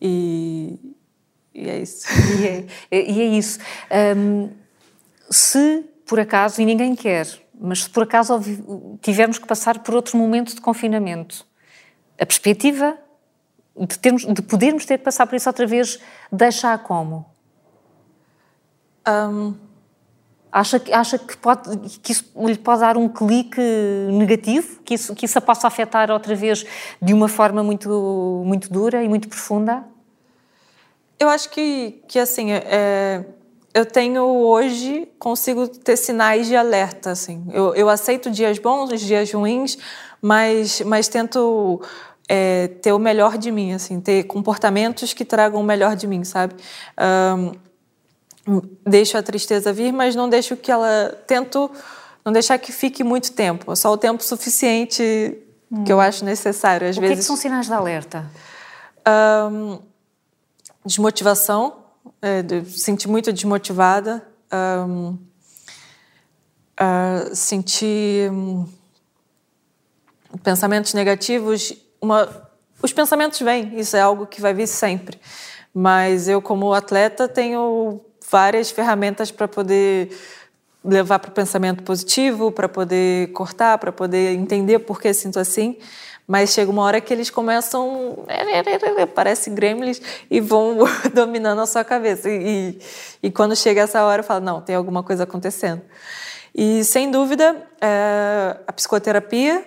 E, 0.00 0.78
e 1.54 1.70
é 1.70 1.78
isso. 1.78 2.06
E 2.40 2.46
é, 2.46 3.10
e 3.10 3.20
é 3.20 3.24
isso. 3.24 3.58
Um, 4.16 4.50
se 5.30 5.84
por 6.04 6.20
acaso, 6.20 6.60
e 6.60 6.64
ninguém 6.64 6.94
quer, 6.94 7.26
mas 7.58 7.84
se 7.84 7.90
por 7.90 8.04
acaso 8.04 8.40
tivermos 9.00 9.38
que 9.38 9.46
passar 9.46 9.80
por 9.80 9.94
outro 9.94 10.16
momento 10.16 10.54
de 10.54 10.60
confinamento, 10.60 11.44
a 12.18 12.24
perspectiva 12.24 12.96
de, 13.78 13.98
termos, 13.98 14.24
de 14.24 14.42
podermos 14.42 14.84
ter 14.84 14.98
que 14.98 15.04
passar 15.04 15.26
por 15.26 15.36
isso 15.36 15.48
outra 15.48 15.66
vez 15.66 15.98
deixa 16.32 16.76
como? 16.78 17.26
Um, 19.08 19.54
acha, 20.50 20.82
acha 20.92 21.18
que, 21.18 21.36
pode, 21.36 21.98
que 22.00 22.12
isso 22.12 22.24
lhe 22.36 22.56
pode 22.56 22.80
dar 22.80 22.96
um 22.96 23.08
clique 23.08 23.60
negativo? 24.10 24.80
Que 24.82 24.94
isso, 24.94 25.14
que 25.14 25.26
isso 25.26 25.38
a 25.38 25.40
possa 25.40 25.66
afetar 25.66 26.10
outra 26.10 26.34
vez 26.34 26.64
de 27.00 27.12
uma 27.12 27.28
forma 27.28 27.62
muito, 27.62 28.42
muito 28.44 28.72
dura 28.72 29.02
e 29.02 29.08
muito 29.08 29.28
profunda? 29.28 29.84
Eu 31.18 31.28
acho 31.28 31.50
que, 31.50 32.02
que 32.08 32.18
assim, 32.18 32.52
é, 32.52 33.24
eu 33.72 33.84
tenho 33.84 34.22
hoje, 34.22 35.08
consigo 35.18 35.68
ter 35.68 35.96
sinais 35.96 36.46
de 36.46 36.56
alerta, 36.56 37.10
assim. 37.10 37.46
Eu, 37.52 37.74
eu 37.74 37.88
aceito 37.88 38.30
dias 38.30 38.58
bons, 38.58 39.00
dias 39.00 39.30
ruins, 39.32 39.78
mas, 40.20 40.80
mas 40.80 41.08
tento 41.08 41.80
é, 42.28 42.68
ter 42.68 42.92
o 42.92 42.98
melhor 42.98 43.38
de 43.38 43.50
mim, 43.50 43.72
assim, 43.72 44.00
ter 44.00 44.24
comportamentos 44.24 45.12
que 45.12 45.24
tragam 45.24 45.60
o 45.60 45.64
melhor 45.64 45.96
de 45.96 46.06
mim, 46.06 46.24
sabe? 46.24 46.54
Um, 48.48 48.60
deixo 48.86 49.18
a 49.18 49.22
tristeza 49.22 49.72
vir, 49.72 49.92
mas 49.92 50.14
não 50.14 50.28
deixo 50.28 50.56
que 50.56 50.70
ela... 50.70 51.16
Tento 51.26 51.70
não 52.24 52.32
deixar 52.32 52.58
que 52.58 52.72
fique 52.72 53.04
muito 53.04 53.32
tempo, 53.32 53.74
só 53.76 53.92
o 53.92 53.96
tempo 53.96 54.20
suficiente 54.22 55.38
hum. 55.70 55.84
que 55.84 55.92
eu 55.92 56.00
acho 56.00 56.24
necessário. 56.24 56.88
Às 56.88 56.96
o 56.96 57.00
vezes, 57.00 57.14
que, 57.14 57.20
é 57.20 57.22
que 57.22 57.26
são 57.26 57.36
sinais 57.36 57.66
de 57.66 57.72
alerta? 57.72 58.28
Um, 59.52 59.78
desmotivação, 60.84 61.84
é, 62.20 62.42
senti 62.64 63.08
muito 63.08 63.32
desmotivada, 63.32 64.26
um, 64.88 65.16
uh, 66.80 67.34
senti 67.34 68.28
um, 68.28 68.66
pensamentos 70.42 70.94
negativos. 70.94 71.72
Uma, 72.00 72.48
os 72.82 72.92
pensamentos 72.92 73.40
vêm, 73.40 73.78
isso 73.78 73.96
é 73.96 74.00
algo 74.00 74.26
que 74.26 74.40
vai 74.40 74.52
vir 74.52 74.66
sempre. 74.66 75.18
Mas 75.72 76.28
eu, 76.28 76.40
como 76.40 76.72
atleta, 76.72 77.28
tenho 77.28 78.00
várias 78.30 78.70
ferramentas 78.70 79.30
para 79.30 79.46
poder 79.46 80.10
levar 80.84 81.18
para 81.18 81.30
o 81.30 81.32
pensamento 81.32 81.82
positivo, 81.82 82.52
para 82.52 82.68
poder 82.68 83.32
cortar, 83.32 83.76
para 83.78 83.92
poder 83.92 84.34
entender 84.34 84.78
por 84.80 85.00
que 85.00 85.12
sinto 85.12 85.38
assim. 85.38 85.76
Mas 86.26 86.50
chega 86.50 86.70
uma 86.70 86.82
hora 86.82 87.00
que 87.00 87.12
eles 87.12 87.30
começam, 87.30 88.24
parece 89.14 89.48
gremlins, 89.50 90.00
e 90.30 90.40
vão 90.40 90.78
dominando 91.14 91.60
a 91.60 91.66
sua 91.66 91.84
cabeça. 91.84 92.28
E, 92.28 92.78
e, 93.22 93.30
quando 93.30 93.54
chega 93.54 93.82
essa 93.82 94.02
hora, 94.02 94.20
eu 94.20 94.24
falo, 94.24 94.44
não, 94.44 94.60
tem 94.60 94.74
alguma 94.74 95.02
coisa 95.02 95.22
acontecendo. 95.22 95.82
E, 96.54 96.82
sem 96.84 97.10
dúvida, 97.10 97.62
é, 97.80 98.56
a 98.66 98.72
psicoterapia, 98.72 99.64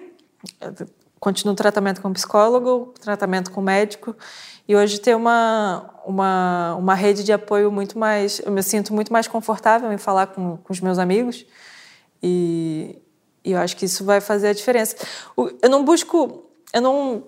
continuo 1.20 1.56
tratamento 1.56 2.02
com 2.02 2.14
psicólogo, 2.14 2.94
tratamento 3.02 3.52
com 3.52 3.62
médico, 3.62 4.16
e 4.68 4.76
hoje 4.76 5.00
ter 5.00 5.16
uma, 5.16 5.90
uma, 6.06 6.76
uma 6.76 6.94
rede 6.96 7.24
de 7.24 7.34
apoio 7.34 7.72
muito 7.72 7.98
mais... 7.98 8.40
Eu 8.46 8.52
me 8.52 8.64
sinto 8.64 8.94
muito 8.94 9.12
mais 9.12 9.28
confortável 9.28 9.92
em 9.92 9.98
falar 9.98 10.28
com, 10.28 10.58
com 10.58 10.74
os 10.74 10.80
meus 10.80 10.98
amigos, 10.98 11.46
e, 12.22 13.02
e 13.44 13.52
eu 13.52 13.60
acho 13.60 13.76
que 13.76 13.86
isso 13.86 14.04
vai 14.04 14.22
fazer 14.22 14.50
a 14.50 14.54
diferença. 14.54 14.96
Eu 15.62 15.70
não 15.70 15.84
busco 15.84 16.50
eu 16.74 16.82
não 16.82 17.24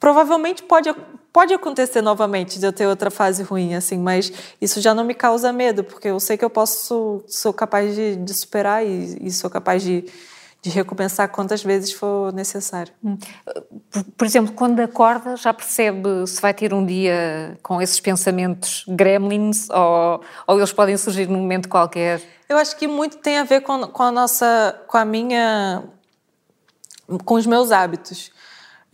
provavelmente 0.00 0.62
pode 0.62 0.94
pode 1.32 1.52
acontecer 1.52 2.00
novamente 2.00 2.58
de 2.58 2.66
eu 2.66 2.72
ter 2.72 2.86
outra 2.86 3.10
fase 3.10 3.42
ruim 3.42 3.74
assim 3.74 3.98
mas 3.98 4.32
isso 4.60 4.80
já 4.80 4.94
não 4.94 5.04
me 5.04 5.14
causa 5.14 5.52
medo 5.52 5.82
porque 5.82 6.08
eu 6.08 6.20
sei 6.20 6.36
que 6.36 6.44
eu 6.44 6.50
posso 6.50 7.22
sou 7.26 7.52
capaz 7.52 7.94
de, 7.94 8.16
de 8.16 8.34
superar 8.34 8.84
e, 8.86 9.18
e, 9.20 9.30
sou 9.30 9.50
capaz 9.50 9.82
de, 9.82 10.04
de 10.64 10.70
recompensar 10.70 11.28
quantas 11.28 11.62
vezes 11.62 11.92
for 11.92 12.32
necessário. 12.32 12.90
Hum. 13.04 13.18
por, 13.90 14.02
por, 14.02 14.26
exemplo 14.26 14.54
quando 14.54 14.80
acorda 14.80 15.36
já 15.36 15.52
percebe 15.52 16.26
se 16.26 16.40
vai 16.40 16.54
ter 16.54 16.72
um 16.72 16.86
dia 16.86 17.58
com 17.62 17.82
esses 17.82 18.00
pensamentos 18.00 18.82
gremlins 18.88 19.68
ou, 19.68 20.22
ou 20.46 20.56
eles 20.56 20.72
podem 20.72 20.96
surgir 20.96 21.28
num 21.28 21.40
momento 21.40 21.68
qualquer? 21.68 22.22
Eu 22.48 22.56
acho 22.56 22.76
que 22.78 22.86
muito 22.86 23.18
tem 23.18 23.36
a 23.36 23.44
ver 23.44 23.60
com, 23.60 23.86
com 23.88 24.02
a 24.02 24.10
nossa 24.10 24.74
com 24.88 24.96
a 24.96 25.04
minha 25.04 25.82
com 27.26 27.34
os 27.34 27.44
meus 27.44 27.70
hábitos. 27.70 28.32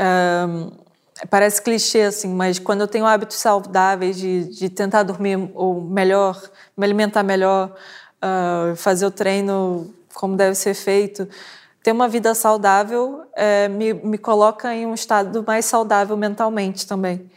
Um, 0.01 0.73
parece 1.29 1.63
clichê, 1.63 2.03
assim, 2.03 2.35
mas 2.35 2.59
quando 2.59 2.81
eu 2.81 2.89
tenho 2.89 3.07
hábitos 3.07 3.37
saudáveis 3.37 4.17
de, 4.17 4.45
de 4.47 4.69
tentar 4.69 5.05
dormir 5.05 5.39
ou 5.55 5.81
melhor, 5.81 6.41
me 6.77 6.85
alimentar 6.85 7.23
melhor, 7.23 7.77
uh, 8.17 8.75
fazer 8.75 9.07
o 9.07 9.11
treino 9.11 9.95
como 10.15 10.37
deve 10.37 10.55
ser 10.55 10.75
feito, 10.75 11.29
ter 11.83 11.93
uma 11.93 12.09
vida 12.09 12.35
saudável 12.35 13.23
é, 13.35 13.69
me, 13.69 13.95
me 13.95 14.19
coloca 14.19 14.75
em 14.75 14.87
um 14.87 14.95
estado 14.95 15.43
mais 15.47 15.65
saudável 15.65 16.17
mentalmente 16.17 16.87
também. 16.87 17.31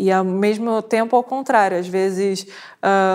E 0.00 0.12
ao 0.12 0.24
mesmo 0.24 0.80
tempo, 0.80 1.16
ao 1.16 1.24
contrário, 1.24 1.76
às 1.76 1.88
vezes 1.88 2.46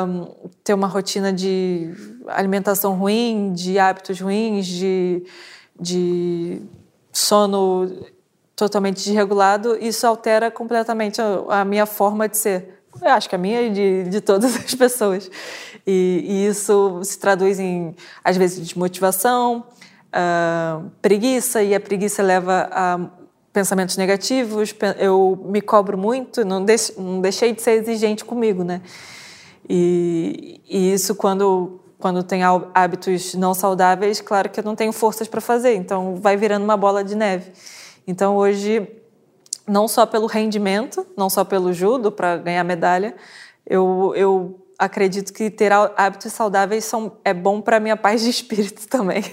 um, 0.06 0.28
ter 0.62 0.74
uma 0.74 0.88
rotina 0.88 1.32
de 1.32 1.94
alimentação 2.28 2.94
ruim, 2.96 3.54
de 3.54 3.80
hábitos 3.80 4.20
ruins, 4.20 4.68
de, 4.68 5.24
de 5.80 6.62
sono 7.10 7.90
totalmente 8.54 9.02
desregulado, 9.02 9.78
isso 9.80 10.06
altera 10.06 10.52
completamente 10.52 11.22
a, 11.22 11.62
a, 11.62 11.66
minha 11.66 11.86
forma 11.86 12.28
de 12.28 12.38
ser. 12.38 12.84
Eu 13.02 13.10
acho 13.12 13.30
que 13.30 13.36
a 13.36 13.38
minha 13.38 13.62
e 13.62 13.70
de, 13.70 14.04
de 14.04 14.20
todas 14.20 14.54
as 14.58 14.76
pessoas. 14.76 15.32
E, 15.88 16.26
e, 16.28 16.48
isso 16.48 17.02
se 17.04 17.18
traduz 17.18 17.62
em, 17.62 17.96
às 18.22 18.36
vezes, 18.36 18.60
desmotivação, 18.60 19.64
uh, 20.14 20.90
preguiça, 21.02 21.64
e 21.64 21.74
a 21.74 21.80
preguiça 21.80 22.22
leva 22.22 22.70
a 22.72 23.00
pensamentos 23.52 23.98
negativos, 23.98 24.74
eu 24.98 25.40
me 25.46 25.62
cobro 25.62 25.98
muito, 25.98 26.44
não, 26.44 26.66
não 26.98 27.22
deixei 27.22 27.54
de 27.54 27.62
ser 27.62 27.72
exigente 27.72 28.26
comigo, 28.26 28.64
né? 28.64 28.82
E, 29.70 30.60
e, 30.68 30.94
isso 30.94 31.16
quando 31.16 31.80
quando 32.00 32.22
tem 32.22 32.42
hábitos 32.74 33.34
não 33.34 33.54
saudáveis, 33.54 34.20
claro 34.20 34.50
que 34.50 34.60
eu 34.60 34.64
não 34.66 34.76
tenho 34.76 34.92
forças 34.92 35.26
para 35.26 35.40
fazer, 35.40 35.76
então 35.76 36.18
vai 36.18 36.36
virando 36.36 36.66
uma 36.66 36.76
bola 36.76 37.02
de 37.02 37.16
neve. 37.16 37.54
Então 38.06 38.36
hoje, 38.36 38.86
não 39.66 39.88
só 39.88 40.06
pelo 40.06 40.28
rendimento, 40.28 41.08
não 41.16 41.30
só 41.30 41.46
pelo 41.46 41.72
judo 41.72 42.12
para 42.12 42.36
ganhar 42.36 42.64
medalha, 42.66 43.16
eu, 43.66 44.12
eu 44.18 44.60
acredito 44.78 45.32
que 45.32 45.50
ter 45.50 45.72
hábitos 45.72 46.34
saudáveis 46.34 46.84
são, 46.84 47.14
é 47.24 47.34
bom 47.34 47.62
para 47.62 47.80
minha 47.80 47.96
paz 47.96 48.22
de 48.22 48.28
espírito 48.30 48.86
também. 48.90 49.24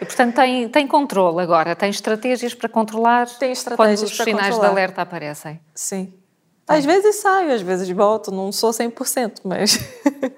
E, 0.00 0.04
portanto, 0.04 0.34
tem, 0.34 0.68
tem 0.68 0.86
controle 0.86 1.42
agora, 1.42 1.76
tem 1.76 1.90
estratégias 1.90 2.54
para 2.54 2.68
controlar 2.68 3.26
tem 3.26 3.52
estratégias 3.52 4.00
quando 4.00 4.10
os 4.10 4.16
sinais 4.16 4.48
controlar. 4.48 4.68
de 4.68 4.72
alerta 4.72 5.02
aparecem. 5.02 5.60
Sim. 5.74 6.12
Às 6.66 6.84
vezes 6.84 7.16
saio, 7.16 7.52
às 7.52 7.62
vezes 7.62 7.88
volto, 7.90 8.30
não 8.30 8.52
sou 8.52 8.70
100%, 8.70 9.40
mas, 9.44 9.78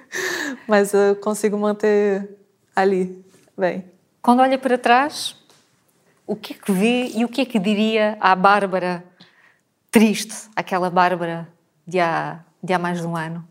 mas 0.66 0.94
eu 0.94 1.14
consigo 1.16 1.58
manter 1.58 2.38
ali, 2.74 3.22
bem. 3.56 3.84
Quando 4.22 4.40
olha 4.40 4.56
para 4.56 4.78
trás, 4.78 5.36
o 6.26 6.34
que 6.34 6.54
é 6.54 6.56
que 6.56 6.72
vê 6.72 7.12
e 7.14 7.24
o 7.24 7.28
que 7.28 7.42
é 7.42 7.44
que 7.44 7.58
diria 7.58 8.16
à 8.18 8.34
Bárbara 8.34 9.04
triste, 9.90 10.48
aquela 10.56 10.88
Bárbara 10.88 11.46
de 11.86 12.00
há, 12.00 12.40
de 12.62 12.72
há 12.72 12.78
mais 12.78 13.00
de 13.00 13.06
um 13.06 13.14
ano? 13.14 13.46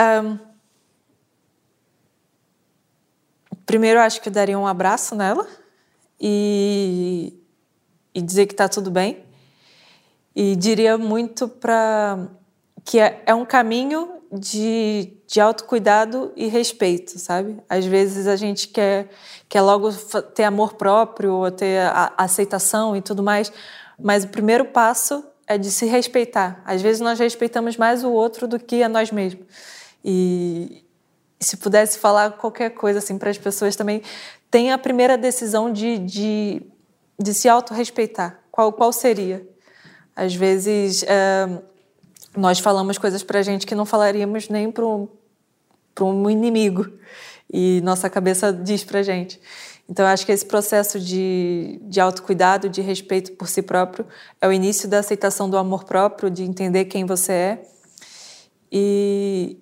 Um, 0.00 0.53
primeiro, 3.66 4.00
acho 4.00 4.20
que 4.20 4.28
eu 4.28 4.32
daria 4.32 4.58
um 4.58 4.66
abraço 4.66 5.14
nela 5.14 5.46
e, 6.20 7.32
e 8.14 8.20
dizer 8.20 8.46
que 8.46 8.54
está 8.54 8.68
tudo 8.68 8.90
bem. 8.90 9.24
E 10.34 10.56
diria 10.56 10.98
muito 10.98 11.46
para 11.46 12.28
que 12.84 12.98
é, 12.98 13.22
é, 13.24 13.34
um 13.34 13.44
caminho 13.44 14.20
de, 14.32 15.12
de 15.26 15.40
autocuidado 15.40 16.32
e 16.36 16.46
respeito, 16.48 17.18
sabe? 17.18 17.58
Às 17.68 17.86
vezes 17.86 18.26
a 18.26 18.36
gente 18.36 18.68
quer, 18.68 19.08
quer 19.48 19.62
logo 19.62 19.92
ter 20.34 20.44
amor 20.44 20.74
próprio, 20.74 21.34
ou 21.34 21.50
ter 21.50 21.80
a, 21.80 22.12
a 22.16 22.24
aceitação 22.24 22.96
e 22.96 23.00
tudo 23.00 23.22
mais, 23.22 23.52
mas 23.98 24.24
o 24.24 24.28
primeiro 24.28 24.64
passo 24.66 25.24
é 25.46 25.56
de 25.56 25.70
se 25.70 25.86
respeitar. 25.86 26.62
Às 26.64 26.82
vezes 26.82 27.00
nós 27.00 27.18
respeitamos 27.18 27.76
mais 27.76 28.02
o 28.02 28.10
outro 28.10 28.48
do 28.48 28.58
que 28.58 28.82
a 28.82 28.88
nós 28.88 29.10
mesmos. 29.10 29.46
E 30.04 30.83
se 31.44 31.56
pudesse 31.56 31.98
falar 31.98 32.32
qualquer 32.32 32.70
coisa 32.70 32.98
assim 32.98 33.18
para 33.18 33.30
as 33.30 33.38
pessoas 33.38 33.76
também, 33.76 34.02
tenha 34.50 34.74
a 34.74 34.78
primeira 34.78 35.18
decisão 35.18 35.72
de, 35.72 35.98
de, 35.98 36.62
de 37.18 37.34
se 37.34 37.48
autorrespeitar. 37.48 38.40
Qual, 38.50 38.72
qual 38.72 38.92
seria? 38.92 39.46
Às 40.14 40.34
vezes 40.34 41.02
é, 41.04 41.48
nós 42.36 42.58
falamos 42.58 42.98
coisas 42.98 43.22
para 43.22 43.40
a 43.40 43.42
gente 43.42 43.66
que 43.66 43.74
não 43.74 43.84
falaríamos 43.84 44.48
nem 44.48 44.70
para 44.70 44.86
um, 44.86 45.08
um 46.00 46.30
inimigo. 46.30 46.86
E 47.52 47.80
nossa 47.84 48.08
cabeça 48.08 48.52
diz 48.52 48.84
para 48.84 49.00
a 49.00 49.02
gente. 49.02 49.40
Então, 49.88 50.06
acho 50.06 50.24
que 50.24 50.32
esse 50.32 50.46
processo 50.46 50.98
de, 50.98 51.78
de 51.82 52.00
autocuidado, 52.00 52.68
de 52.68 52.80
respeito 52.80 53.32
por 53.32 53.48
si 53.48 53.60
próprio, 53.60 54.06
é 54.40 54.48
o 54.48 54.52
início 54.52 54.88
da 54.88 55.00
aceitação 55.00 55.48
do 55.48 55.58
amor 55.58 55.84
próprio, 55.84 56.30
de 56.30 56.42
entender 56.42 56.86
quem 56.86 57.04
você 57.04 57.32
é. 57.32 57.68
E, 58.72 59.58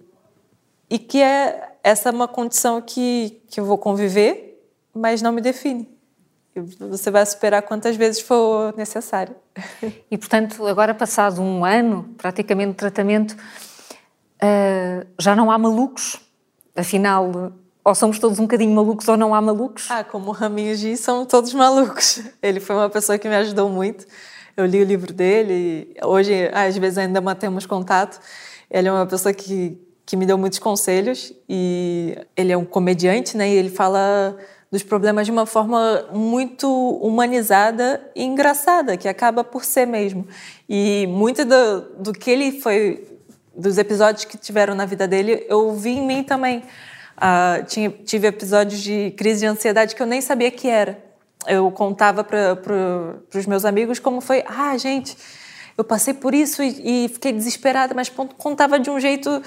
e 0.89 0.99
que 0.99 1.21
é 1.21 1.72
essa 1.83 2.09
é 2.09 2.13
uma 2.13 2.29
condição 2.29 2.81
que, 2.81 3.43
que 3.49 3.59
eu 3.59 3.65
vou 3.65 3.77
conviver, 3.77 4.63
mas 4.95 5.21
não 5.21 5.33
me 5.33 5.41
define. 5.41 5.89
Você 6.55 7.11
vai 7.11 7.25
superar 7.25 7.63
quantas 7.63 7.97
vezes 7.97 8.21
for 8.21 8.75
necessário. 8.77 9.35
E, 10.11 10.19
portanto, 10.19 10.67
agora 10.67 10.95
passado 10.95 11.41
um 11.41 11.65
ano, 11.65 12.15
praticamente, 12.19 12.73
de 12.73 12.77
tratamento, 12.77 13.33
uh, 13.33 15.07
já 15.19 15.35
não 15.35 15.51
há 15.51 15.57
malucos? 15.57 16.21
Afinal, 16.77 17.53
ou 17.85 17.95
somos 17.95 18.19
todos 18.19 18.39
um 18.39 18.43
bocadinho 18.43 18.75
malucos 18.75 19.09
ou 19.09 19.17
não 19.17 19.35
há 19.35 19.41
malucos? 19.41 19.91
Ah, 19.91 20.05
como 20.05 20.29
o 20.29 20.33
Raminhos 20.33 20.79
diz, 20.81 21.01
são 21.01 21.25
todos 21.25 21.53
malucos. 21.55 22.23
Ele 22.43 22.61
foi 22.61 22.77
uma 22.77 22.91
pessoa 22.91 23.19
que 23.19 23.29
me 23.29 23.35
ajudou 23.37 23.69
muito. 23.69 24.07
Eu 24.57 24.67
li 24.67 24.81
o 24.83 24.85
livro 24.85 25.13
dele, 25.13 25.97
hoje, 26.05 26.51
às 26.53 26.77
vezes, 26.77 26.99
ainda 26.99 27.21
mantemos 27.21 27.65
contato. 27.65 28.21
Ele 28.71 28.89
é 28.89 28.93
uma 28.93 29.07
pessoa 29.07 29.33
que 29.33 29.79
que 30.13 30.17
me 30.19 30.27
deu 30.27 30.37
muitos 30.37 30.59
conselhos 30.59 31.33
e 31.49 32.19
ele 32.37 32.53
é 32.53 32.57
um 32.59 32.67
comediante, 32.67 33.35
né? 33.35 33.49
E 33.49 33.55
ele 33.55 33.71
fala 33.71 34.37
dos 34.71 34.83
problemas 34.83 35.25
de 35.25 35.33
uma 35.33 35.47
forma 35.47 36.07
muito 36.13 36.69
humanizada 37.01 37.99
e 38.15 38.23
engraçada, 38.23 38.95
que 38.99 39.09
acaba 39.09 39.43
por 39.43 39.65
ser 39.65 39.87
mesmo. 39.87 40.29
E 40.69 41.07
muito 41.07 41.47
do, 41.47 41.81
do 41.99 42.13
que 42.13 42.31
ele 42.31 42.61
foi, 42.61 43.09
dos 43.57 43.79
episódios 43.79 44.27
que 44.27 44.37
tiveram 44.37 44.75
na 44.75 44.85
vida 44.85 45.09
dele, 45.09 45.47
eu 45.49 45.73
vi 45.73 45.93
em 45.93 46.07
mim 46.07 46.23
também. 46.23 46.63
Ah, 47.17 47.63
tinha, 47.67 47.89
tive 47.89 48.27
episódios 48.27 48.83
de 48.83 49.15
crise 49.17 49.41
de 49.41 49.47
ansiedade 49.47 49.97
que 49.97 50.03
eu 50.03 50.07
nem 50.07 50.21
sabia 50.21 50.51
que 50.51 50.69
era. 50.69 51.03
Eu 51.47 51.71
contava 51.71 52.23
para 52.23 53.17
os 53.35 53.47
meus 53.47 53.65
amigos 53.65 53.99
como 53.99 54.21
foi, 54.21 54.45
ah, 54.47 54.77
gente, 54.77 55.17
eu 55.79 55.85
passei 55.85 56.13
por 56.13 56.35
isso 56.35 56.63
e, 56.63 57.07
e 57.07 57.09
fiquei 57.09 57.33
desesperada, 57.33 57.95
mas 57.95 58.13
contava 58.37 58.79
de 58.79 58.91
um 58.91 59.01
jeito 59.01 59.43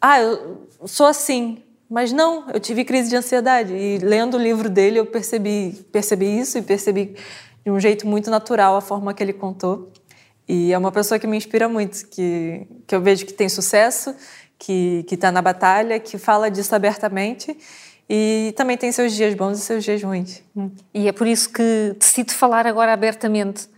ah, 0.00 0.20
eu 0.20 0.68
sou 0.86 1.06
assim. 1.06 1.62
Mas 1.90 2.12
não, 2.12 2.50
eu 2.50 2.60
tive 2.60 2.84
crise 2.84 3.08
de 3.08 3.16
ansiedade. 3.16 3.72
E 3.72 3.98
lendo 3.98 4.36
o 4.36 4.40
livro 4.40 4.68
dele, 4.68 4.98
eu 4.98 5.06
percebi, 5.06 5.72
percebi 5.90 6.38
isso 6.38 6.58
e 6.58 6.62
percebi 6.62 7.16
de 7.64 7.70
um 7.70 7.80
jeito 7.80 8.06
muito 8.06 8.30
natural 8.30 8.76
a 8.76 8.80
forma 8.80 9.14
que 9.14 9.22
ele 9.22 9.32
contou. 9.32 9.90
E 10.46 10.72
é 10.72 10.78
uma 10.78 10.92
pessoa 10.92 11.18
que 11.18 11.26
me 11.26 11.36
inspira 11.36 11.68
muito, 11.68 12.06
que, 12.08 12.66
que 12.86 12.94
eu 12.94 13.00
vejo 13.00 13.26
que 13.26 13.32
tem 13.32 13.48
sucesso, 13.48 14.14
que 14.58 15.04
está 15.10 15.30
na 15.32 15.40
batalha, 15.40 15.98
que 15.98 16.18
fala 16.18 16.50
disso 16.50 16.74
abertamente 16.74 17.56
e 18.08 18.54
também 18.56 18.76
tem 18.76 18.90
seus 18.90 19.12
dias 19.12 19.34
bons 19.34 19.58
e 19.58 19.60
seus 19.60 19.84
dias 19.84 20.02
ruins. 20.02 20.42
E 20.94 21.08
é 21.08 21.12
por 21.12 21.26
isso 21.26 21.50
que 21.50 21.94
decido 21.98 22.32
falar 22.32 22.66
agora 22.66 22.92
abertamente 22.92 23.68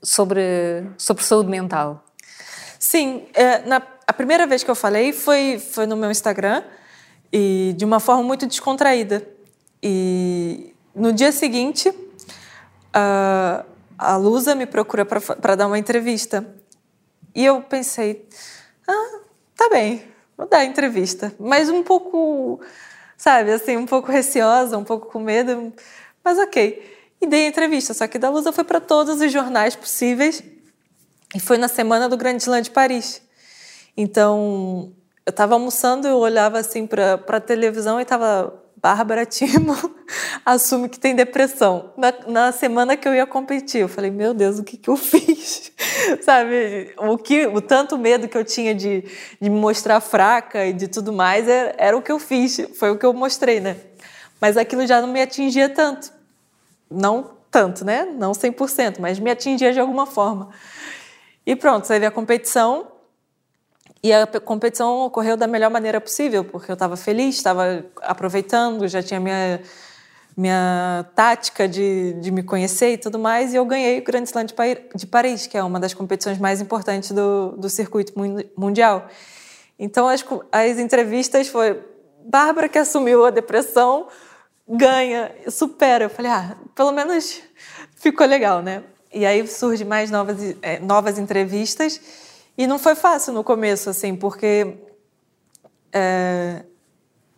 sobre, 0.00 0.84
sobre 0.96 1.24
saúde 1.24 1.50
mental. 1.50 2.04
Sim, 2.78 3.24
é, 3.34 3.66
na 3.66 3.80
a 4.06 4.12
primeira 4.12 4.46
vez 4.46 4.62
que 4.62 4.70
eu 4.70 4.74
falei 4.74 5.12
foi, 5.12 5.58
foi 5.58 5.86
no 5.86 5.96
meu 5.96 6.10
Instagram 6.10 6.62
e 7.32 7.74
de 7.76 7.84
uma 7.84 8.00
forma 8.00 8.22
muito 8.22 8.46
descontraída. 8.46 9.26
E 9.82 10.74
no 10.94 11.12
dia 11.12 11.32
seguinte, 11.32 11.92
a, 12.92 13.64
a 13.98 14.16
Lusa 14.16 14.54
me 14.54 14.66
procura 14.66 15.04
para 15.04 15.56
dar 15.56 15.66
uma 15.66 15.78
entrevista. 15.78 16.46
E 17.34 17.44
eu 17.44 17.60
pensei, 17.62 18.28
ah, 18.86 19.20
tá 19.56 19.68
bem, 19.68 20.04
vou 20.36 20.48
dar 20.48 20.58
a 20.58 20.64
entrevista. 20.64 21.34
Mas 21.38 21.68
um 21.68 21.82
pouco, 21.82 22.60
sabe, 23.16 23.50
assim, 23.50 23.76
um 23.76 23.86
pouco 23.86 24.12
receosa, 24.12 24.78
um 24.78 24.84
pouco 24.84 25.10
com 25.10 25.18
medo, 25.18 25.72
mas 26.22 26.38
ok. 26.38 26.94
E 27.20 27.26
dei 27.26 27.46
a 27.46 27.48
entrevista, 27.48 27.94
só 27.94 28.06
que 28.06 28.18
da 28.18 28.30
Lusa 28.30 28.52
foi 28.52 28.64
para 28.64 28.80
todos 28.80 29.20
os 29.20 29.32
jornais 29.32 29.74
possíveis 29.74 30.42
e 31.34 31.40
foi 31.40 31.58
na 31.58 31.68
semana 31.68 32.08
do 32.08 32.16
Grande 32.16 32.42
Slam 32.42 32.60
de 32.60 32.70
Paris. 32.70 33.23
Então, 33.96 34.92
eu 35.24 35.30
estava 35.30 35.54
almoçando, 35.54 36.06
eu 36.06 36.18
olhava 36.18 36.58
assim 36.58 36.86
para 36.86 37.14
a 37.14 37.40
televisão 37.40 37.98
e 37.98 38.02
estava 38.02 38.64
Bárbara 38.76 39.24
Timo 39.24 39.74
assume 40.44 40.90
que 40.90 41.00
tem 41.00 41.16
depressão. 41.16 41.94
Na, 41.96 42.12
na, 42.26 42.52
semana 42.52 42.98
que 42.98 43.08
eu 43.08 43.14
ia 43.14 43.26
competir, 43.26 43.80
eu 43.80 43.88
falei, 43.88 44.10
meu 44.10 44.34
Deus, 44.34 44.58
o 44.58 44.62
que, 44.62 44.76
que 44.76 44.90
eu 44.90 44.96
fiz? 44.98 45.72
Sabe, 46.20 46.92
o, 46.98 47.16
que, 47.16 47.46
o 47.46 47.62
tanto 47.62 47.96
medo 47.96 48.28
que 48.28 48.36
eu 48.36 48.44
tinha 48.44 48.74
de, 48.74 49.02
de 49.40 49.48
me 49.48 49.58
mostrar 49.58 50.00
fraca 50.02 50.66
e 50.66 50.74
de 50.74 50.86
tudo 50.86 51.14
mais, 51.14 51.48
era, 51.48 51.74
era 51.78 51.96
o 51.96 52.02
que 52.02 52.12
eu 52.12 52.18
fiz, 52.18 52.60
foi 52.78 52.90
o 52.90 52.98
que 52.98 53.06
eu 53.06 53.14
mostrei, 53.14 53.58
né? 53.58 53.78
Mas 54.38 54.58
aquilo 54.58 54.86
já 54.86 55.00
não 55.00 55.08
me 55.08 55.22
atingia 55.22 55.70
tanto. 55.70 56.12
Não 56.90 57.30
tanto, 57.50 57.86
né? 57.86 58.04
Não 58.04 58.32
100%, 58.32 58.96
mas 58.98 59.18
me 59.18 59.30
atingia 59.30 59.72
de 59.72 59.80
alguma 59.80 60.04
forma. 60.04 60.50
E 61.46 61.56
pronto, 61.56 61.88
teve 61.88 62.04
a 62.04 62.10
competição, 62.10 62.88
e 64.04 64.12
a 64.12 64.26
competição 64.26 65.06
ocorreu 65.06 65.34
da 65.34 65.46
melhor 65.46 65.70
maneira 65.70 65.98
possível, 65.98 66.44
porque 66.44 66.70
eu 66.70 66.74
estava 66.74 66.94
feliz, 66.94 67.36
estava 67.36 67.82
aproveitando, 68.02 68.86
já 68.86 69.02
tinha 69.02 69.18
minha, 69.18 69.62
minha 70.36 71.06
tática 71.14 71.66
de, 71.66 72.12
de 72.20 72.30
me 72.30 72.42
conhecer 72.42 72.92
e 72.92 72.98
tudo 72.98 73.18
mais, 73.18 73.54
e 73.54 73.56
eu 73.56 73.64
ganhei 73.64 73.98
o 73.98 74.04
Grand 74.04 74.24
Slam 74.24 74.44
de 74.44 75.06
Paris, 75.06 75.46
que 75.46 75.56
é 75.56 75.64
uma 75.64 75.80
das 75.80 75.94
competições 75.94 76.36
mais 76.36 76.60
importantes 76.60 77.12
do, 77.12 77.52
do 77.52 77.70
circuito 77.70 78.12
mundial. 78.54 79.08
Então, 79.78 80.06
as, 80.06 80.22
as 80.52 80.78
entrevistas 80.78 81.48
foi 81.48 81.82
Bárbara 82.26 82.68
que 82.68 82.76
assumiu 82.76 83.24
a 83.24 83.30
depressão, 83.30 84.08
ganha, 84.68 85.34
supera. 85.48 86.04
Eu 86.04 86.10
falei, 86.10 86.30
ah, 86.30 86.58
pelo 86.74 86.92
menos 86.92 87.40
ficou 87.96 88.26
legal, 88.26 88.60
né? 88.60 88.82
E 89.10 89.24
aí 89.24 89.46
surgem 89.48 89.86
mais 89.86 90.10
novas, 90.10 90.36
é, 90.60 90.78
novas 90.78 91.18
entrevistas, 91.18 91.98
e 92.56 92.66
não 92.66 92.78
foi 92.78 92.94
fácil 92.94 93.32
no 93.32 93.42
começo, 93.42 93.90
assim, 93.90 94.14
porque 94.14 94.76
é, 95.92 96.64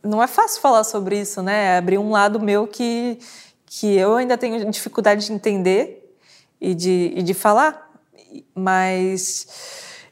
não 0.03 0.23
é 0.23 0.27
fácil 0.27 0.61
falar 0.61 0.85
sobre 0.85 1.21
isso, 1.21 1.43
né? 1.43 1.75
É 1.75 1.79
abrir 1.79 1.99
um 1.99 2.11
lado 2.11 2.41
meu 2.41 2.67
que, 2.67 3.19
que 3.65 3.97
eu 3.97 4.15
ainda 4.17 4.37
tenho 4.37 4.71
dificuldade 4.71 5.27
de 5.27 5.33
entender 5.33 6.17
e 6.61 6.75
de, 6.75 7.13
e 7.15 7.23
de 7.23 7.35
falar, 7.35 7.91
mas 8.55 9.47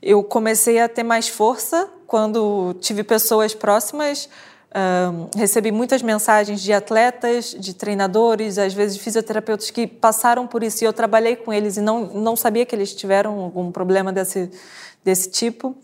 eu 0.02 0.22
comecei 0.22 0.78
a 0.80 0.88
ter 0.88 1.02
mais 1.02 1.28
força 1.28 1.88
quando 2.06 2.74
tive 2.80 3.02
pessoas 3.02 3.54
próximas. 3.54 4.28
Recebi 5.36 5.70
muitas 5.70 6.02
mensagens 6.02 6.60
de 6.60 6.72
atletas, 6.72 7.54
de 7.58 7.74
treinadores, 7.74 8.58
às 8.58 8.74
vezes 8.74 8.96
de 8.96 9.02
fisioterapeutas 9.02 9.70
que 9.70 9.86
passaram 9.86 10.46
por 10.46 10.64
isso 10.64 10.82
e 10.82 10.86
eu 10.86 10.92
trabalhei 10.92 11.36
com 11.36 11.52
eles 11.52 11.76
e 11.76 11.80
não, 11.80 12.06
não 12.06 12.34
sabia 12.34 12.66
que 12.66 12.74
eles 12.74 12.92
tiveram 12.92 13.38
algum 13.38 13.70
problema 13.70 14.12
desse, 14.12 14.50
desse 15.04 15.30
tipo. 15.30 15.76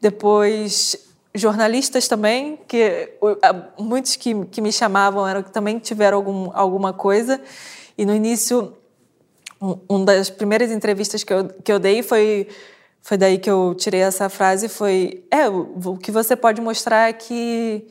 Depois, 0.00 0.96
jornalistas 1.34 2.06
também, 2.06 2.58
que 2.68 3.10
muitos 3.76 4.14
que, 4.14 4.44
que 4.46 4.60
me 4.60 4.72
chamavam 4.72 5.26
eram 5.26 5.42
que 5.42 5.50
também 5.50 5.78
tiveram 5.78 6.18
algum, 6.18 6.50
alguma 6.54 6.92
coisa. 6.92 7.40
E 7.96 8.06
no 8.06 8.14
início, 8.14 8.72
um, 9.60 9.78
uma 9.88 10.04
das 10.04 10.30
primeiras 10.30 10.70
entrevistas 10.70 11.24
que 11.24 11.32
eu, 11.32 11.48
que 11.48 11.72
eu 11.72 11.78
dei 11.78 12.02
foi 12.02 12.46
foi 13.00 13.16
daí 13.16 13.38
que 13.38 13.48
eu 13.48 13.74
tirei 13.74 14.00
essa 14.00 14.28
frase 14.28 14.68
foi 14.68 15.24
é 15.30 15.48
o 15.48 15.96
que 15.96 16.10
você 16.10 16.36
pode 16.36 16.60
mostrar 16.60 17.08
é 17.08 17.12
que 17.12 17.86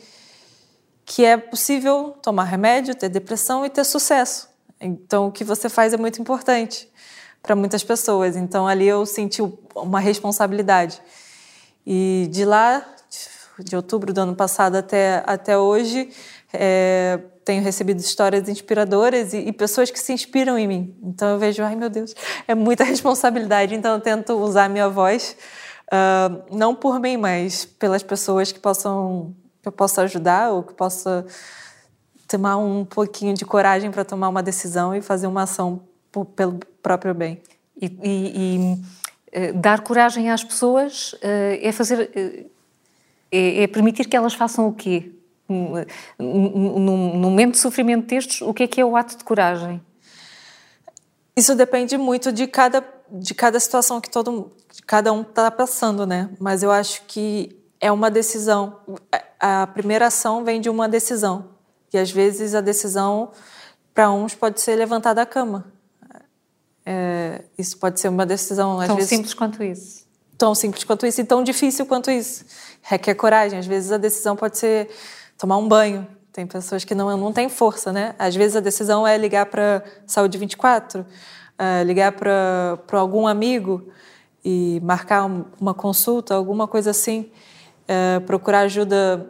que 1.08 1.24
é 1.24 1.38
possível 1.38 2.18
tomar 2.22 2.44
remédio 2.44 2.94
ter 2.94 3.08
depressão 3.08 3.66
e 3.66 3.70
ter 3.70 3.86
sucesso 3.86 4.50
então 4.80 5.28
o 5.28 5.32
que 5.32 5.44
você 5.44 5.70
faz 5.70 5.94
é 5.94 5.98
muito 5.98 6.22
importante 6.22 6.88
para 7.42 7.56
muitas 7.56 7.84
pessoas 7.84 8.36
então 8.36 8.68
ali 8.68 8.88
eu 8.88 9.06
senti 9.06 9.42
uma 9.74 10.02
responsabilidade 10.02 11.02
e 11.86 12.28
de 12.30 12.44
lá 12.44 12.86
de 13.60 13.76
outubro 13.76 14.14
do 14.14 14.22
ano 14.22 14.36
passado 14.36 14.76
até 14.76 15.24
até 15.26 15.58
hoje 15.58 16.10
é, 16.54 17.20
tenho 17.48 17.64
recebido 17.64 18.00
histórias 18.00 18.50
inspiradoras 18.50 19.34
e, 19.34 19.38
e, 19.38 19.54
pessoas 19.54 19.90
que 19.90 19.98
se 19.98 20.12
inspiram 20.12 20.58
em 20.58 20.68
mim. 20.68 20.96
Então 21.02 21.30
eu 21.30 21.40
vejo, 21.40 21.64
ai 21.64 21.76
meu 21.76 21.90
Deus, 21.90 22.14
é 22.46 22.54
muita 22.54 22.84
responsabilidade. 22.86 23.74
Então 23.74 23.94
eu 23.94 24.02
tento 24.02 24.34
usar 24.34 24.66
a 24.66 24.70
minha 24.70 24.90
voz, 24.90 25.38
uh, 25.88 26.56
não 26.56 26.76
por 26.76 27.00
mim, 27.00 27.16
mas 27.16 27.64
pelas 27.64 28.04
pessoas 28.04 28.52
que 28.52 28.60
possam 28.60 29.34
eu 29.68 29.72
possa 29.72 30.02
ajudar 30.04 30.52
ou 30.52 30.64
que 30.64 30.74
possa 30.74 31.26
tomar 32.28 32.58
um 32.58 32.84
pouquinho 32.84 33.34
de 33.34 33.46
coragem 33.46 33.90
para 33.90 34.04
tomar 34.04 34.30
uma 34.30 34.44
decisão 34.44 34.96
e 34.96 35.02
fazer 35.02 35.28
uma 35.28 35.44
ação 35.44 35.82
por, 36.12 36.26
pelo 36.26 36.60
próprio 36.82 37.14
bem. 37.14 37.42
E, 37.80 37.86
e, 38.04 38.76
e 39.34 39.50
uh, 39.50 39.54
dar 39.54 39.82
coragem 39.82 40.30
às 40.30 40.44
pessoas 40.44 41.14
uh, 41.14 41.60
é 41.62 41.72
fazer 41.72 42.50
é, 43.32 43.64
é 43.64 43.68
permitir 43.68 44.06
que 44.06 44.16
elas 44.16 44.34
façam 44.34 44.68
o 44.68 44.74
quê? 44.74 45.12
num, 46.20 46.98
momento 47.16 47.54
de 47.54 47.60
sofrimento 47.60 48.08
destes, 48.08 48.42
o 48.42 48.54
que 48.54 48.64
é 48.64 48.68
que 48.68 48.82
é 48.82 48.86
o 48.86 48.96
ato 48.96 49.18
de 49.18 49.24
coragem? 49.24 49.82
Isso 51.36 51.56
depende 51.56 51.98
muito 51.98 52.32
de 52.32 52.48
cada, 52.48 52.84
de 53.12 53.34
cada 53.34 53.60
situação 53.60 54.02
que 54.02 54.10
todo, 54.10 54.52
cada 54.86 55.14
um 55.14 55.22
está 55.22 55.50
passando, 55.52 56.06
né? 56.06 56.30
Mas 56.40 56.64
eu 56.64 56.72
acho 56.72 57.04
que 57.04 57.56
é 57.80 57.92
uma 57.92 58.10
decisão. 58.10 58.80
A 59.40 59.68
primeira 59.68 60.08
ação 60.08 60.44
vem 60.44 60.60
de 60.60 60.70
uma 60.70 60.88
decisão. 60.88 61.50
E 61.94 61.98
às 61.98 62.12
vezes 62.12 62.54
a 62.54 62.62
decisão, 62.62 63.32
para 63.94 64.12
uns, 64.12 64.36
pode 64.36 64.60
ser 64.62 64.76
levantar 64.76 65.14
da 65.14 65.26
cama. 65.26 65.66
É, 66.86 67.44
isso 67.58 67.78
pode 67.78 68.00
ser 68.00 68.08
uma 68.08 68.26
decisão. 68.26 68.80
Tão 68.86 68.96
vezes, 68.96 69.10
simples 69.10 69.34
quanto 69.34 69.64
isso. 69.64 70.06
Tão 70.38 70.56
simples 70.56 70.84
quanto 70.84 71.06
isso 71.06 71.22
e 71.22 71.24
tão 71.24 71.44
difícil 71.44 71.86
quanto 71.86 72.10
isso. 72.10 72.46
Requer 72.82 73.16
coragem. 73.16 73.60
Às 73.60 73.68
vezes 73.68 73.92
a 73.92 73.98
decisão 73.98 74.36
pode 74.36 74.58
ser 74.58 74.90
tomar 75.38 75.58
um 75.58 75.68
banho. 75.68 76.08
Tem 76.32 76.46
pessoas 76.46 76.84
que 76.84 76.94
não, 76.94 77.16
não 77.18 77.34
têm 77.34 77.50
força, 77.50 77.92
né? 77.92 78.16
Às 78.20 78.36
vezes 78.36 78.56
a 78.56 78.60
decisão 78.60 79.08
é 79.08 79.18
ligar 79.18 79.48
para 79.48 79.84
Saúde 80.06 80.38
24, 80.38 81.02
uh, 81.02 81.06
eh, 81.58 81.84
ligar 81.84 82.12
para 82.12 83.00
algum 83.00 83.26
amigo 83.26 83.90
e 84.46 84.80
marcar 84.84 85.26
uma 85.60 85.74
consulta, 85.74 86.36
alguma 86.36 86.68
coisa 86.68 86.92
assim. 86.92 87.32
Uh, 87.88 88.22
procurar 88.22 88.62
ajuda, 88.62 89.30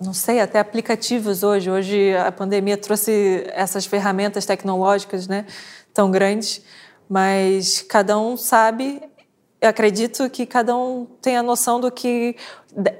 não 0.00 0.12
sei, 0.12 0.40
até 0.40 0.58
aplicativos 0.58 1.42
hoje. 1.42 1.70
Hoje 1.70 2.16
a 2.16 2.30
pandemia 2.30 2.76
trouxe 2.76 3.44
essas 3.48 3.86
ferramentas 3.86 4.44
tecnológicas 4.44 5.26
né, 5.26 5.46
tão 5.94 6.10
grandes, 6.10 6.62
mas 7.08 7.82
cada 7.82 8.18
um 8.18 8.36
sabe 8.36 9.02
eu 9.62 9.68
acredito 9.68 10.28
que 10.28 10.44
cada 10.44 10.76
um 10.76 11.06
tem 11.22 11.36
a 11.36 11.42
noção 11.42 11.78
do 11.80 11.88
que 11.88 12.34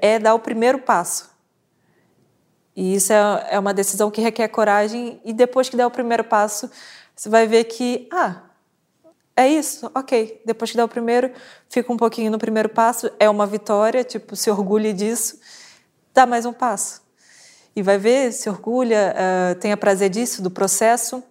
é 0.01 0.17
dar 0.17 0.33
o 0.33 0.39
primeiro 0.39 0.79
passo. 0.79 1.29
E 2.73 2.95
isso 2.95 3.11
é, 3.11 3.47
é 3.51 3.59
uma 3.59 3.73
decisão 3.73 4.09
que 4.09 4.21
requer 4.21 4.47
coragem, 4.47 5.19
e 5.25 5.33
depois 5.33 5.67
que 5.67 5.75
der 5.75 5.85
o 5.85 5.91
primeiro 5.91 6.23
passo, 6.23 6.71
você 7.13 7.27
vai 7.27 7.45
ver 7.45 7.65
que, 7.65 8.07
ah, 8.13 8.43
é 9.35 9.47
isso, 9.47 9.89
ok. 9.95 10.41
Depois 10.45 10.71
que 10.71 10.77
der 10.77 10.83
o 10.83 10.87
primeiro, 10.87 11.31
fica 11.69 11.91
um 11.91 11.97
pouquinho 11.97 12.31
no 12.31 12.37
primeiro 12.37 12.69
passo, 12.69 13.11
é 13.19 13.29
uma 13.29 13.45
vitória, 13.47 14.03
tipo, 14.03 14.35
se 14.35 14.49
orgulhe 14.51 14.93
disso, 14.93 15.39
dá 16.13 16.25
mais 16.25 16.45
um 16.45 16.53
passo. 16.53 17.01
E 17.75 17.81
vai 17.81 17.97
ver, 17.97 18.31
se 18.31 18.47
orgulha, 18.47 19.15
uh, 19.15 19.55
tenha 19.55 19.75
prazer 19.75 20.09
disso, 20.09 20.41
do 20.43 20.51
processo, 20.51 21.23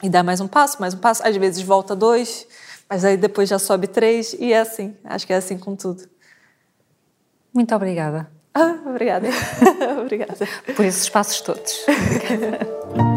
e 0.00 0.08
dá 0.08 0.22
mais 0.22 0.40
um 0.40 0.46
passo, 0.46 0.80
mais 0.80 0.94
um 0.94 0.98
passo. 0.98 1.26
Às 1.26 1.36
vezes 1.36 1.62
volta 1.62 1.96
dois, 1.96 2.46
mas 2.88 3.04
aí 3.04 3.16
depois 3.16 3.48
já 3.48 3.58
sobe 3.58 3.88
três, 3.88 4.34
e 4.38 4.52
é 4.52 4.60
assim. 4.60 4.96
Acho 5.02 5.26
que 5.26 5.32
é 5.32 5.36
assim 5.36 5.58
com 5.58 5.74
tudo. 5.74 6.08
Muito 7.52 7.74
obrigada. 7.74 8.30
Ah, 8.54 8.78
obrigada. 8.86 9.28
obrigada. 10.00 10.48
Por 10.76 10.84
esses 10.84 11.08
passos 11.08 11.40
todos. 11.40 11.84